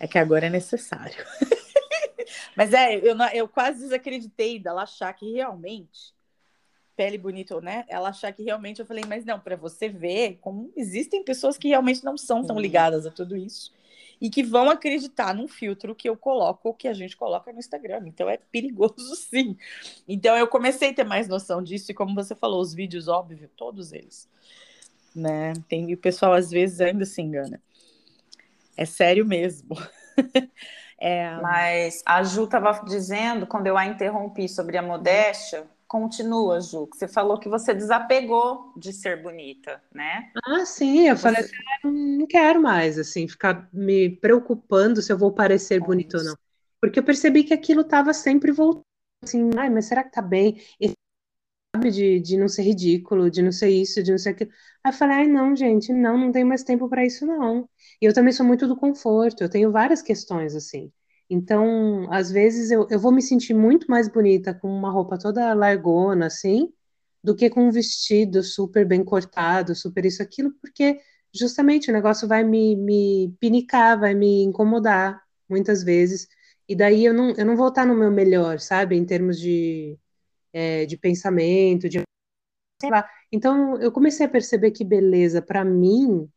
é 0.00 0.08
que 0.08 0.18
agora 0.18 0.46
é 0.46 0.50
necessário. 0.50 1.22
Mas 2.56 2.72
é, 2.72 2.96
eu, 2.96 3.14
eu 3.34 3.46
quase 3.46 3.80
desacreditei 3.80 4.58
dela 4.58 4.82
achar 4.82 5.12
que 5.12 5.30
realmente 5.30 6.14
pele 6.96 7.18
bonita, 7.18 7.60
né? 7.60 7.84
Ela 7.86 8.08
achar 8.08 8.32
que 8.32 8.42
realmente 8.42 8.80
eu 8.80 8.86
falei, 8.86 9.04
mas 9.08 9.24
não, 9.24 9.40
para 9.40 9.56
você 9.56 9.88
ver 9.88 10.38
como 10.42 10.70
existem 10.76 11.24
pessoas 11.24 11.56
que 11.56 11.68
realmente 11.68 12.04
não 12.04 12.14
são 12.14 12.44
tão 12.44 12.58
ligadas 12.58 13.06
a 13.06 13.10
tudo 13.10 13.38
isso 13.38 13.72
e 14.20 14.28
que 14.28 14.42
vão 14.42 14.70
acreditar 14.70 15.34
num 15.34 15.48
filtro 15.48 15.94
que 15.94 16.08
eu 16.08 16.16
coloco 16.16 16.68
ou 16.68 16.74
que 16.74 16.86
a 16.86 16.92
gente 16.92 17.16
coloca 17.16 17.52
no 17.52 17.58
Instagram. 17.58 18.02
Então 18.06 18.28
é 18.28 18.36
perigoso 18.36 19.16
sim. 19.16 19.56
Então 20.06 20.36
eu 20.36 20.46
comecei 20.46 20.90
a 20.90 20.94
ter 20.94 21.04
mais 21.04 21.28
noção 21.28 21.62
disso 21.62 21.90
e 21.90 21.94
como 21.94 22.14
você 22.14 22.34
falou, 22.34 22.60
os 22.60 22.74
vídeos, 22.74 23.08
óbvio, 23.08 23.50
todos 23.56 23.92
eles, 23.92 24.28
né? 25.14 25.54
Tem 25.68 25.92
o 25.92 25.96
pessoal 25.96 26.34
às 26.34 26.50
vezes 26.50 26.80
ainda 26.80 27.04
se 27.04 27.20
engana. 27.22 27.60
É 28.76 28.84
sério 28.84 29.24
mesmo. 29.26 29.76
é... 30.98 31.36
Mas 31.40 32.02
a 32.06 32.22
Ju 32.22 32.44
estava 32.44 32.84
dizendo, 32.84 33.46
quando 33.46 33.66
eu 33.66 33.76
a 33.76 33.86
interrompi 33.86 34.48
sobre 34.48 34.76
a 34.76 34.82
modéstia, 34.82 35.66
continua, 35.90 36.60
Ju, 36.60 36.86
que 36.86 36.96
você 36.96 37.08
falou 37.08 37.38
que 37.38 37.48
você 37.48 37.74
desapegou 37.74 38.72
de 38.76 38.92
ser 38.92 39.20
bonita, 39.20 39.82
né? 39.92 40.32
Ah, 40.46 40.64
sim, 40.64 41.08
eu 41.08 41.16
você... 41.16 41.22
falei 41.22 41.40
assim, 41.40 41.56
ah, 41.84 41.88
não 41.90 42.26
quero 42.26 42.62
mais, 42.62 42.98
assim, 42.98 43.26
ficar 43.28 43.68
me 43.72 44.10
preocupando 44.16 45.02
se 45.02 45.12
eu 45.12 45.18
vou 45.18 45.32
parecer 45.34 45.74
é 45.74 45.80
bonita 45.80 46.18
ou 46.18 46.24
não. 46.24 46.36
Porque 46.80 46.98
eu 46.98 47.04
percebi 47.04 47.42
que 47.44 47.52
aquilo 47.52 47.82
estava 47.82 48.14
sempre 48.14 48.52
voltando, 48.52 48.84
assim, 49.22 49.50
ai, 49.58 49.68
mas 49.70 49.86
será 49.86 50.04
que 50.04 50.12
tá 50.12 50.22
bem? 50.22 50.60
E, 50.80 50.92
sabe, 51.76 51.90
de, 51.90 52.20
de 52.20 52.38
não 52.38 52.48
ser 52.48 52.62
ridículo, 52.62 53.30
de 53.30 53.42
não 53.42 53.52
ser 53.52 53.70
isso, 53.70 54.02
de 54.02 54.12
não 54.12 54.18
ser 54.18 54.30
aquilo. 54.30 54.50
Aí 54.84 54.92
eu 54.92 54.96
falei, 54.98 55.16
ai, 55.18 55.28
não, 55.28 55.56
gente, 55.56 55.92
não, 55.92 56.18
não 56.18 56.32
tem 56.32 56.44
mais 56.44 56.64
tempo 56.64 56.88
para 56.88 57.04
isso, 57.06 57.26
não. 57.26 57.68
E 58.02 58.06
eu 58.06 58.14
também 58.14 58.32
sou 58.32 58.46
muito 58.46 58.68
do 58.68 58.76
conforto, 58.76 59.42
eu 59.42 59.50
tenho 59.50 59.72
várias 59.72 60.02
questões 60.02 60.54
assim. 60.56 60.92
Então, 61.30 62.12
às 62.12 62.32
vezes 62.32 62.72
eu, 62.72 62.88
eu 62.90 62.98
vou 62.98 63.12
me 63.12 63.22
sentir 63.22 63.54
muito 63.54 63.88
mais 63.88 64.08
bonita 64.08 64.52
com 64.52 64.68
uma 64.68 64.90
roupa 64.90 65.16
toda 65.16 65.54
largona, 65.54 66.26
assim, 66.26 66.72
do 67.22 67.36
que 67.36 67.48
com 67.48 67.68
um 67.68 67.70
vestido 67.70 68.42
super 68.42 68.84
bem 68.84 69.04
cortado, 69.04 69.74
super 69.76 70.04
isso, 70.04 70.20
aquilo, 70.20 70.52
porque 70.60 71.00
justamente 71.32 71.88
o 71.88 71.92
negócio 71.92 72.26
vai 72.26 72.42
me, 72.42 72.74
me 72.74 73.32
pinicar, 73.38 74.00
vai 74.00 74.12
me 74.12 74.42
incomodar 74.42 75.22
muitas 75.48 75.84
vezes. 75.84 76.26
E 76.68 76.74
daí 76.74 77.04
eu 77.04 77.14
não, 77.14 77.30
eu 77.36 77.46
não 77.46 77.56
vou 77.56 77.68
estar 77.68 77.86
no 77.86 77.94
meu 77.94 78.10
melhor, 78.10 78.58
sabe, 78.58 78.96
em 78.96 79.04
termos 79.04 79.38
de, 79.38 79.96
é, 80.52 80.84
de 80.84 80.96
pensamento, 80.96 81.88
de. 81.88 82.02
Sei 82.80 82.90
lá. 82.90 83.08
Então 83.30 83.80
eu 83.80 83.92
comecei 83.92 84.26
a 84.26 84.28
perceber 84.28 84.72
que 84.72 84.84
beleza, 84.84 85.40
para 85.40 85.64
mim, 85.64 86.28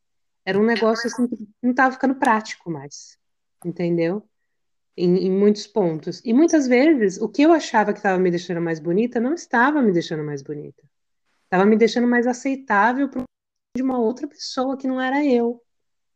era 0.46 0.60
um 0.60 0.66
negócio 0.66 1.08
assim 1.08 1.28
que 1.28 1.48
não 1.62 1.72
estava 1.72 1.94
ficando 1.94 2.16
prático 2.16 2.70
mais, 2.70 3.18
entendeu? 3.66 4.24
Em, 4.96 5.26
em, 5.26 5.32
muitos 5.32 5.66
pontos. 5.66 6.22
E 6.24 6.34
muitas 6.34 6.68
vezes 6.68 7.20
o 7.20 7.28
que 7.28 7.42
eu 7.42 7.52
achava 7.52 7.94
que 7.94 8.00
estava 8.00 8.20
me 8.20 8.30
deixando 8.30 8.62
mais 8.62 8.80
bonita 8.80 9.20
não 9.20 9.34
estava 9.34 9.82
me 9.82 9.92
deixando 9.92 10.24
mais 10.24 10.44
bonita. 10.44 10.84
Estava 11.46 11.66
me 11.66 11.76
deixando 11.76 12.08
mais 12.08 12.28
aceitável 12.28 13.10
para 13.10 13.24
de 13.76 13.82
uma 13.82 13.98
outra 13.98 14.28
pessoa 14.28 14.78
que 14.78 14.88
não 14.88 15.02
era 15.02 15.26
eu. 15.26 15.60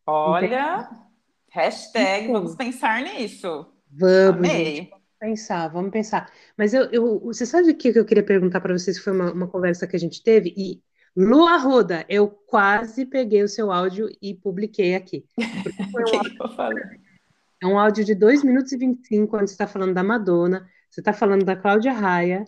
Olha, 0.06 0.46
entendeu? 0.46 1.08
hashtag, 1.50 2.26
então, 2.26 2.34
vamos 2.34 2.56
pensar 2.56 3.02
nisso. 3.02 3.66
Vamos, 3.92 4.48
gente, 4.48 4.90
vamos 4.90 5.06
pensar, 5.20 5.68
vamos 5.70 5.92
pensar. 5.92 6.32
Mas 6.56 6.74
eu, 6.74 6.84
eu, 6.92 7.20
você 7.20 7.46
sabe 7.46 7.72
o 7.72 7.76
que 7.76 7.90
eu 7.90 8.06
queria 8.06 8.24
perguntar 8.24 8.62
para 8.62 8.78
vocês? 8.78 9.00
Foi 9.00 9.12
uma, 9.12 9.34
uma 9.34 9.48
conversa 9.48 9.88
que 9.88 9.96
a 9.96 10.00
gente 10.00 10.22
teve 10.22 10.54
e 10.56 10.82
Lu 11.16 11.48
Arruda, 11.48 12.06
eu 12.08 12.30
quase 12.30 13.04
peguei 13.04 13.42
o 13.42 13.48
seu 13.48 13.72
áudio 13.72 14.08
e 14.22 14.36
publiquei 14.36 14.94
aqui. 14.94 15.26
Um 15.38 16.62
áudio, 16.62 17.07
é 17.62 17.68
um 17.68 17.80
áudio 17.80 18.04
de 18.04 18.14
2 18.14 18.44
minutos 18.44 18.72
e 18.72 18.78
25, 18.78 19.36
onde 19.38 19.50
você 19.50 19.54
está 19.54 19.68
falando 19.68 19.94
da 19.94 20.04
Madonna, 20.04 20.68
você 20.90 21.02
está 21.02 21.14
falando 21.14 21.44
da 21.44 21.56
Cláudia 21.56 21.92
Raia, 21.92 22.46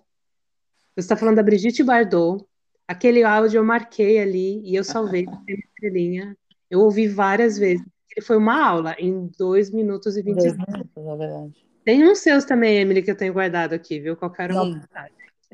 você 0.95 1.05
está 1.05 1.15
falando 1.15 1.37
da 1.37 1.43
Brigitte 1.43 1.83
Bardot. 1.83 2.45
Aquele 2.87 3.23
áudio 3.23 3.59
eu 3.59 3.63
marquei 3.63 4.19
ali 4.19 4.61
e 4.63 4.75
eu 4.75 4.83
salvei 4.83 5.25
na 5.27 5.41
estrelinha. 5.47 6.37
Eu 6.69 6.81
ouvi 6.81 7.07
várias 7.07 7.57
vezes. 7.57 7.85
Ele 8.15 8.25
foi 8.25 8.37
uma 8.37 8.61
aula 8.63 8.95
em 8.99 9.31
2 9.37 9.71
minutos 9.71 10.17
e 10.17 10.21
25. 10.21 10.55
É 10.97 11.15
verdade. 11.15 11.69
Tem 11.85 12.03
uns 12.07 12.19
seus 12.19 12.45
também, 12.45 12.77
Emily, 12.77 13.01
que 13.01 13.11
eu 13.11 13.17
tenho 13.17 13.33
guardado 13.33 13.73
aqui, 13.73 13.99
viu? 13.99 14.15
Qualquer 14.15 14.51
um. 14.51 14.79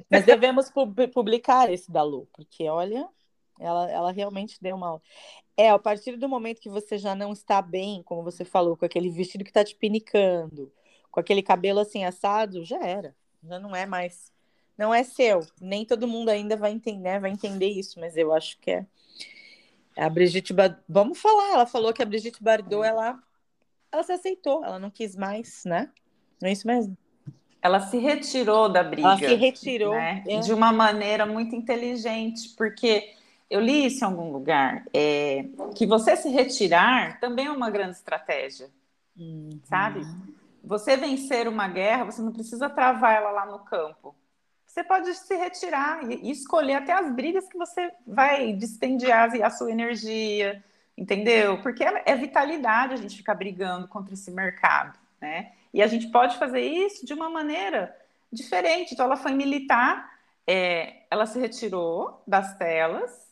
Mas 0.09 0.25
devemos 0.25 0.71
publicar 1.13 1.71
esse 1.71 1.91
da 1.91 2.03
Lu, 2.03 2.27
porque 2.33 2.67
olha, 2.67 3.07
ela, 3.59 3.89
ela 3.89 4.11
realmente 4.11 4.57
deu 4.61 4.75
uma. 4.75 5.01
É, 5.57 5.69
a 5.69 5.79
partir 5.79 6.17
do 6.17 6.27
momento 6.27 6.59
que 6.59 6.69
você 6.69 6.97
já 6.97 7.15
não 7.15 7.31
está 7.31 7.61
bem, 7.61 8.03
como 8.03 8.23
você 8.23 8.43
falou, 8.43 8.75
com 8.75 8.85
aquele 8.85 9.09
vestido 9.09 9.43
que 9.43 9.49
está 9.49 9.63
te 9.63 9.75
pinicando, 9.75 10.71
com 11.09 11.19
aquele 11.19 11.41
cabelo 11.41 11.79
assim 11.79 12.03
assado, 12.03 12.63
já 12.65 12.83
era. 12.85 13.15
Já 13.43 13.59
não 13.59 13.75
é 13.75 13.85
mais. 13.85 14.33
Não 14.77 14.93
é 14.93 15.03
seu. 15.03 15.45
Nem 15.61 15.85
todo 15.85 16.07
mundo 16.07 16.29
ainda 16.29 16.57
vai 16.57 16.71
entender, 16.71 16.99
né, 16.99 17.19
vai 17.19 17.31
entender 17.31 17.67
isso, 17.67 17.99
mas 17.99 18.17
eu 18.17 18.33
acho 18.33 18.57
que 18.59 18.71
é. 18.71 18.85
A 19.97 20.09
Brigitte 20.09 20.51
Bardot, 20.51 20.81
vamos 20.89 21.17
falar, 21.17 21.53
ela 21.53 21.65
falou 21.65 21.93
que 21.93 22.03
a 22.03 22.05
Brigitte 22.05 22.43
Bardot, 22.43 22.85
ela, 22.85 23.17
ela 23.89 24.03
se 24.03 24.11
aceitou, 24.11 24.61
ela 24.61 24.77
não 24.77 24.91
quis 24.91 25.15
mais, 25.15 25.63
né? 25.63 25.89
Não 26.41 26.49
é 26.49 26.51
isso 26.51 26.67
mesmo? 26.67 26.97
ela 27.65 27.79
se 27.79 27.97
retirou 27.97 28.69
da 28.69 28.83
briga. 28.83 29.07
Ela 29.07 29.17
se 29.17 29.33
retirou. 29.33 29.95
Né? 29.95 30.23
É. 30.27 30.39
De 30.39 30.53
uma 30.53 30.71
maneira 30.71 31.25
muito 31.25 31.55
inteligente, 31.55 32.49
porque 32.55 33.15
eu 33.49 33.59
li 33.59 33.85
isso 33.85 34.03
em 34.03 34.07
algum 34.07 34.31
lugar, 34.31 34.83
é, 34.93 35.45
que 35.75 35.85
você 35.85 36.15
se 36.15 36.29
retirar 36.29 37.19
também 37.19 37.45
é 37.45 37.51
uma 37.51 37.69
grande 37.69 37.95
estratégia, 37.95 38.69
uhum. 39.17 39.59
sabe? 39.63 40.01
Você 40.63 40.97
vencer 40.97 41.47
uma 41.47 41.67
guerra, 41.67 42.05
você 42.05 42.21
não 42.21 42.31
precisa 42.31 42.69
travar 42.69 43.15
ela 43.15 43.31
lá 43.31 43.45
no 43.45 43.59
campo. 43.59 44.15
Você 44.65 44.83
pode 44.83 45.13
se 45.13 45.35
retirar 45.35 46.03
e, 46.11 46.31
escolher 46.31 46.73
até 46.73 46.91
as 46.91 47.13
brigas 47.13 47.47
que 47.47 47.57
você 47.57 47.91
vai 48.05 48.51
distendiar 48.51 49.29
a 49.41 49.49
sua 49.49 49.71
energia, 49.71 50.63
entendeu? 50.97 51.61
Porque 51.61 51.83
é, 51.83 52.03
é 52.05 52.15
vitalidade 52.15 52.93
a 52.93 52.97
gente 52.97 53.15
ficar 53.15 53.35
brigando 53.35 53.87
contra 53.87 54.13
esse 54.13 54.31
mercado, 54.31 54.97
né? 55.21 55.51
E 55.71 55.83
a 55.83 55.87
gente 55.87 56.07
pode 56.07 56.37
fazer 56.37 56.61
isso 56.61 57.05
de 57.05 57.13
uma 57.13 57.29
maneira 57.29 57.95
diferente. 58.31 58.93
Então, 58.93 59.05
ela 59.05 59.17
foi 59.17 59.33
militar, 59.33 60.09
é, 60.47 61.03
ela 61.11 61.25
se 61.25 61.39
retirou 61.39 62.23
das 62.27 62.57
telas 62.57 63.24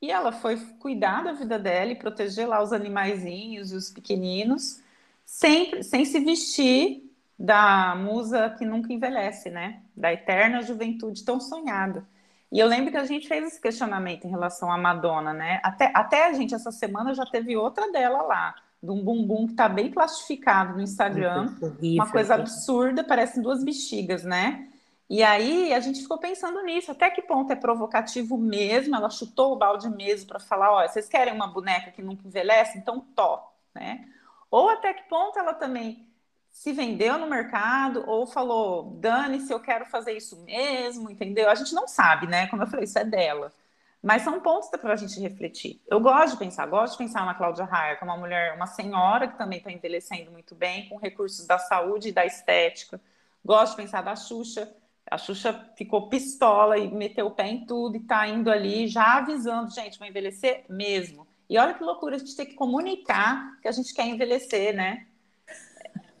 e 0.00 0.10
ela 0.10 0.32
foi 0.32 0.56
cuidar 0.78 1.24
da 1.24 1.32
vida 1.32 1.58
dela 1.58 1.92
e 1.92 1.96
proteger 1.96 2.48
lá 2.48 2.62
os 2.62 2.72
animaizinhos 2.72 3.72
e 3.72 3.76
os 3.76 3.90
pequeninos, 3.90 4.80
sem, 5.24 5.82
sem 5.82 6.04
se 6.04 6.20
vestir 6.20 7.10
da 7.38 7.94
musa 7.96 8.50
que 8.50 8.64
nunca 8.64 8.92
envelhece, 8.92 9.50
né? 9.50 9.80
Da 9.96 10.12
eterna 10.12 10.62
juventude 10.62 11.24
tão 11.24 11.40
sonhada. 11.40 12.06
E 12.52 12.58
eu 12.60 12.68
lembro 12.68 12.92
que 12.92 12.96
a 12.96 13.04
gente 13.04 13.26
fez 13.26 13.44
esse 13.44 13.60
questionamento 13.60 14.26
em 14.26 14.30
relação 14.30 14.70
à 14.70 14.78
Madonna, 14.78 15.32
né? 15.32 15.60
Até, 15.64 15.90
até 15.94 16.28
a 16.28 16.32
gente, 16.32 16.54
essa 16.54 16.70
semana, 16.70 17.14
já 17.14 17.26
teve 17.26 17.56
outra 17.56 17.90
dela 17.90 18.22
lá, 18.22 18.54
de 18.80 18.90
um 18.90 19.02
bumbum 19.02 19.46
que 19.46 19.52
está 19.54 19.68
bem 19.68 19.90
plastificado 19.90 20.74
no 20.74 20.82
Instagram. 20.82 21.52
Horrível, 21.60 22.04
uma 22.04 22.10
coisa 22.12 22.34
absurda, 22.34 23.02
parecem 23.02 23.42
duas 23.42 23.64
bexigas, 23.64 24.22
né? 24.22 24.68
E 25.08 25.22
aí 25.22 25.72
a 25.74 25.80
gente 25.80 26.00
ficou 26.00 26.18
pensando 26.18 26.62
nisso, 26.62 26.90
até 26.90 27.10
que 27.10 27.22
ponto 27.22 27.52
é 27.52 27.56
provocativo 27.56 28.38
mesmo? 28.38 28.96
Ela 28.96 29.10
chutou 29.10 29.52
o 29.52 29.56
balde 29.56 29.88
mesmo 29.88 30.28
para 30.28 30.40
falar, 30.40 30.72
olha, 30.72 30.88
vocês 30.88 31.08
querem 31.08 31.34
uma 31.34 31.46
boneca 31.46 31.90
que 31.90 32.02
nunca 32.02 32.26
envelhece? 32.26 32.78
Então, 32.78 33.00
tó, 33.14 33.54
né? 33.74 34.08
Ou 34.50 34.68
até 34.68 34.94
que 34.94 35.02
ponto 35.08 35.38
ela 35.38 35.52
também 35.52 36.06
se 36.50 36.72
vendeu 36.72 37.18
no 37.18 37.26
mercado 37.26 38.04
ou 38.06 38.26
falou, 38.26 38.96
dane-se, 39.00 39.52
eu 39.52 39.58
quero 39.58 39.84
fazer 39.86 40.12
isso 40.12 40.36
mesmo, 40.44 41.10
entendeu? 41.10 41.50
A 41.50 41.54
gente 41.54 41.74
não 41.74 41.88
sabe, 41.88 42.28
né? 42.28 42.46
Como 42.46 42.62
eu 42.62 42.66
falei, 42.66 42.84
isso 42.84 42.98
é 42.98 43.04
dela. 43.04 43.52
Mas 44.00 44.22
são 44.22 44.38
pontos 44.38 44.68
para 44.68 44.92
a 44.92 44.96
gente 44.96 45.18
refletir. 45.18 45.82
Eu 45.88 45.98
gosto 45.98 46.34
de 46.34 46.38
pensar, 46.38 46.66
gosto 46.66 46.92
de 46.92 46.98
pensar 46.98 47.26
na 47.26 47.34
Cláudia 47.34 47.64
Raia, 47.64 47.96
que 47.96 48.04
é 48.04 48.06
uma 48.06 48.16
mulher, 48.16 48.54
uma 48.54 48.66
senhora 48.66 49.26
que 49.26 49.36
também 49.36 49.58
está 49.58 49.72
envelhecendo 49.72 50.30
muito 50.30 50.54
bem, 50.54 50.88
com 50.88 50.96
recursos 50.96 51.44
da 51.46 51.58
saúde 51.58 52.10
e 52.10 52.12
da 52.12 52.24
estética. 52.24 53.00
Gosto 53.44 53.72
de 53.72 53.82
pensar 53.82 54.02
da 54.02 54.14
Xuxa. 54.14 54.72
A 55.10 55.18
Xuxa 55.18 55.70
ficou 55.76 56.08
pistola 56.08 56.78
e 56.78 56.90
meteu 56.90 57.26
o 57.26 57.30
pé 57.30 57.48
em 57.48 57.66
tudo 57.66 57.96
e 57.96 58.00
está 58.00 58.26
indo 58.26 58.50
ali 58.50 58.88
já 58.88 59.18
avisando, 59.18 59.70
gente, 59.70 59.98
vai 59.98 60.08
envelhecer 60.08 60.64
mesmo. 60.68 61.26
E 61.48 61.58
olha 61.58 61.74
que 61.74 61.84
loucura 61.84 62.16
a 62.16 62.18
gente 62.18 62.34
ter 62.34 62.46
que 62.46 62.54
comunicar 62.54 63.60
que 63.60 63.68
a 63.68 63.72
gente 63.72 63.92
quer 63.92 64.06
envelhecer, 64.06 64.74
né? 64.74 65.06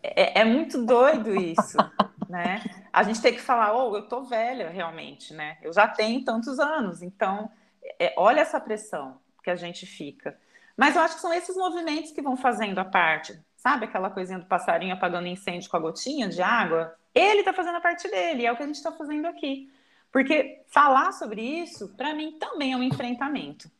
é, 0.04 0.40
é 0.40 0.44
muito 0.44 0.84
doido 0.84 1.34
isso, 1.34 1.78
né? 2.28 2.62
A 2.92 3.02
gente 3.02 3.22
tem 3.22 3.32
que 3.32 3.40
falar, 3.40 3.74
oh, 3.74 3.96
eu 3.96 4.06
tô 4.06 4.22
velha 4.22 4.68
realmente, 4.68 5.32
né? 5.32 5.56
Eu 5.62 5.72
já 5.72 5.88
tenho 5.88 6.22
tantos 6.22 6.60
anos, 6.60 7.02
então 7.02 7.50
é, 7.98 8.12
olha 8.16 8.40
essa 8.40 8.60
pressão 8.60 9.18
que 9.42 9.50
a 9.50 9.56
gente 9.56 9.86
fica. 9.86 10.38
Mas 10.76 10.94
eu 10.94 11.02
acho 11.02 11.14
que 11.14 11.20
são 11.22 11.32
esses 11.32 11.56
movimentos 11.56 12.10
que 12.10 12.20
vão 12.20 12.36
fazendo 12.36 12.78
a 12.78 12.84
parte, 12.84 13.40
sabe? 13.64 13.86
Aquela 13.86 14.10
coisinha 14.10 14.38
do 14.38 14.44
passarinho 14.44 14.92
apagando 14.92 15.26
incêndio 15.26 15.70
com 15.70 15.78
a 15.78 15.80
gotinha 15.80 16.28
de 16.28 16.42
água. 16.42 16.94
Ele 17.14 17.40
está 17.40 17.54
fazendo 17.54 17.76
a 17.76 17.80
parte 17.80 18.10
dele, 18.10 18.44
é 18.44 18.52
o 18.52 18.56
que 18.56 18.62
a 18.62 18.66
gente 18.66 18.76
está 18.76 18.92
fazendo 18.92 19.24
aqui. 19.26 19.72
Porque 20.12 20.62
falar 20.68 21.12
sobre 21.12 21.40
isso, 21.40 21.88
para 21.96 22.14
mim, 22.14 22.38
também 22.38 22.74
é 22.74 22.76
um 22.76 22.82
enfrentamento. 22.82 23.70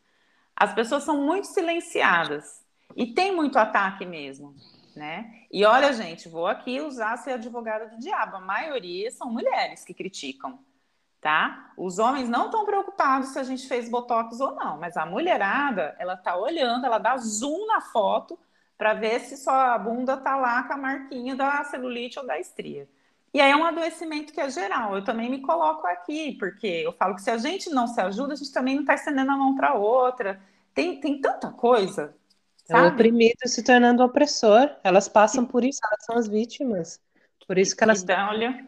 As 0.56 0.72
pessoas 0.72 1.02
são 1.02 1.24
muito 1.24 1.48
silenciadas 1.48 2.64
e 2.96 3.12
tem 3.12 3.36
muito 3.36 3.58
ataque 3.58 4.06
mesmo 4.06 4.54
né? 4.96 5.46
E 5.50 5.64
olha, 5.64 5.92
gente, 5.92 6.28
vou 6.28 6.46
aqui 6.46 6.80
usar 6.80 7.16
ser 7.16 7.32
advogada 7.32 7.88
do 7.88 7.98
diabo. 7.98 8.36
A 8.36 8.40
maioria 8.40 9.10
são 9.10 9.30
mulheres 9.30 9.84
que 9.84 9.92
criticam, 9.92 10.58
tá? 11.20 11.72
Os 11.76 11.98
homens 11.98 12.28
não 12.28 12.46
estão 12.46 12.64
preocupados 12.64 13.30
se 13.30 13.38
a 13.38 13.42
gente 13.42 13.66
fez 13.66 13.88
botox 13.88 14.40
ou 14.40 14.54
não, 14.54 14.78
mas 14.78 14.96
a 14.96 15.04
mulherada, 15.04 15.96
ela 15.98 16.16
tá 16.16 16.36
olhando, 16.36 16.86
ela 16.86 16.98
dá 16.98 17.16
zoom 17.16 17.66
na 17.66 17.80
foto 17.80 18.38
para 18.76 18.94
ver 18.94 19.20
se 19.20 19.36
sua 19.36 19.78
bunda 19.78 20.16
tá 20.16 20.36
lá 20.36 20.62
com 20.64 20.72
a 20.72 20.76
marquinha 20.76 21.34
da 21.34 21.64
celulite 21.64 22.18
ou 22.18 22.26
da 22.26 22.38
estria. 22.38 22.88
E 23.32 23.40
aí 23.40 23.50
é 23.50 23.56
um 23.56 23.64
adoecimento 23.64 24.32
que 24.32 24.40
é 24.40 24.48
geral. 24.48 24.96
Eu 24.96 25.04
também 25.04 25.28
me 25.28 25.40
coloco 25.40 25.86
aqui, 25.86 26.32
porque 26.38 26.66
eu 26.66 26.92
falo 26.92 27.16
que 27.16 27.22
se 27.22 27.30
a 27.30 27.36
gente 27.36 27.70
não 27.70 27.86
se 27.86 28.00
ajuda, 28.00 28.34
a 28.34 28.36
gente 28.36 28.52
também 28.52 28.74
não 28.74 28.82
está 28.82 28.94
estendendo 28.94 29.30
a 29.32 29.36
mão 29.36 29.56
para 29.56 29.74
outra. 29.74 30.40
Tem, 30.72 31.00
tem 31.00 31.20
tanta 31.20 31.50
coisa 31.50 32.14
é 32.68 32.80
o 32.80 32.88
oprimido 32.88 33.46
se 33.46 33.62
tornando 33.62 34.02
opressor. 34.02 34.70
Elas 34.82 35.08
passam 35.08 35.44
por 35.44 35.64
isso, 35.64 35.80
elas 35.84 36.04
são 36.04 36.16
as 36.16 36.26
vítimas. 36.26 37.00
Por 37.46 37.58
isso 37.58 37.76
que 37.76 37.84
elas. 37.84 38.02
Então, 38.02 38.28
olha, 38.28 38.66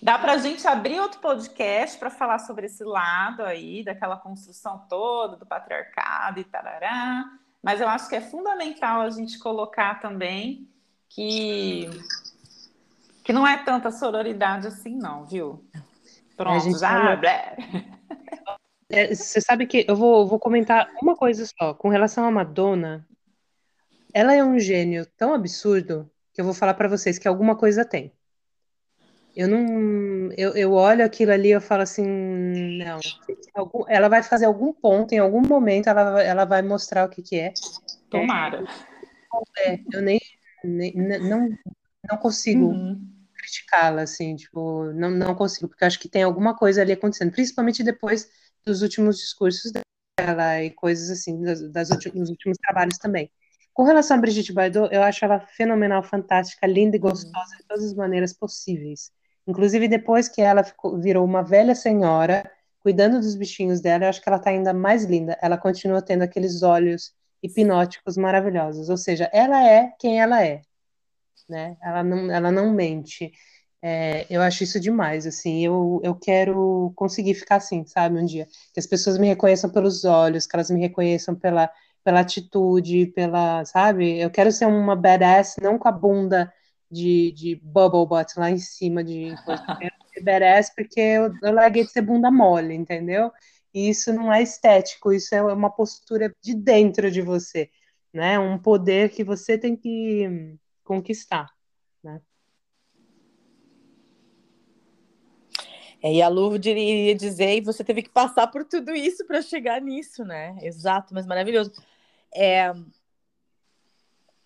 dá 0.00 0.16
para 0.18 0.32
a 0.32 0.38
gente 0.38 0.66
abrir 0.66 1.00
outro 1.00 1.20
podcast 1.20 1.98
para 1.98 2.08
falar 2.08 2.38
sobre 2.38 2.66
esse 2.66 2.84
lado 2.84 3.42
aí, 3.42 3.82
daquela 3.82 4.16
construção 4.16 4.86
toda, 4.88 5.36
do 5.36 5.44
patriarcado 5.44 6.38
e 6.38 6.44
tarará. 6.44 7.24
Mas 7.62 7.80
eu 7.80 7.88
acho 7.88 8.08
que 8.08 8.16
é 8.16 8.20
fundamental 8.20 9.02
a 9.02 9.10
gente 9.10 9.38
colocar 9.38 10.00
também 10.00 10.68
que, 11.08 11.90
que 13.22 13.32
não 13.32 13.46
é 13.46 13.62
tanta 13.62 13.90
sororidade 13.90 14.66
assim, 14.66 14.96
não, 14.96 15.26
viu? 15.26 15.64
Pronto, 16.36 16.78
já. 16.78 17.20
É, 18.88 19.14
você 19.14 19.40
sabe 19.40 19.66
que 19.66 19.84
eu 19.86 19.94
vou, 19.94 20.26
vou 20.26 20.38
comentar 20.38 20.90
uma 21.02 21.14
coisa 21.14 21.46
só. 21.46 21.74
Com 21.74 21.88
relação 21.88 22.24
a 22.24 22.30
Madonna, 22.30 23.06
ela 24.12 24.34
é 24.34 24.42
um 24.42 24.58
gênio 24.58 25.06
tão 25.16 25.32
absurdo 25.32 26.10
que 26.32 26.40
eu 26.40 26.44
vou 26.44 26.54
falar 26.54 26.74
para 26.74 26.88
vocês 26.88 27.18
que 27.18 27.28
alguma 27.28 27.56
coisa 27.56 27.84
tem. 27.84 28.12
Eu 29.40 29.48
não. 29.48 30.30
Eu, 30.36 30.54
eu 30.54 30.72
olho 30.74 31.02
aquilo 31.02 31.32
ali 31.32 31.48
e 31.48 31.52
eu 31.52 31.62
falo 31.62 31.80
assim, 31.80 32.04
não. 32.04 33.00
Algum, 33.54 33.84
ela 33.88 34.06
vai 34.06 34.22
fazer 34.22 34.44
algum 34.44 34.70
ponto, 34.70 35.12
em 35.12 35.18
algum 35.18 35.40
momento 35.40 35.88
ela, 35.88 36.22
ela 36.22 36.44
vai 36.44 36.60
mostrar 36.60 37.06
o 37.06 37.08
que, 37.08 37.22
que 37.22 37.40
é. 37.40 37.54
Tomara. 38.10 38.62
É, 39.56 39.78
eu 39.94 40.02
nem, 40.02 40.20
nem 40.62 40.92
não, 40.94 41.48
não 42.10 42.18
consigo. 42.18 42.66
Uhum 42.66 43.08
criticá-la, 43.40 44.02
assim, 44.02 44.36
tipo, 44.36 44.92
não, 44.92 45.10
não 45.10 45.34
consigo, 45.34 45.66
porque 45.66 45.86
acho 45.86 45.98
que 45.98 46.10
tem 46.10 46.22
alguma 46.22 46.54
coisa 46.54 46.82
ali 46.82 46.92
acontecendo, 46.92 47.32
principalmente 47.32 47.82
depois 47.82 48.28
dos 48.66 48.82
últimos 48.82 49.16
discursos 49.16 49.72
dela 49.72 50.62
e 50.62 50.70
coisas 50.70 51.08
assim, 51.08 51.42
das, 51.42 51.72
das 51.72 51.90
últimos, 51.90 52.20
dos 52.20 52.28
últimos 52.28 52.58
trabalhos 52.58 52.98
também. 52.98 53.30
Com 53.72 53.84
relação 53.84 54.18
a 54.18 54.20
Brigitte 54.20 54.52
Bardot, 54.52 54.94
eu 54.94 55.02
acho 55.02 55.24
ela 55.24 55.40
fenomenal, 55.40 56.02
fantástica, 56.02 56.66
linda 56.66 56.96
e 56.96 56.98
gostosa 56.98 57.56
de 57.56 57.64
todas 57.66 57.86
as 57.86 57.94
maneiras 57.94 58.34
possíveis. 58.34 59.10
Inclusive, 59.46 59.88
depois 59.88 60.28
que 60.28 60.40
ela 60.40 60.62
ficou, 60.62 60.98
virou 60.98 61.24
uma 61.24 61.42
velha 61.42 61.74
senhora, 61.74 62.50
cuidando 62.80 63.18
dos 63.20 63.34
bichinhos 63.34 63.80
dela, 63.80 64.04
eu 64.04 64.08
acho 64.08 64.22
que 64.22 64.28
ela 64.28 64.38
está 64.38 64.50
ainda 64.50 64.72
mais 64.72 65.04
linda. 65.04 65.38
Ela 65.42 65.58
continua 65.58 66.02
tendo 66.02 66.22
aqueles 66.22 66.62
olhos 66.62 67.12
hipnóticos 67.42 68.16
maravilhosos. 68.16 68.88
Ou 68.88 68.96
seja, 68.96 69.28
ela 69.32 69.66
é 69.66 69.92
quem 69.98 70.20
ela 70.20 70.44
é. 70.44 70.62
Né? 71.48 71.76
Ela, 71.82 72.02
não, 72.04 72.30
ela 72.30 72.50
não 72.52 72.72
mente. 72.72 73.32
É, 73.82 74.26
eu 74.28 74.42
acho 74.42 74.62
isso 74.62 74.78
demais, 74.78 75.26
assim, 75.26 75.64
eu, 75.64 76.00
eu 76.04 76.14
quero 76.14 76.92
conseguir 76.94 77.32
ficar 77.34 77.56
assim, 77.56 77.86
sabe, 77.86 78.18
um 78.18 78.26
dia, 78.26 78.46
que 78.74 78.78
as 78.78 78.86
pessoas 78.86 79.16
me 79.16 79.26
reconheçam 79.26 79.70
pelos 79.70 80.04
olhos, 80.04 80.46
que 80.46 80.54
elas 80.54 80.70
me 80.70 80.78
reconheçam 80.80 81.34
pela, 81.34 81.70
pela 82.04 82.20
atitude, 82.20 83.06
pela, 83.06 83.64
sabe, 83.64 84.18
eu 84.18 84.30
quero 84.30 84.52
ser 84.52 84.66
uma 84.66 84.94
badass, 84.94 85.56
não 85.62 85.78
com 85.78 85.88
a 85.88 85.92
bunda 85.92 86.52
de, 86.90 87.32
de 87.32 87.56
bubble 87.56 88.06
butt 88.06 88.38
lá 88.38 88.50
em 88.50 88.58
cima 88.58 89.04
de 89.04 89.34
badass, 90.22 90.70
porque 90.74 91.00
eu, 91.00 91.32
eu 91.42 91.52
larguei 91.52 91.84
de 91.84 91.90
ser 91.90 92.02
bunda 92.02 92.30
mole, 92.30 92.74
entendeu? 92.74 93.30
E 93.72 93.88
isso 93.88 94.12
não 94.12 94.32
é 94.32 94.42
estético, 94.42 95.12
isso 95.12 95.34
é 95.34 95.42
uma 95.42 95.70
postura 95.70 96.34
de 96.42 96.54
dentro 96.54 97.10
de 97.10 97.22
você, 97.22 97.70
né, 98.12 98.38
um 98.38 98.58
poder 98.58 99.10
que 99.10 99.22
você 99.22 99.56
tem 99.56 99.76
que 99.76 100.58
conquistar, 100.82 101.48
né. 102.02 102.20
É, 106.02 106.14
e 106.14 106.22
a 106.22 106.28
Lu 106.28 106.56
iria 106.56 107.14
dizer, 107.14 107.56
e 107.56 107.60
você 107.60 107.84
teve 107.84 108.02
que 108.02 108.08
passar 108.08 108.46
por 108.46 108.64
tudo 108.64 108.90
isso 108.92 109.26
para 109.26 109.42
chegar 109.42 109.80
nisso, 109.82 110.24
né? 110.24 110.56
Exato, 110.62 111.12
mas 111.12 111.26
maravilhoso. 111.26 111.72
É... 112.34 112.72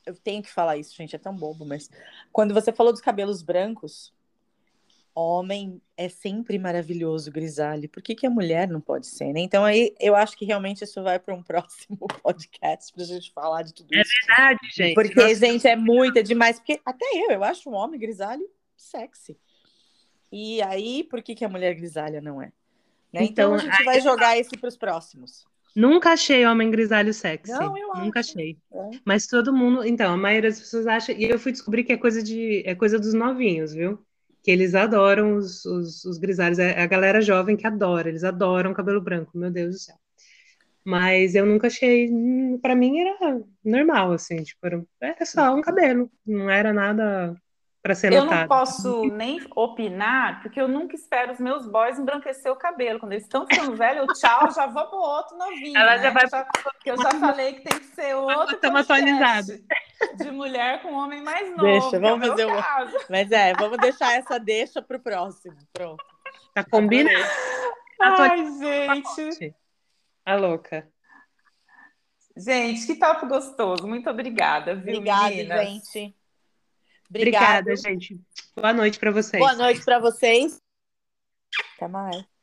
Eu 0.07 0.15
tenho 0.15 0.43
que 0.43 0.51
falar 0.51 0.77
isso, 0.77 0.95
gente, 0.95 1.17
é 1.17 1.19
tão 1.19 1.35
bobo, 1.35 1.65
mas 1.65 1.91
quando 2.33 2.53
você 2.53 2.73
falou 2.73 2.93
dos 2.93 3.01
cabelos 3.01 3.43
brancos, 3.43 4.13
homem 5.15 5.81
é 5.97 6.09
sempre 6.09 6.59
maravilhoso, 6.59 7.31
grisalho. 7.31 7.89
Por 7.89 8.03
que, 8.03 8.15
que 8.15 8.27
a 8.27 8.31
mulher 8.31 8.69
não 8.69 8.81
pode 8.81 9.07
ser, 9.07 9.33
né? 9.33 9.41
Então 9.41 9.65
aí 9.65 9.95
eu 10.01 10.17
acho 10.17 10.37
que 10.37 10.45
realmente 10.45 10.83
isso 10.83 11.03
vai 11.03 11.19
para 11.19 11.35
um 11.35 11.43
próximo 11.45 11.99
podcast 12.23 12.93
para 12.93 13.03
a 13.03 13.07
gente 13.07 13.33
falar 13.33 13.63
de 13.63 13.73
tudo 13.73 13.95
é 13.95 14.01
isso. 14.01 14.11
É 14.11 14.27
verdade, 14.27 14.71
gente. 14.73 14.95
Porque, 14.95 15.15
Nossa. 15.15 15.35
gente, 15.35 15.69
é 15.69 15.77
muito, 15.77 16.19
é 16.19 16.23
demais. 16.23 16.59
Porque 16.59 16.81
até 16.85 17.07
eu, 17.15 17.31
eu 17.31 17.45
acho 17.45 17.71
um 17.71 17.75
homem 17.75 18.01
grisalho 18.01 18.49
sexy. 18.77 19.39
E 20.33 20.61
aí, 20.63 21.05
por 21.05 21.23
que, 21.23 21.35
que 21.35 21.45
a 21.45 21.49
mulher 21.49 21.75
grisalha 21.75 22.21
não 22.21 22.43
é? 22.43 22.53
Né? 23.13 23.23
Então, 23.23 23.55
então, 23.55 23.55
a 23.55 23.59
gente 23.59 23.85
vai 23.85 24.01
jogar 24.01 24.37
esse 24.37 24.57
para 24.57 24.69
os 24.69 24.77
próximos. 24.77 25.47
Nunca 25.75 26.11
achei 26.12 26.47
homem 26.47 26.70
grisalho 26.70 27.12
sexy. 27.12 27.53
Não, 27.53 27.77
eu 27.77 27.89
Nunca 27.95 28.20
acho. 28.20 28.31
achei. 28.31 28.57
É. 28.72 28.91
Mas 29.05 29.27
todo 29.27 29.53
mundo. 29.53 29.85
Então, 29.85 30.12
a 30.14 30.16
maioria 30.16 30.51
das 30.51 30.61
pessoas 30.61 30.87
acha. 30.87 31.12
E 31.12 31.25
eu 31.25 31.39
fui 31.39 31.53
descobrir 31.53 31.85
que 31.85 31.93
é 31.93 31.97
coisa 31.97 32.22
de. 32.22 32.62
É 32.66 32.75
coisa 32.75 32.99
dos 32.99 33.12
novinhos, 33.14 33.72
viu? 33.75 33.99
Que 34.43 34.51
eles 34.51 34.75
adoram 34.75 35.37
os, 35.37 35.64
os, 35.64 36.05
os 36.05 36.18
grisalhos. 36.18 36.59
É 36.59 36.81
a 36.81 36.87
galera 36.87 37.20
jovem 37.20 37.57
que 37.57 37.66
adora. 37.66 38.09
Eles 38.09 38.25
adoram 38.25 38.75
cabelo 38.75 39.01
branco, 39.01 39.37
meu 39.37 39.51
Deus 39.51 39.75
do 39.75 39.79
céu. 39.81 39.97
Mas 40.85 41.35
eu 41.35 41.47
nunca 41.47 41.66
achei. 41.68 42.11
Para 42.62 42.75
mim 42.77 42.99
era 43.01 43.41
normal, 43.64 44.12
assim, 44.12 44.43
tipo, 44.43 44.66
era, 44.66 44.85
era 45.01 45.27
só 45.27 45.55
um 45.55 45.62
cabelo. 45.62 46.11
Não 46.27 46.51
era 46.51 46.72
nada 46.72 47.37
para 47.85 47.95
ser 47.95 48.14
eu 48.14 48.24
notado. 48.24 48.35
Eu 48.35 48.41
não 48.41 48.49
posso 48.49 49.05
nem 49.09 49.47
opinar, 49.55 50.41
porque 50.41 50.59
eu 50.59 50.66
nunca 50.66 50.97
espero 50.97 51.32
os 51.32 51.39
meus 51.39 51.66
boys 51.66 51.99
embranquecer 51.99 52.51
o 52.51 52.57
cabelo. 52.57 52.99
Quando 52.99 53.12
eles 53.12 53.24
estão 53.24 53.47
ficando 53.47 53.76
velhos, 53.76 54.09
eu 54.09 54.14
tchau, 54.14 54.51
já 54.53 54.66
vou 54.66 54.87
pro 54.87 54.97
outro 54.97 55.37
novinho. 55.37 55.76
Ela 55.76 55.99
né? 55.99 56.03
já 56.03 56.11
vai. 56.11 56.26
Já, 56.26 56.45
porque 56.47 56.91
eu 56.91 56.97
já 56.97 57.11
falei 57.11 57.53
que 57.53 57.61
tem 57.61 57.78
que 57.78 57.85
ser 57.95 58.14
outro. 58.14 58.55
Estamos 58.55 58.80
atualizados. 58.80 59.61
De 60.16 60.30
mulher 60.30 60.80
com 60.80 60.95
homem 60.95 61.22
mais 61.22 61.51
novo. 61.51 61.62
Deixa, 61.62 62.01
vamos 62.01 62.26
é 62.26 62.30
fazer 62.30 62.47
o. 62.47 62.57
Caso. 62.57 62.97
Mas 63.11 63.30
é, 63.30 63.53
vamos 63.53 63.76
deixar 63.76 64.14
essa 64.14 64.39
deixa 64.41 64.80
pro 64.80 64.99
próximo. 64.99 65.57
Pronto. 65.70 66.03
Tá 66.55 66.64
combinado. 66.64 67.22
Ai, 68.01 68.47
gente. 68.59 69.55
A 70.24 70.37
louca. 70.37 70.89
Gente, 72.35 72.87
que 72.87 72.95
papo 72.95 73.26
gostoso. 73.26 73.87
Muito 73.87 74.09
obrigada, 74.09 74.74
viu, 74.74 74.97
Obrigada, 74.97 75.28
meninas? 75.28 75.68
gente. 75.68 76.24
Obrigada, 77.15 77.77
gente. 77.77 78.21
Boa 78.57 78.73
noite 78.73 78.99
para 78.99 79.12
vocês. 79.12 79.41
Boa 79.41 79.55
noite 79.55 79.85
para 79.85 80.01
vocês. 80.01 80.61
Até 81.77 81.87
mais. 81.87 82.34